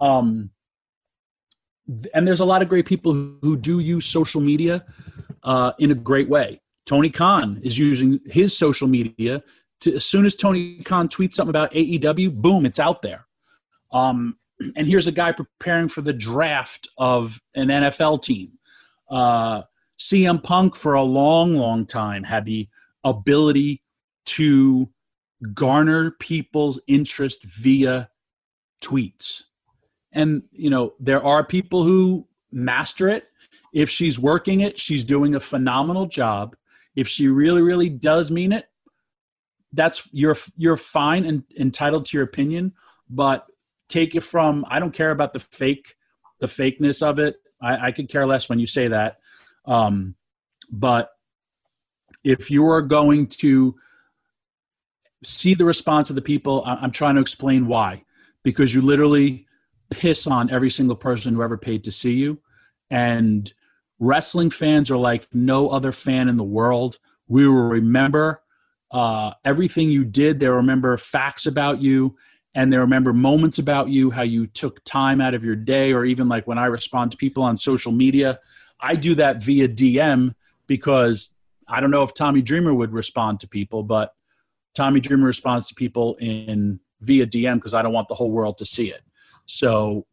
Um, 0.00 0.50
and 2.14 2.26
there's 2.26 2.40
a 2.40 2.44
lot 2.44 2.62
of 2.62 2.68
great 2.68 2.86
people 2.86 3.12
who 3.12 3.56
do 3.56 3.80
use 3.80 4.06
social 4.06 4.40
media 4.40 4.84
uh, 5.44 5.72
in 5.78 5.90
a 5.90 5.94
great 5.94 6.28
way. 6.28 6.60
Tony 6.86 7.10
Khan 7.10 7.60
is 7.62 7.78
using 7.78 8.20
his 8.26 8.56
social 8.56 8.88
media 8.88 9.42
to, 9.80 9.94
as 9.94 10.04
soon 10.04 10.26
as 10.26 10.34
Tony 10.34 10.78
Khan 10.84 11.08
tweets 11.08 11.34
something 11.34 11.50
about 11.50 11.72
AEW, 11.72 12.34
boom, 12.34 12.66
it's 12.66 12.80
out 12.80 13.02
there. 13.02 13.26
Um, 13.92 14.36
and 14.76 14.86
here's 14.86 15.06
a 15.06 15.12
guy 15.12 15.32
preparing 15.32 15.88
for 15.88 16.02
the 16.02 16.12
draft 16.12 16.88
of 16.98 17.40
an 17.54 17.68
NFL 17.68 18.22
team. 18.22 18.52
Uh, 19.10 19.62
CM 19.98 20.42
Punk, 20.42 20.74
for 20.74 20.94
a 20.94 21.02
long, 21.02 21.54
long 21.54 21.86
time, 21.86 22.24
had 22.24 22.44
the 22.44 22.68
ability 23.04 23.82
to 24.24 24.88
garner 25.52 26.12
people's 26.12 26.80
interest 26.86 27.44
via 27.44 28.08
tweets. 28.80 29.42
And, 30.12 30.42
you 30.52 30.70
know, 30.70 30.94
there 31.00 31.22
are 31.24 31.44
people 31.44 31.84
who 31.84 32.26
master 32.50 33.08
it. 33.08 33.28
If 33.72 33.88
she's 33.88 34.18
working 34.18 34.60
it, 34.60 34.78
she's 34.78 35.04
doing 35.04 35.34
a 35.34 35.40
phenomenal 35.40 36.06
job. 36.06 36.56
If 36.94 37.08
she 37.08 37.28
really, 37.28 37.62
really 37.62 37.88
does 37.88 38.30
mean 38.30 38.52
it, 38.52 38.66
that's 39.72 40.08
you're 40.12 40.36
you're 40.56 40.76
fine 40.76 41.24
and 41.24 41.42
entitled 41.58 42.04
to 42.06 42.16
your 42.16 42.24
opinion, 42.24 42.72
but 43.08 43.46
take 43.88 44.14
it 44.14 44.22
from 44.22 44.64
I 44.68 44.78
don't 44.78 44.92
care 44.92 45.10
about 45.10 45.32
the 45.32 45.40
fake, 45.40 45.96
the 46.40 46.46
fakeness 46.46 47.02
of 47.02 47.18
it. 47.18 47.36
I, 47.60 47.86
I 47.86 47.92
could 47.92 48.08
care 48.08 48.26
less 48.26 48.48
when 48.48 48.58
you 48.58 48.66
say 48.66 48.88
that. 48.88 49.18
Um, 49.64 50.14
but 50.70 51.10
if 52.24 52.50
you 52.50 52.66
are 52.68 52.82
going 52.82 53.26
to 53.26 53.74
see 55.24 55.54
the 55.54 55.64
response 55.64 56.10
of 56.10 56.16
the 56.16 56.22
people, 56.22 56.62
I'm 56.66 56.90
trying 56.90 57.14
to 57.14 57.20
explain 57.20 57.66
why. 57.66 58.04
Because 58.42 58.74
you 58.74 58.82
literally 58.82 59.46
piss 59.90 60.26
on 60.26 60.50
every 60.50 60.70
single 60.70 60.96
person 60.96 61.34
who 61.34 61.42
ever 61.42 61.56
paid 61.56 61.84
to 61.84 61.92
see 61.92 62.14
you. 62.14 62.40
And 62.90 63.52
wrestling 64.02 64.50
fans 64.50 64.90
are 64.90 64.96
like 64.96 65.28
no 65.32 65.68
other 65.68 65.92
fan 65.92 66.28
in 66.28 66.36
the 66.36 66.42
world. 66.42 66.98
We 67.28 67.46
will 67.46 67.68
remember 67.68 68.42
uh, 68.90 69.34
everything 69.44 69.90
you 69.90 70.04
did. 70.04 70.40
They 70.40 70.48
remember 70.48 70.96
facts 70.96 71.46
about 71.46 71.80
you 71.80 72.16
and 72.52 72.72
they 72.72 72.78
remember 72.78 73.12
moments 73.12 73.60
about 73.60 73.90
you, 73.90 74.10
how 74.10 74.22
you 74.22 74.48
took 74.48 74.82
time 74.82 75.20
out 75.20 75.34
of 75.34 75.44
your 75.44 75.54
day, 75.54 75.92
or 75.92 76.04
even 76.04 76.28
like 76.28 76.48
when 76.48 76.58
I 76.58 76.66
respond 76.66 77.12
to 77.12 77.16
people 77.16 77.44
on 77.44 77.56
social 77.56 77.92
media, 77.92 78.40
I 78.80 78.96
do 78.96 79.14
that 79.14 79.40
via 79.40 79.68
DM 79.68 80.34
because 80.66 81.36
I 81.68 81.80
don't 81.80 81.92
know 81.92 82.02
if 82.02 82.12
Tommy 82.12 82.42
Dreamer 82.42 82.74
would 82.74 82.92
respond 82.92 83.38
to 83.40 83.48
people, 83.48 83.84
but 83.84 84.12
Tommy 84.74 84.98
Dreamer 84.98 85.26
responds 85.26 85.68
to 85.68 85.74
people 85.76 86.16
in 86.16 86.80
via 87.00 87.24
DM 87.24 87.54
because 87.54 87.72
I 87.72 87.82
don't 87.82 87.92
want 87.92 88.08
the 88.08 88.16
whole 88.16 88.32
world 88.32 88.58
to 88.58 88.66
see 88.66 88.90
it. 88.90 89.02
So, 89.46 90.06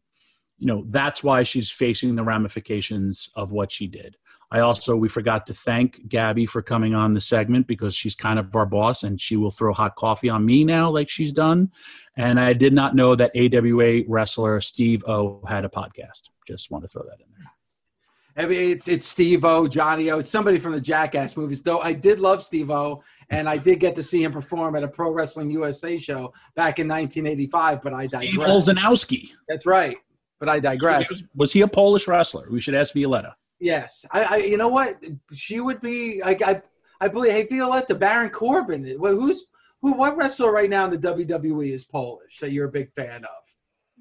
you 0.60 0.66
know, 0.66 0.84
that's 0.88 1.24
why 1.24 1.42
she's 1.42 1.70
facing 1.70 2.14
the 2.14 2.22
ramifications 2.22 3.30
of 3.34 3.50
what 3.50 3.72
she 3.72 3.86
did. 3.86 4.16
I 4.52 4.60
also, 4.60 4.94
we 4.94 5.08
forgot 5.08 5.46
to 5.46 5.54
thank 5.54 6.06
Gabby 6.06 6.44
for 6.44 6.60
coming 6.60 6.94
on 6.94 7.14
the 7.14 7.20
segment 7.20 7.66
because 7.66 7.94
she's 7.94 8.14
kind 8.14 8.38
of 8.38 8.54
our 8.54 8.66
boss 8.66 9.02
and 9.04 9.18
she 9.18 9.36
will 9.36 9.50
throw 9.50 9.72
hot 9.72 9.96
coffee 9.96 10.28
on 10.28 10.44
me 10.44 10.64
now, 10.64 10.90
like 10.90 11.08
she's 11.08 11.32
done. 11.32 11.70
And 12.16 12.38
I 12.38 12.52
did 12.52 12.74
not 12.74 12.94
know 12.94 13.14
that 13.14 13.32
AWA 13.34 14.02
wrestler 14.06 14.60
Steve 14.60 15.02
O 15.08 15.42
had 15.48 15.64
a 15.64 15.68
podcast. 15.70 16.24
Just 16.46 16.70
want 16.70 16.84
to 16.84 16.88
throw 16.88 17.04
that 17.04 17.20
in 17.20 17.32
there. 17.38 18.44
I 18.44 18.46
mean, 18.46 18.70
it's 18.70 18.86
it's 18.86 19.06
Steve 19.06 19.44
O, 19.44 19.66
Johnny 19.66 20.10
O. 20.10 20.18
It's 20.18 20.30
somebody 20.30 20.58
from 20.58 20.72
the 20.72 20.80
Jackass 20.80 21.36
movies. 21.36 21.62
Though 21.62 21.80
I 21.80 21.92
did 21.92 22.20
love 22.20 22.42
Steve 22.42 22.70
O, 22.70 23.02
and 23.30 23.48
I 23.48 23.56
did 23.56 23.80
get 23.80 23.96
to 23.96 24.02
see 24.02 24.22
him 24.22 24.32
perform 24.32 24.76
at 24.76 24.82
a 24.82 24.88
Pro 24.88 25.10
Wrestling 25.10 25.50
USA 25.50 25.98
show 25.98 26.32
back 26.54 26.78
in 26.78 26.88
1985. 26.88 27.82
But 27.82 27.92
I 27.92 28.06
digress. 28.06 28.30
Steve 28.30 28.40
Olsonoski. 28.40 29.30
That's 29.48 29.66
right. 29.66 29.96
But 30.40 30.48
I 30.48 30.58
digress. 30.58 31.12
Was 31.36 31.52
he 31.52 31.60
a 31.60 31.68
Polish 31.68 32.08
wrestler? 32.08 32.48
We 32.50 32.60
should 32.60 32.74
ask 32.74 32.94
Violetta. 32.94 33.36
Yes, 33.60 34.06
I, 34.10 34.24
I 34.24 34.36
you 34.38 34.56
know 34.56 34.68
what? 34.68 34.96
She 35.34 35.60
would 35.60 35.80
be. 35.82 36.22
I, 36.22 36.30
I, 36.44 36.62
I 37.02 37.08
believe. 37.08 37.32
Hey, 37.32 37.46
Violetta, 37.46 37.94
Baron 37.94 38.30
Corbin. 38.30 38.84
Who's 38.86 39.46
who? 39.82 39.92
What 39.92 40.16
wrestler 40.16 40.50
right 40.50 40.70
now 40.70 40.86
in 40.86 40.90
the 40.90 40.98
WWE 40.98 41.72
is 41.72 41.84
Polish 41.84 42.38
that 42.40 42.52
you're 42.52 42.68
a 42.68 42.72
big 42.72 42.90
fan 42.94 43.24
of? 43.24 43.30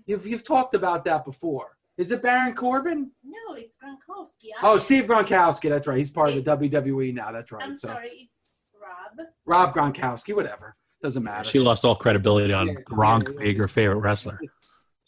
You've 0.06 0.26
you've 0.26 0.46
talked 0.46 0.76
about 0.76 1.04
that 1.06 1.26
before. 1.26 1.76
Is 1.98 2.12
it 2.12 2.24
Baron 2.24 2.56
Corbin? 2.56 3.12
No, 3.22 3.56
it's 3.56 3.76
Gronkowski. 3.76 4.52
Oh, 4.64 4.78
Steve 4.78 5.04
Gronkowski. 5.04 5.70
That's 5.70 5.86
right. 5.86 5.98
He's 5.98 6.10
part 6.10 6.30
of 6.30 6.36
the 6.46 6.58
WWE 6.58 7.14
now. 7.14 7.34
That's 7.34 7.52
right. 7.52 7.66
I'm 7.66 7.76
so. 7.76 7.90
sorry, 7.90 8.30
it's 8.34 8.78
Rob. 8.82 9.28
Rob 9.46 9.76
Gronkowski. 9.76 10.34
Whatever. 10.34 10.78
Doesn't 11.04 11.24
matter. 11.24 11.50
She 11.50 11.60
lost 11.60 11.84
all 11.84 11.96
credibility 11.96 12.54
on 12.54 12.68
Yeah, 12.68 12.74
Gronk 12.90 13.24
yeah, 13.24 13.34
yeah. 13.34 13.40
being 13.44 13.58
her 13.58 13.68
favorite 13.68 13.98
wrestler. 13.98 14.40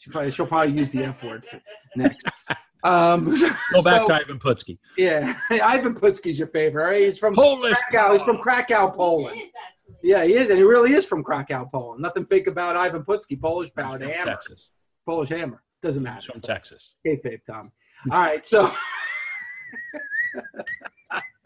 She 0.02 0.10
probably, 0.10 0.32
she'll 0.32 0.48
probably 0.48 0.74
use 0.76 0.90
the 0.90 1.04
F 1.04 1.24
word 1.24 1.46
for 1.46 1.62
next. 1.96 2.26
Um, 2.84 3.26
Go 3.40 3.84
back 3.84 4.02
so- 4.02 4.08
to 4.08 4.16
Ivan 4.16 4.40
Putski. 4.40 4.80
Yeah, 4.98 5.36
Ivan 5.52 5.94
Putski's 5.94 6.40
your 6.40 6.48
favorite. 6.48 6.84
Right? 6.84 7.02
He's 7.04 7.20
from 7.20 7.36
Polish 7.36 7.78
Krakow. 7.92 8.14
He's 8.14 8.24
from 8.24 8.40
Krakow, 8.40 8.90
Poland. 8.96 9.40
Yeah, 10.02 10.24
he 10.24 10.34
is, 10.34 10.50
and 10.50 10.58
he 10.58 10.64
really 10.64 10.94
is 10.94 11.06
from 11.06 11.24
Krakow, 11.24 11.70
Poland. 11.72 12.02
Nothing 12.02 12.26
fake 12.26 12.48
about 12.48 12.76
Ivan 12.76 13.04
Putski. 13.04 13.40
Polish 13.40 13.72
power 13.76 14.00
to 14.00 14.12
hammer. 14.12 14.32
Texas. 14.32 14.72
Polish 15.06 15.30
hammer. 15.30 15.62
Doesn't 15.84 16.02
matter. 16.02 16.22
He's 16.22 16.26
from 16.32 16.42
Texas. 16.42 16.96
Kayfabe, 17.06 17.42
Tom. 17.46 17.72
All 18.10 18.18
right, 18.20 18.44
so, 18.48 18.72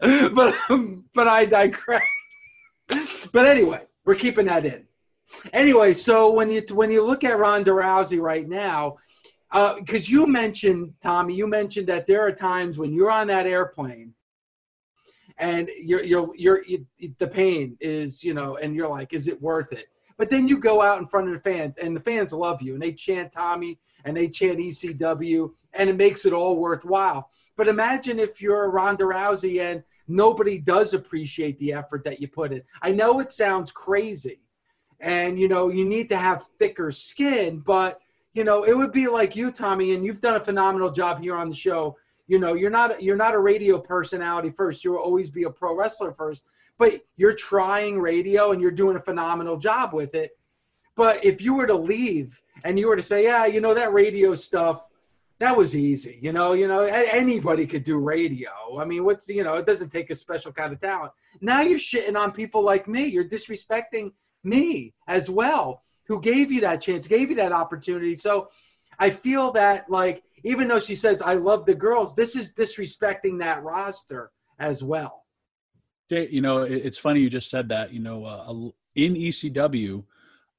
but 0.00 0.54
um, 0.70 1.04
but 1.14 1.28
I 1.28 1.44
digress. 1.44 2.02
But 3.30 3.46
anyway, 3.46 3.82
we're 4.06 4.14
keeping 4.14 4.46
that 4.46 4.64
in. 4.64 4.85
Anyway, 5.52 5.92
so 5.92 6.32
when 6.32 6.50
you 6.50 6.62
when 6.72 6.90
you 6.90 7.04
look 7.04 7.24
at 7.24 7.38
Ronda 7.38 7.72
Rousey 7.72 8.20
right 8.20 8.48
now, 8.48 8.96
uh, 9.50 9.74
because 9.74 10.10
you 10.10 10.26
mentioned 10.26 10.94
Tommy, 11.00 11.34
you 11.34 11.46
mentioned 11.46 11.86
that 11.88 12.06
there 12.06 12.26
are 12.26 12.32
times 12.32 12.78
when 12.78 12.92
you're 12.92 13.10
on 13.10 13.26
that 13.28 13.46
airplane 13.46 14.14
and 15.38 15.68
you're 15.78 16.02
you're 16.02 16.32
you're 16.36 16.64
you, 16.64 16.86
the 17.18 17.26
pain 17.26 17.76
is 17.80 18.24
you 18.24 18.34
know, 18.34 18.56
and 18.56 18.74
you're 18.74 18.88
like, 18.88 19.12
is 19.12 19.28
it 19.28 19.40
worth 19.40 19.72
it? 19.72 19.86
But 20.18 20.30
then 20.30 20.48
you 20.48 20.58
go 20.58 20.80
out 20.80 20.98
in 20.98 21.06
front 21.06 21.28
of 21.28 21.34
the 21.34 21.40
fans, 21.40 21.76
and 21.78 21.94
the 21.94 22.00
fans 22.00 22.32
love 22.32 22.62
you, 22.62 22.74
and 22.74 22.82
they 22.82 22.92
chant 22.92 23.32
Tommy, 23.32 23.78
and 24.04 24.16
they 24.16 24.28
chant 24.28 24.58
ECW, 24.58 25.52
and 25.74 25.90
it 25.90 25.96
makes 25.96 26.24
it 26.24 26.32
all 26.32 26.56
worthwhile. 26.56 27.30
But 27.56 27.68
imagine 27.68 28.18
if 28.18 28.40
you're 28.40 28.70
Ronda 28.70 29.04
Rousey 29.04 29.60
and 29.60 29.82
nobody 30.08 30.58
does 30.58 30.94
appreciate 30.94 31.58
the 31.58 31.72
effort 31.72 32.04
that 32.04 32.20
you 32.20 32.28
put 32.28 32.52
in. 32.52 32.62
I 32.82 32.92
know 32.92 33.20
it 33.20 33.32
sounds 33.32 33.72
crazy, 33.72 34.40
and 35.00 35.38
you 35.38 35.48
know 35.48 35.68
you 35.68 35.84
need 35.84 36.08
to 36.08 36.16
have 36.16 36.46
thicker 36.58 36.90
skin, 36.90 37.58
but 37.58 38.00
you 38.34 38.44
know 38.44 38.64
it 38.64 38.76
would 38.76 38.92
be 38.92 39.08
like 39.08 39.36
you, 39.36 39.50
Tommy, 39.50 39.94
and 39.94 40.04
you've 40.04 40.20
done 40.20 40.36
a 40.36 40.40
phenomenal 40.40 40.90
job 40.90 41.20
here 41.20 41.36
on 41.36 41.48
the 41.48 41.56
show. 41.56 41.96
You 42.26 42.38
know 42.38 42.54
you're 42.54 42.70
not 42.70 43.02
you're 43.02 43.16
not 43.16 43.34
a 43.34 43.38
radio 43.38 43.78
personality 43.78 44.50
first. 44.50 44.84
You'll 44.84 44.96
always 44.96 45.30
be 45.30 45.44
a 45.44 45.50
pro 45.50 45.76
wrestler 45.76 46.12
first, 46.12 46.44
but 46.78 46.92
you're 47.16 47.34
trying 47.34 48.00
radio 48.00 48.52
and 48.52 48.60
you're 48.60 48.70
doing 48.70 48.96
a 48.96 49.00
phenomenal 49.00 49.56
job 49.56 49.92
with 49.92 50.14
it. 50.14 50.32
But 50.96 51.24
if 51.24 51.42
you 51.42 51.54
were 51.54 51.66
to 51.66 51.74
leave 51.74 52.42
and 52.64 52.78
you 52.78 52.88
were 52.88 52.96
to 52.96 53.02
say, 53.02 53.24
yeah, 53.24 53.46
you 53.46 53.60
know 53.60 53.74
that 53.74 53.92
radio 53.92 54.34
stuff, 54.34 54.88
that 55.38 55.54
was 55.54 55.76
easy. 55.76 56.18
You 56.22 56.32
know, 56.32 56.54
you 56.54 56.66
know 56.66 56.80
anybody 56.80 57.66
could 57.66 57.84
do 57.84 57.98
radio. 57.98 58.50
I 58.78 58.86
mean, 58.86 59.04
what's 59.04 59.28
you 59.28 59.44
know, 59.44 59.54
it 59.54 59.66
doesn't 59.66 59.90
take 59.90 60.10
a 60.10 60.16
special 60.16 60.52
kind 60.52 60.72
of 60.72 60.80
talent. 60.80 61.12
Now 61.40 61.60
you're 61.60 61.78
shitting 61.78 62.16
on 62.16 62.32
people 62.32 62.64
like 62.64 62.88
me. 62.88 63.04
You're 63.04 63.28
disrespecting 63.28 64.12
me 64.46 64.94
as 65.08 65.28
well, 65.28 65.82
who 66.06 66.20
gave 66.20 66.50
you 66.50 66.60
that 66.62 66.80
chance, 66.80 67.06
gave 67.06 67.30
you 67.30 67.36
that 67.36 67.52
opportunity. 67.52 68.16
So 68.16 68.48
I 68.98 69.10
feel 69.10 69.52
that 69.52 69.90
like 69.90 70.22
even 70.44 70.68
though 70.68 70.78
she 70.78 70.94
says 70.94 71.20
I 71.20 71.34
love 71.34 71.66
the 71.66 71.74
girls, 71.74 72.14
this 72.14 72.36
is 72.36 72.54
disrespecting 72.54 73.38
that 73.40 73.62
roster 73.62 74.30
as 74.58 74.82
well. 74.82 75.24
You 76.08 76.40
know, 76.40 76.62
it's 76.62 76.98
funny 76.98 77.20
you 77.20 77.28
just 77.28 77.50
said 77.50 77.68
that. 77.70 77.92
You 77.92 77.98
know, 77.98 78.24
uh, 78.24 78.70
in 78.94 79.14
ECW, 79.14 80.04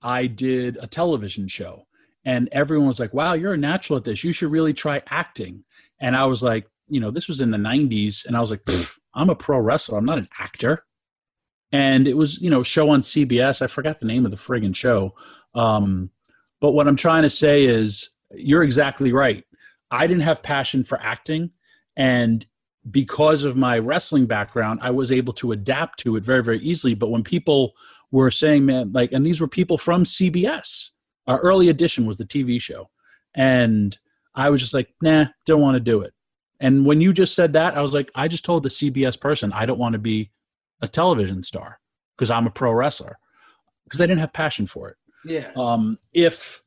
I 0.02 0.28
did 0.28 0.78
a 0.82 0.88
television 0.88 1.48
show, 1.48 1.88
and 2.26 2.50
everyone 2.52 2.90
was 2.90 3.00
like, 3.00 3.14
"Wow, 3.14 3.34
you're 3.34 3.54
a 3.54 3.58
natural 3.58 3.96
at 3.96 4.04
this. 4.04 4.26
You 4.26 4.34
should 4.34 4.52
really 4.52 4.74
try 4.74 5.02
acting." 5.08 5.64
And 6.02 6.18
I 6.18 6.26
was 6.26 6.44
like, 6.44 6.68
you 6.90 7.00
know, 7.00 7.12
this 7.12 7.30
was 7.30 7.40
in 7.40 7.50
the 7.50 7.58
'90s, 7.58 8.26
and 8.26 8.36
I 8.36 8.42
was 8.42 8.52
like, 8.52 8.62
"I'm 9.14 9.30
a 9.30 9.36
pro 9.36 9.60
wrestler. 9.60 9.98
I'm 9.98 10.06
not 10.06 10.18
an 10.18 10.28
actor." 10.38 10.86
And 11.72 12.08
it 12.08 12.16
was, 12.16 12.42
you 12.42 12.50
know, 12.50 12.64
show 12.64 12.90
on 12.90 13.02
CBS. 13.02 13.62
I 13.62 13.68
forgot 13.68 14.00
the 14.00 14.06
name 14.06 14.26
of 14.26 14.32
the 14.32 14.38
friggin' 14.38 14.76
show. 14.76 15.16
Um, 15.54 16.12
but 16.62 16.72
what 16.72 16.88
I'm 16.88 16.96
trying 16.96 17.24
to 17.24 17.30
say 17.30 17.66
is, 17.66 18.10
you're 18.32 18.64
exactly 18.64 19.14
right. 19.14 19.44
I 19.92 20.08
didn't 20.08 20.24
have 20.24 20.44
passion 20.44 20.84
for 20.84 21.00
acting. 21.02 21.52
And 21.96 22.46
because 22.90 23.44
of 23.44 23.58
my 23.58 23.80
wrestling 23.80 24.26
background, 24.26 24.80
I 24.82 24.92
was 24.92 25.12
able 25.12 25.34
to 25.34 25.52
adapt 25.52 26.00
to 26.00 26.16
it 26.16 26.24
very, 26.24 26.44
very 26.44 26.60
easily. 26.60 26.94
But 26.94 27.10
when 27.10 27.24
people 27.24 27.74
were 28.12 28.32
saying, 28.32 28.66
man, 28.66 28.92
like, 28.92 29.12
and 29.12 29.26
these 29.26 29.42
were 29.42 29.48
people 29.48 29.78
from 29.78 30.04
CBS, 30.04 30.90
our 31.26 31.40
early 31.40 31.70
edition 31.70 32.06
was 32.06 32.18
the 32.18 32.26
TV 32.26 32.62
show. 32.62 32.90
And 33.36 33.98
I 34.36 34.50
was 34.50 34.62
just 34.62 34.74
like, 34.74 34.90
nah, 35.02 35.26
don't 35.46 35.62
want 35.62 35.76
to 35.76 35.82
do 35.82 36.02
it. 36.02 36.14
And 36.60 36.86
when 36.86 37.02
you 37.02 37.14
just 37.14 37.36
said 37.36 37.54
that, 37.54 37.78
I 37.78 37.82
was 37.82 37.94
like, 37.94 38.10
I 38.16 38.28
just 38.28 38.46
told 38.46 38.64
the 38.64 38.70
CBS 38.70 39.20
person 39.20 39.52
I 39.54 39.66
don't 39.66 39.80
want 39.80 39.94
to 39.94 40.00
be 40.00 40.32
a 40.82 40.88
television 40.88 41.44
star 41.44 41.80
because 42.16 42.32
I'm 42.32 42.48
a 42.48 42.52
pro 42.52 42.72
wrestler 42.72 43.18
because 43.84 44.02
I 44.02 44.06
didn't 44.06 44.20
have 44.20 44.34
passion 44.34 44.66
for 44.66 44.90
it. 44.90 44.98
Yeah. 45.26 45.52
Um, 45.56 45.98
if 46.14 46.62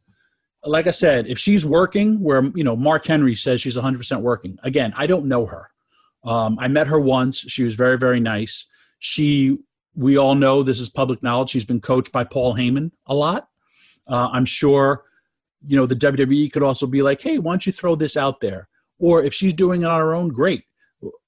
like 0.64 0.86
I 0.86 0.90
said, 0.90 1.26
if 1.26 1.38
she's 1.38 1.64
working 1.64 2.20
where, 2.20 2.44
you 2.54 2.64
know, 2.64 2.76
Mark 2.76 3.06
Henry 3.06 3.34
says 3.34 3.60
she's 3.60 3.76
100% 3.76 4.20
working, 4.20 4.58
again, 4.62 4.92
I 4.96 5.06
don't 5.06 5.26
know 5.26 5.46
her. 5.46 5.70
Um, 6.24 6.58
I 6.60 6.68
met 6.68 6.86
her 6.86 7.00
once. 7.00 7.38
She 7.38 7.62
was 7.62 7.74
very, 7.74 7.96
very 7.96 8.20
nice. 8.20 8.66
She, 8.98 9.56
we 9.94 10.18
all 10.18 10.34
know 10.34 10.62
this 10.62 10.78
is 10.78 10.90
public 10.90 11.22
knowledge. 11.22 11.50
She's 11.50 11.64
been 11.64 11.80
coached 11.80 12.12
by 12.12 12.24
Paul 12.24 12.54
Heyman 12.54 12.90
a 13.06 13.14
lot. 13.14 13.48
Uh, 14.06 14.28
I'm 14.32 14.44
sure, 14.44 15.04
you 15.66 15.76
know, 15.76 15.86
the 15.86 15.96
WWE 15.96 16.52
could 16.52 16.62
also 16.62 16.86
be 16.86 17.00
like, 17.00 17.22
hey, 17.22 17.38
why 17.38 17.52
don't 17.52 17.64
you 17.64 17.72
throw 17.72 17.94
this 17.94 18.16
out 18.16 18.40
there? 18.40 18.68
Or 18.98 19.22
if 19.22 19.32
she's 19.32 19.54
doing 19.54 19.82
it 19.82 19.86
on 19.86 20.00
her 20.00 20.14
own, 20.14 20.28
great. 20.28 20.64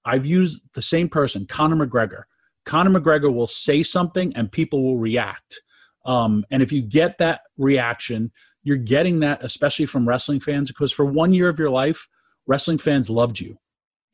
I've 0.04 0.26
used 0.26 0.60
the 0.74 0.82
same 0.82 1.08
person, 1.08 1.46
Conor 1.46 1.86
McGregor. 1.86 2.24
Conor 2.64 2.98
McGregor 2.98 3.32
will 3.32 3.46
say 3.46 3.82
something 3.82 4.34
and 4.36 4.50
people 4.50 4.82
will 4.82 4.98
react. 4.98 5.60
Um, 6.04 6.44
and 6.50 6.62
if 6.62 6.72
you 6.72 6.82
get 6.82 7.18
that 7.18 7.42
reaction, 7.56 8.32
you're 8.62 8.76
getting 8.76 9.20
that 9.20 9.42
especially 9.44 9.86
from 9.86 10.08
wrestling 10.08 10.40
fans 10.40 10.70
because 10.70 10.92
for 10.92 11.04
one 11.04 11.32
year 11.32 11.48
of 11.48 11.58
your 11.58 11.70
life 11.70 12.08
wrestling 12.46 12.78
fans 12.78 13.10
loved 13.10 13.40
you. 13.40 13.58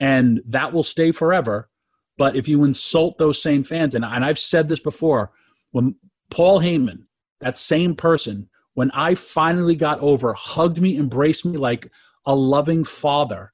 And 0.00 0.42
that 0.46 0.72
will 0.72 0.82
stay 0.82 1.12
forever. 1.12 1.68
But 2.18 2.36
if 2.36 2.48
you 2.48 2.64
insult 2.64 3.16
those 3.18 3.40
same 3.40 3.62
fans 3.62 3.94
and, 3.94 4.04
and 4.04 4.24
i've 4.24 4.38
said 4.38 4.68
this 4.68 4.80
before 4.80 5.30
when 5.70 5.94
paul 6.30 6.60
heyman 6.60 7.04
that 7.40 7.56
same 7.56 7.94
person 7.94 8.48
when 8.74 8.90
i 8.90 9.14
finally 9.14 9.76
got 9.76 10.00
over 10.00 10.34
hugged 10.34 10.80
me 10.80 10.98
embraced 10.98 11.44
me 11.44 11.56
like 11.56 11.90
a 12.26 12.34
loving 12.34 12.84
father 12.84 13.52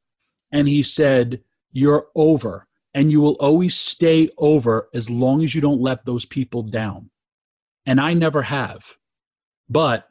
and 0.51 0.67
he 0.67 0.83
said 0.83 1.41
you're 1.73 2.07
over 2.17 2.67
and 2.95 3.11
you 3.11 3.21
will 3.21 3.35
always 3.35 3.75
stay 3.75 4.29
over 4.39 4.89
as 4.95 5.11
long 5.11 5.43
as 5.43 5.55
you 5.55 5.61
don't 5.61 5.81
let 5.81 6.05
those 6.05 6.25
people 6.25 6.63
down 6.63 7.11
and 7.87 8.01
i 8.01 8.15
never 8.15 8.43
have 8.43 8.97
but 9.69 10.09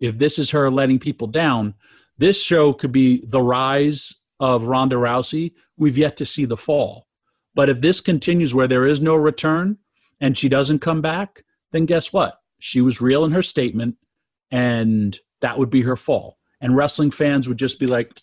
if 0.00 0.18
this 0.18 0.38
is 0.38 0.50
her 0.50 0.70
letting 0.70 0.98
people 0.98 1.26
down, 1.26 1.74
this 2.18 2.42
show 2.42 2.72
could 2.72 2.92
be 2.92 3.24
the 3.26 3.42
rise 3.42 4.14
of 4.40 4.64
Ronda 4.64 4.96
Rousey. 4.96 5.52
We've 5.76 5.98
yet 5.98 6.16
to 6.18 6.26
see 6.26 6.44
the 6.44 6.56
fall. 6.56 7.06
But 7.54 7.68
if 7.68 7.80
this 7.80 8.00
continues 8.00 8.54
where 8.54 8.68
there 8.68 8.84
is 8.84 9.00
no 9.00 9.14
return 9.14 9.78
and 10.20 10.36
she 10.36 10.48
doesn't 10.48 10.80
come 10.80 11.00
back, 11.00 11.42
then 11.72 11.86
guess 11.86 12.12
what? 12.12 12.38
She 12.58 12.80
was 12.80 13.00
real 13.00 13.24
in 13.24 13.32
her 13.32 13.42
statement 13.42 13.96
and 14.50 15.18
that 15.40 15.58
would 15.58 15.70
be 15.70 15.82
her 15.82 15.96
fall. 15.96 16.38
And 16.60 16.76
wrestling 16.76 17.10
fans 17.10 17.48
would 17.48 17.58
just 17.58 17.78
be 17.78 17.86
like, 17.86 18.18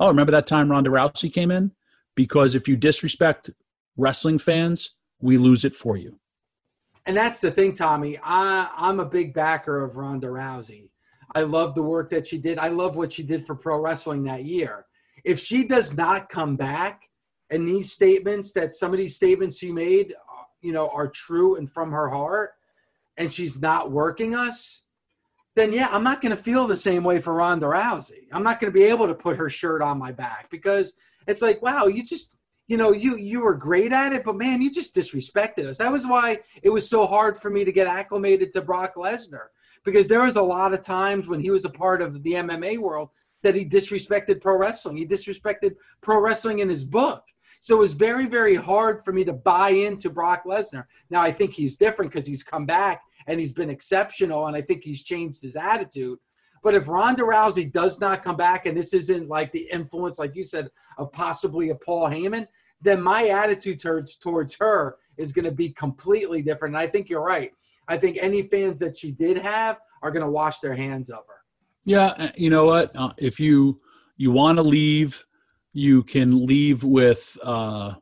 oh, 0.00 0.08
remember 0.08 0.32
that 0.32 0.46
time 0.46 0.70
Ronda 0.70 0.90
Rousey 0.90 1.32
came 1.32 1.50
in? 1.50 1.72
Because 2.18 2.54
if 2.54 2.66
you 2.66 2.76
disrespect 2.76 3.50
wrestling 3.96 4.38
fans, 4.38 4.90
we 5.20 5.38
lose 5.38 5.64
it 5.64 5.76
for 5.76 5.96
you 5.96 6.18
and 7.08 7.16
that's 7.16 7.40
the 7.40 7.50
thing, 7.50 7.72
Tommy. 7.72 8.18
I, 8.22 8.68
I'm 8.76 9.00
a 9.00 9.04
big 9.06 9.32
backer 9.32 9.82
of 9.82 9.96
Ronda 9.96 10.26
Rousey. 10.26 10.90
I 11.34 11.40
love 11.40 11.74
the 11.74 11.82
work 11.82 12.10
that 12.10 12.26
she 12.26 12.36
did. 12.36 12.58
I 12.58 12.68
love 12.68 12.96
what 12.96 13.14
she 13.14 13.22
did 13.22 13.46
for 13.46 13.54
pro 13.54 13.80
wrestling 13.80 14.22
that 14.24 14.44
year. 14.44 14.84
If 15.24 15.38
she 15.40 15.64
does 15.64 15.96
not 15.96 16.28
come 16.28 16.54
back, 16.54 17.08
and 17.48 17.66
these 17.66 17.92
statements 17.92 18.52
that 18.52 18.76
some 18.76 18.92
of 18.92 18.98
these 18.98 19.16
statements 19.16 19.56
she 19.56 19.72
made, 19.72 20.14
you 20.60 20.72
know, 20.72 20.90
are 20.90 21.08
true 21.08 21.56
and 21.56 21.70
from 21.70 21.90
her 21.92 22.10
heart, 22.10 22.52
and 23.16 23.32
she's 23.32 23.58
not 23.58 23.90
working 23.90 24.34
us, 24.34 24.82
then 25.56 25.72
yeah, 25.72 25.88
I'm 25.90 26.04
not 26.04 26.20
going 26.20 26.36
to 26.36 26.42
feel 26.42 26.66
the 26.66 26.76
same 26.76 27.04
way 27.04 27.22
for 27.22 27.32
Ronda 27.32 27.66
Rousey. 27.66 28.26
I'm 28.32 28.42
not 28.42 28.60
going 28.60 28.70
to 28.70 28.78
be 28.78 28.84
able 28.84 29.06
to 29.06 29.14
put 29.14 29.38
her 29.38 29.48
shirt 29.48 29.80
on 29.80 29.98
my 29.98 30.12
back 30.12 30.50
because 30.50 30.92
it's 31.28 31.42
like, 31.42 31.62
wow, 31.62 31.86
you 31.86 32.02
just 32.02 32.34
you 32.66 32.76
know, 32.76 32.92
you 32.92 33.16
you 33.16 33.40
were 33.40 33.56
great 33.56 33.92
at 33.92 34.12
it, 34.12 34.24
but 34.24 34.36
man, 34.36 34.60
you 34.60 34.70
just 34.70 34.94
disrespected 34.94 35.64
us. 35.64 35.78
That 35.78 35.92
was 35.92 36.06
why 36.06 36.40
it 36.62 36.70
was 36.70 36.88
so 36.88 37.06
hard 37.06 37.38
for 37.38 37.50
me 37.50 37.64
to 37.64 37.72
get 37.72 37.86
acclimated 37.86 38.52
to 38.52 38.62
Brock 38.62 38.94
Lesnar 38.96 39.46
because 39.84 40.06
there 40.06 40.24
was 40.24 40.36
a 40.36 40.42
lot 40.42 40.74
of 40.74 40.82
times 40.82 41.28
when 41.28 41.40
he 41.40 41.50
was 41.50 41.64
a 41.64 41.70
part 41.70 42.02
of 42.02 42.22
the 42.22 42.32
MMA 42.32 42.78
world 42.78 43.08
that 43.42 43.54
he 43.54 43.64
disrespected 43.64 44.40
pro 44.40 44.58
wrestling. 44.58 44.96
He 44.96 45.06
disrespected 45.06 45.76
pro 46.02 46.20
wrestling 46.20 46.58
in 46.58 46.68
his 46.68 46.84
book. 46.84 47.22
So 47.60 47.76
it 47.76 47.80
was 47.80 47.94
very, 47.94 48.26
very 48.26 48.54
hard 48.54 49.02
for 49.02 49.12
me 49.12 49.24
to 49.24 49.32
buy 49.32 49.70
into 49.70 50.10
Brock 50.10 50.44
Lesnar. 50.44 50.84
Now 51.10 51.22
I 51.22 51.32
think 51.32 51.54
he's 51.54 51.76
different 51.76 52.12
because 52.12 52.26
he's 52.26 52.42
come 52.42 52.66
back 52.66 53.02
and 53.26 53.40
he's 53.40 53.52
been 53.52 53.70
exceptional, 53.70 54.46
and 54.46 54.56
I 54.56 54.60
think 54.60 54.84
he's 54.84 55.02
changed 55.02 55.42
his 55.42 55.56
attitude. 55.56 56.18
But 56.62 56.74
if 56.74 56.88
Ronda 56.88 57.22
Rousey 57.22 57.72
does 57.72 58.00
not 58.00 58.22
come 58.22 58.36
back, 58.36 58.66
and 58.66 58.76
this 58.76 58.92
isn't 58.92 59.28
like 59.28 59.52
the 59.52 59.68
influence, 59.72 60.18
like 60.18 60.34
you 60.34 60.44
said, 60.44 60.70
of 60.96 61.12
possibly 61.12 61.70
a 61.70 61.74
Paul 61.74 62.08
Heyman, 62.08 62.46
then 62.80 63.02
my 63.02 63.28
attitude 63.28 63.80
towards 63.80 64.16
towards 64.16 64.56
her 64.56 64.96
is 65.16 65.32
going 65.32 65.44
to 65.44 65.52
be 65.52 65.70
completely 65.70 66.42
different. 66.42 66.74
And 66.74 66.82
I 66.82 66.86
think 66.86 67.08
you're 67.08 67.22
right. 67.22 67.52
I 67.88 67.96
think 67.96 68.18
any 68.20 68.42
fans 68.42 68.78
that 68.80 68.96
she 68.96 69.10
did 69.10 69.38
have 69.38 69.78
are 70.02 70.10
going 70.10 70.24
to 70.24 70.30
wash 70.30 70.60
their 70.60 70.74
hands 70.74 71.10
of 71.10 71.24
her. 71.26 71.34
Yeah, 71.84 72.06
uh, 72.06 72.30
you 72.36 72.50
know 72.50 72.66
what? 72.66 72.94
Uh, 72.94 73.12
if 73.18 73.40
you 73.40 73.80
you 74.16 74.30
want 74.30 74.58
to 74.58 74.62
leave, 74.62 75.24
you 75.72 76.02
can 76.02 76.44
leave 76.44 76.84
with 76.84 77.36
uh, 77.42 77.94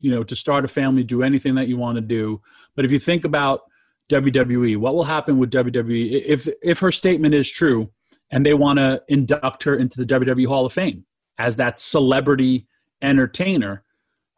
you 0.00 0.10
know 0.10 0.22
to 0.22 0.36
start 0.36 0.64
a 0.64 0.68
family, 0.68 1.02
do 1.02 1.22
anything 1.22 1.54
that 1.56 1.68
you 1.68 1.76
want 1.76 1.96
to 1.96 2.02
do. 2.02 2.40
But 2.76 2.84
if 2.84 2.90
you 2.90 2.98
think 2.98 3.24
about 3.24 3.62
WWE, 4.10 4.76
what 4.76 4.94
will 4.94 5.04
happen 5.04 5.38
with 5.38 5.50
WWE 5.50 6.22
if 6.24 6.48
if 6.62 6.78
her 6.78 6.92
statement 6.92 7.34
is 7.34 7.50
true 7.50 7.90
and 8.32 8.44
they 8.44 8.54
want 8.54 8.78
to 8.78 9.00
induct 9.08 9.62
her 9.62 9.76
into 9.76 10.04
the 10.04 10.06
WWE 10.06 10.46
Hall 10.46 10.66
of 10.66 10.72
Fame 10.72 11.04
as 11.38 11.56
that 11.56 11.78
celebrity 11.78 12.66
entertainer? 13.02 13.84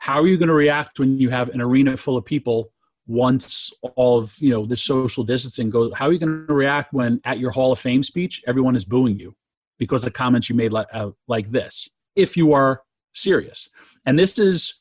how 0.05 0.21
are 0.21 0.27
you 0.27 0.37
going 0.37 0.49
to 0.49 0.55
react 0.55 0.99
when 0.99 1.19
you 1.19 1.31
have 1.31 1.49
an 1.49 1.63
arena 1.63 1.97
full 1.97 2.19
of 2.19 2.27
people 2.27 2.71
once 3.07 3.73
all 3.97 4.19
of 4.19 4.37
you 4.39 4.51
know 4.51 4.67
the 4.67 4.77
social 4.77 5.25
distancing 5.25 5.71
goes 5.71 5.91
how 5.95 6.07
are 6.07 6.13
you 6.13 6.19
going 6.19 6.47
to 6.47 6.53
react 6.53 6.93
when 6.93 7.19
at 7.25 7.39
your 7.39 7.51
hall 7.51 7.73
of 7.73 7.81
fame 7.81 8.03
speech 8.03 8.43
everyone 8.47 8.77
is 8.77 8.85
booing 8.85 9.17
you 9.17 9.35
because 9.79 10.07
of 10.07 10.13
comments 10.13 10.51
you 10.51 10.55
made 10.55 10.73
like, 10.73 10.87
uh, 10.93 11.11
like 11.27 11.49
this 11.49 11.89
if 12.17 12.37
you 12.37 12.53
are 12.53 12.83
serious 13.15 13.71
and 14.05 14.19
this 14.19 14.39
is 14.39 14.81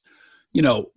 you 0.52 0.62
know 0.62 0.92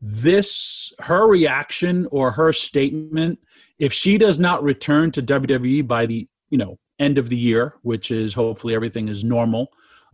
this 0.00 0.90
her 1.00 1.26
reaction 1.28 2.06
or 2.10 2.30
her 2.30 2.54
statement 2.54 3.38
if 3.78 3.92
she 3.92 4.16
does 4.16 4.38
not 4.38 4.62
return 4.62 5.10
to 5.10 5.20
wwe 5.22 5.86
by 5.86 6.06
the 6.06 6.26
you 6.48 6.56
know 6.56 6.78
end 6.98 7.18
of 7.18 7.28
the 7.28 7.36
year 7.36 7.74
which 7.82 8.10
is 8.10 8.34
hopefully 8.34 8.74
everything 8.74 9.08
is 9.08 9.24
normal 9.24 9.68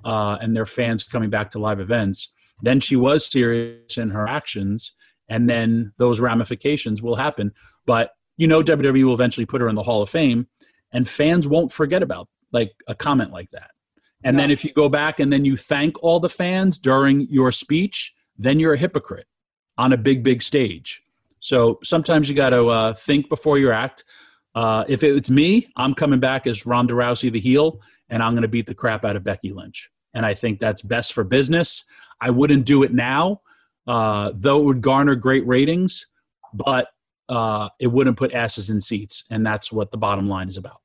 uh, 0.05 0.37
and 0.41 0.57
their 0.57 0.67
fans 0.67 1.05
coming 1.05 1.31
back 1.31 1.51
to 1.51 1.59
live 1.59 1.81
events 1.81 2.33
then 2.63 2.79
she 2.79 2.97
was 2.97 3.27
serious 3.27 3.99
in 3.99 4.11
her 4.11 4.27
actions, 4.27 4.93
and 5.29 5.51
then 5.51 5.93
those 5.99 6.21
ramifications 6.21 7.03
will 7.03 7.17
happen. 7.17 7.53
But 7.85 8.13
you 8.39 8.47
know, 8.47 8.63
WWE 8.63 9.05
will 9.05 9.15
eventually 9.15 9.45
put 9.45 9.61
her 9.61 9.69
in 9.69 9.75
the 9.75 9.83
Hall 9.83 10.01
of 10.01 10.09
Fame, 10.09 10.47
and 10.93 11.07
fans 11.07 11.47
won't 11.47 11.73
forget 11.73 12.03
about 12.03 12.29
like 12.53 12.73
a 12.87 12.95
comment 12.95 13.33
like 13.33 13.51
that. 13.51 13.73
And 14.25 14.37
no. 14.37 14.43
then 14.43 14.51
if 14.51 14.65
you 14.65 14.73
go 14.73 14.89
back 14.89 15.21
and 15.21 15.33
then 15.33 15.45
you 15.45 15.57
thank 15.57 16.01
all 16.03 16.21
the 16.21 16.29
fans 16.29 16.79
during 16.79 17.27
your 17.29 17.51
speech, 17.51 18.15
then 18.39 18.61
you're 18.61 18.75
a 18.75 18.79
hypocrite 18.79 19.27
on 19.77 19.93
a 19.93 19.97
big, 19.97 20.23
big 20.23 20.43
stage. 20.43 21.03
So 21.41 21.81
sometimes 21.83 22.29
you 22.29 22.37
got 22.37 22.51
to 22.51 22.69
uh, 22.69 22.95
think 22.95 23.29
before 23.29 23.59
you 23.59 23.73
act. 23.73 24.05
Uh, 24.55 24.85
if 24.89 25.03
it's 25.03 25.31
me, 25.31 25.69
I'm 25.77 25.95
coming 25.95 26.21
back 26.21 26.47
as 26.47 26.67
Ronda 26.67 26.95
Rousey, 26.95 27.33
the 27.33 27.41
heel, 27.41 27.81
and 28.11 28.23
I'm 28.23 28.33
going 28.33 28.43
to 28.43 28.49
beat 28.49 28.67
the 28.67 28.75
crap 28.75 29.05
out 29.05 29.17
of 29.17 29.25
Becky 29.25 29.53
Lynch. 29.53 29.91
And 30.15 30.27
I 30.27 30.35
think 30.35 30.61
that's 30.61 30.83
best 30.83 31.15
for 31.15 31.25
business. 31.25 31.85
I 32.21 32.31
wouldn't 32.31 32.67
do 32.67 32.83
it 32.83 32.93
now, 32.93 33.41
uh, 33.87 34.33
though 34.35 34.61
it 34.61 34.65
would 34.65 34.83
garner 34.83 35.15
great 35.15 35.47
ratings. 35.47 36.07
But 36.53 36.89
uh, 37.31 37.71
it 37.81 37.87
wouldn't 37.87 38.19
put 38.19 38.35
asses 38.35 38.69
in 38.69 38.81
seats, 38.81 39.25
and 39.31 39.47
that's 39.47 39.73
what 39.73 39.91
the 39.91 39.97
bottom 39.97 40.27
line 40.27 40.49
is 40.49 40.59
about. 40.59 40.83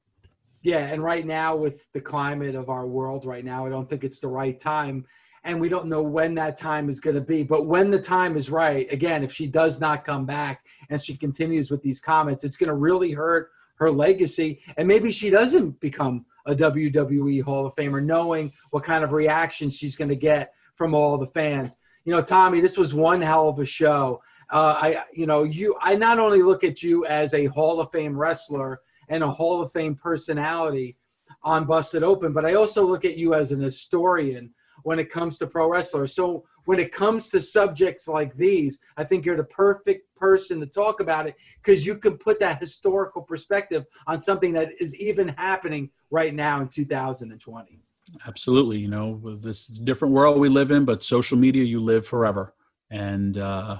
Yeah, 0.61 0.87
and 0.87 1.03
right 1.03 1.25
now 1.25 1.55
with 1.55 1.91
the 1.91 2.01
climate 2.01 2.55
of 2.55 2.69
our 2.69 2.87
world 2.87 3.25
right 3.25 3.43
now, 3.43 3.65
I 3.65 3.69
don't 3.69 3.89
think 3.89 4.03
it's 4.03 4.19
the 4.19 4.29
right 4.29 4.57
time. 4.57 5.05
And 5.43 5.61
we 5.61 5.69
don't 5.69 5.87
know 5.87 6.01
when 6.01 6.35
that 6.35 6.57
time 6.57 6.89
is 6.89 6.99
going 6.99 7.15
to 7.15 7.21
be. 7.21 7.43
But 7.43 7.67
when 7.67 7.91
the 7.91 8.01
time 8.01 8.35
is 8.35 8.49
right, 8.49 8.91
again, 8.91 9.23
if 9.23 9.31
she 9.31 9.47
does 9.47 9.79
not 9.79 10.03
come 10.03 10.25
back 10.25 10.65
and 10.89 11.01
she 11.01 11.15
continues 11.15 11.71
with 11.71 11.81
these 11.83 12.01
comments, 12.01 12.43
it's 12.43 12.57
going 12.57 12.67
to 12.67 12.75
really 12.75 13.11
hurt 13.11 13.51
her 13.77 13.89
legacy. 13.89 14.61
And 14.77 14.87
maybe 14.87 15.11
she 15.11 15.29
doesn't 15.29 15.79
become 15.79 16.25
a 16.45 16.55
WWE 16.55 17.41
Hall 17.43 17.65
of 17.65 17.75
Famer, 17.75 18.03
knowing 18.03 18.51
what 18.71 18.83
kind 18.83 19.03
of 19.03 19.11
reaction 19.11 19.69
she's 19.69 19.95
going 19.95 20.09
to 20.09 20.15
get 20.15 20.53
from 20.75 20.93
all 20.93 21.17
the 21.17 21.27
fans. 21.27 21.77
You 22.05 22.13
know, 22.13 22.21
Tommy, 22.21 22.61
this 22.61 22.77
was 22.77 22.93
one 22.93 23.21
hell 23.21 23.49
of 23.49 23.59
a 23.59 23.65
show. 23.65 24.21
Uh, 24.49 24.77
I, 24.79 25.03
you 25.13 25.25
know, 25.25 25.43
you. 25.43 25.75
I 25.81 25.95
not 25.95 26.19
only 26.19 26.41
look 26.41 26.63
at 26.63 26.81
you 26.81 27.05
as 27.05 27.33
a 27.33 27.45
Hall 27.47 27.81
of 27.81 27.91
Fame 27.91 28.17
wrestler 28.17 28.79
and 29.09 29.23
a 29.23 29.29
Hall 29.29 29.61
of 29.61 29.71
Fame 29.73 29.95
personality 29.95 30.95
on 31.43 31.65
Busted 31.65 32.03
Open, 32.03 32.31
but 32.31 32.45
I 32.45 32.53
also 32.53 32.81
look 32.83 33.03
at 33.03 33.17
you 33.17 33.33
as 33.33 33.51
an 33.51 33.59
historian 33.59 34.53
when 34.83 34.99
it 34.99 35.11
comes 35.11 35.37
to 35.39 35.47
pro 35.47 35.69
wrestlers. 35.69 36.15
So 36.15 36.45
when 36.63 36.79
it 36.79 36.93
comes 36.93 37.29
to 37.29 37.41
subjects 37.41 38.07
like 38.07 38.35
these, 38.37 38.79
I 38.95 39.03
think 39.03 39.25
you're 39.25 39.35
the 39.35 39.43
perfect 39.43 40.06
person 40.17 40.59
to 40.59 40.65
talk 40.65 40.99
about 40.99 41.27
it 41.27 41.35
because 41.63 41.85
you 41.85 41.97
can 41.97 42.17
put 42.17 42.39
that 42.39 42.59
historical 42.59 43.21
perspective 43.21 43.85
on 44.05 44.21
something 44.21 44.53
that 44.53 44.69
is 44.79 44.95
even 44.97 45.29
happening 45.29 45.89
right 46.11 46.33
now 46.33 46.61
in 46.61 46.67
2020. 46.67 47.79
Absolutely. 48.25 48.79
You 48.79 48.87
know, 48.87 49.21
this 49.41 49.67
different 49.67 50.13
world 50.13 50.39
we 50.39 50.49
live 50.49 50.71
in, 50.71 50.85
but 50.85 51.03
social 51.03 51.37
media, 51.37 51.63
you 51.63 51.79
live 51.79 52.07
forever. 52.07 52.53
And, 52.89 53.37
uh, 53.37 53.79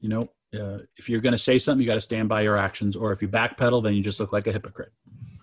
you 0.00 0.08
know, 0.08 0.28
uh, 0.54 0.78
if 0.96 1.08
you're 1.08 1.20
going 1.20 1.32
to 1.32 1.38
say 1.38 1.58
something, 1.58 1.80
you 1.80 1.86
got 1.86 1.94
to 1.94 2.00
stand 2.00 2.28
by 2.28 2.42
your 2.42 2.56
actions. 2.56 2.94
Or 2.96 3.12
if 3.12 3.22
you 3.22 3.28
backpedal, 3.28 3.82
then 3.82 3.94
you 3.94 4.02
just 4.02 4.20
look 4.20 4.32
like 4.32 4.46
a 4.46 4.52
hypocrite. 4.52 4.92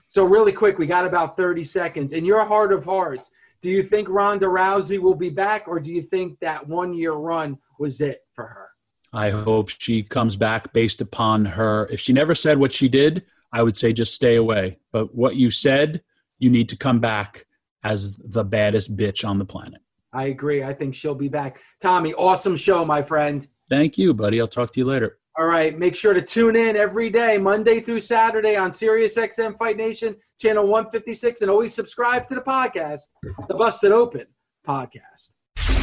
So, 0.09 0.25
really 0.25 0.51
quick, 0.51 0.77
we 0.77 0.87
got 0.87 1.05
about 1.05 1.37
30 1.37 1.63
seconds. 1.63 2.13
In 2.13 2.25
your 2.25 2.45
heart 2.45 2.73
of 2.73 2.83
hearts, 2.83 3.31
do 3.61 3.69
you 3.69 3.83
think 3.83 4.09
Ronda 4.09 4.47
Rousey 4.47 4.99
will 4.99 5.15
be 5.15 5.29
back, 5.29 5.67
or 5.67 5.79
do 5.79 5.91
you 5.91 6.01
think 6.01 6.39
that 6.39 6.67
one 6.67 6.93
year 6.93 7.13
run 7.13 7.57
was 7.79 8.01
it 8.01 8.21
for 8.33 8.45
her? 8.45 8.70
I 9.13 9.29
hope 9.29 9.69
she 9.69 10.03
comes 10.03 10.35
back 10.35 10.71
based 10.73 11.01
upon 11.01 11.45
her. 11.45 11.87
If 11.91 11.99
she 11.99 12.13
never 12.13 12.33
said 12.33 12.57
what 12.57 12.73
she 12.73 12.87
did, 12.87 13.25
I 13.53 13.63
would 13.63 13.75
say 13.75 13.91
just 13.91 14.13
stay 14.13 14.35
away. 14.35 14.79
But 14.91 15.13
what 15.13 15.35
you 15.35 15.51
said, 15.51 16.01
you 16.39 16.49
need 16.49 16.69
to 16.69 16.77
come 16.77 16.99
back 16.99 17.45
as 17.83 18.15
the 18.15 18.43
baddest 18.43 18.95
bitch 18.95 19.27
on 19.27 19.37
the 19.37 19.45
planet. 19.45 19.81
I 20.13 20.25
agree. 20.25 20.63
I 20.63 20.73
think 20.73 20.95
she'll 20.95 21.15
be 21.15 21.29
back. 21.29 21.59
Tommy, 21.81 22.13
awesome 22.13 22.55
show, 22.55 22.85
my 22.85 23.01
friend. 23.01 23.47
Thank 23.69 23.97
you, 23.97 24.13
buddy. 24.13 24.39
I'll 24.39 24.47
talk 24.47 24.73
to 24.73 24.79
you 24.79 24.85
later. 24.85 25.19
All 25.37 25.47
right. 25.47 25.77
Make 25.77 25.95
sure 25.95 26.13
to 26.13 26.21
tune 26.21 26.55
in 26.55 26.75
every 26.75 27.09
day, 27.09 27.37
Monday 27.37 27.79
through 27.79 28.01
Saturday 28.01 28.57
on 28.57 28.73
Sirius 28.73 29.17
XM 29.17 29.57
Fight 29.57 29.77
Nation, 29.77 30.15
channel 30.39 30.63
156, 30.63 31.41
and 31.41 31.49
always 31.49 31.73
subscribe 31.73 32.27
to 32.27 32.35
the 32.35 32.41
podcast, 32.41 33.03
the 33.47 33.55
Busted 33.55 33.93
Open 33.93 34.25
podcast. 34.67 35.31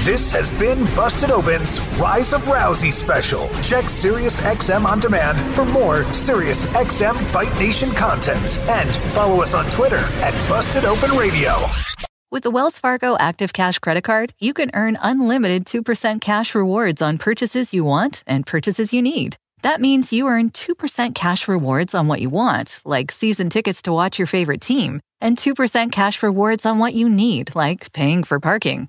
This 0.08 0.32
has 0.32 0.50
been 0.58 0.86
Busted 0.96 1.30
Open's 1.30 1.82
Rise 1.98 2.32
of 2.32 2.40
Rousey 2.44 2.90
special. 2.90 3.46
Check 3.60 3.84
SiriusXM 3.84 4.86
on 4.86 5.00
demand 5.00 5.38
for 5.54 5.66
more 5.66 6.04
SiriusXM 6.04 7.14
Fight 7.26 7.52
Nation 7.58 7.90
content 7.90 8.58
and 8.70 8.96
follow 9.12 9.42
us 9.42 9.52
on 9.52 9.66
Twitter 9.66 10.02
at 10.22 10.32
Busted 10.48 10.86
Open 10.86 11.10
Radio. 11.10 11.52
With 12.30 12.42
the 12.42 12.50
Wells 12.50 12.78
Fargo 12.78 13.18
Active 13.18 13.52
Cash 13.52 13.80
Credit 13.80 14.02
Card, 14.02 14.32
you 14.38 14.54
can 14.54 14.70
earn 14.72 14.96
unlimited 15.02 15.66
2% 15.66 16.22
cash 16.22 16.54
rewards 16.54 17.02
on 17.02 17.18
purchases 17.18 17.74
you 17.74 17.84
want 17.84 18.24
and 18.26 18.46
purchases 18.46 18.94
you 18.94 19.02
need. 19.02 19.36
That 19.60 19.78
means 19.78 20.10
you 20.10 20.26
earn 20.26 20.48
2% 20.52 21.14
cash 21.14 21.46
rewards 21.46 21.94
on 21.94 22.08
what 22.08 22.22
you 22.22 22.30
want, 22.30 22.80
like 22.86 23.12
season 23.12 23.50
tickets 23.50 23.82
to 23.82 23.92
watch 23.92 24.18
your 24.18 24.26
favorite 24.26 24.62
team, 24.62 25.02
and 25.20 25.36
2% 25.36 25.92
cash 25.92 26.22
rewards 26.22 26.64
on 26.64 26.78
what 26.78 26.94
you 26.94 27.10
need, 27.10 27.54
like 27.54 27.92
paying 27.92 28.24
for 28.24 28.40
parking. 28.40 28.88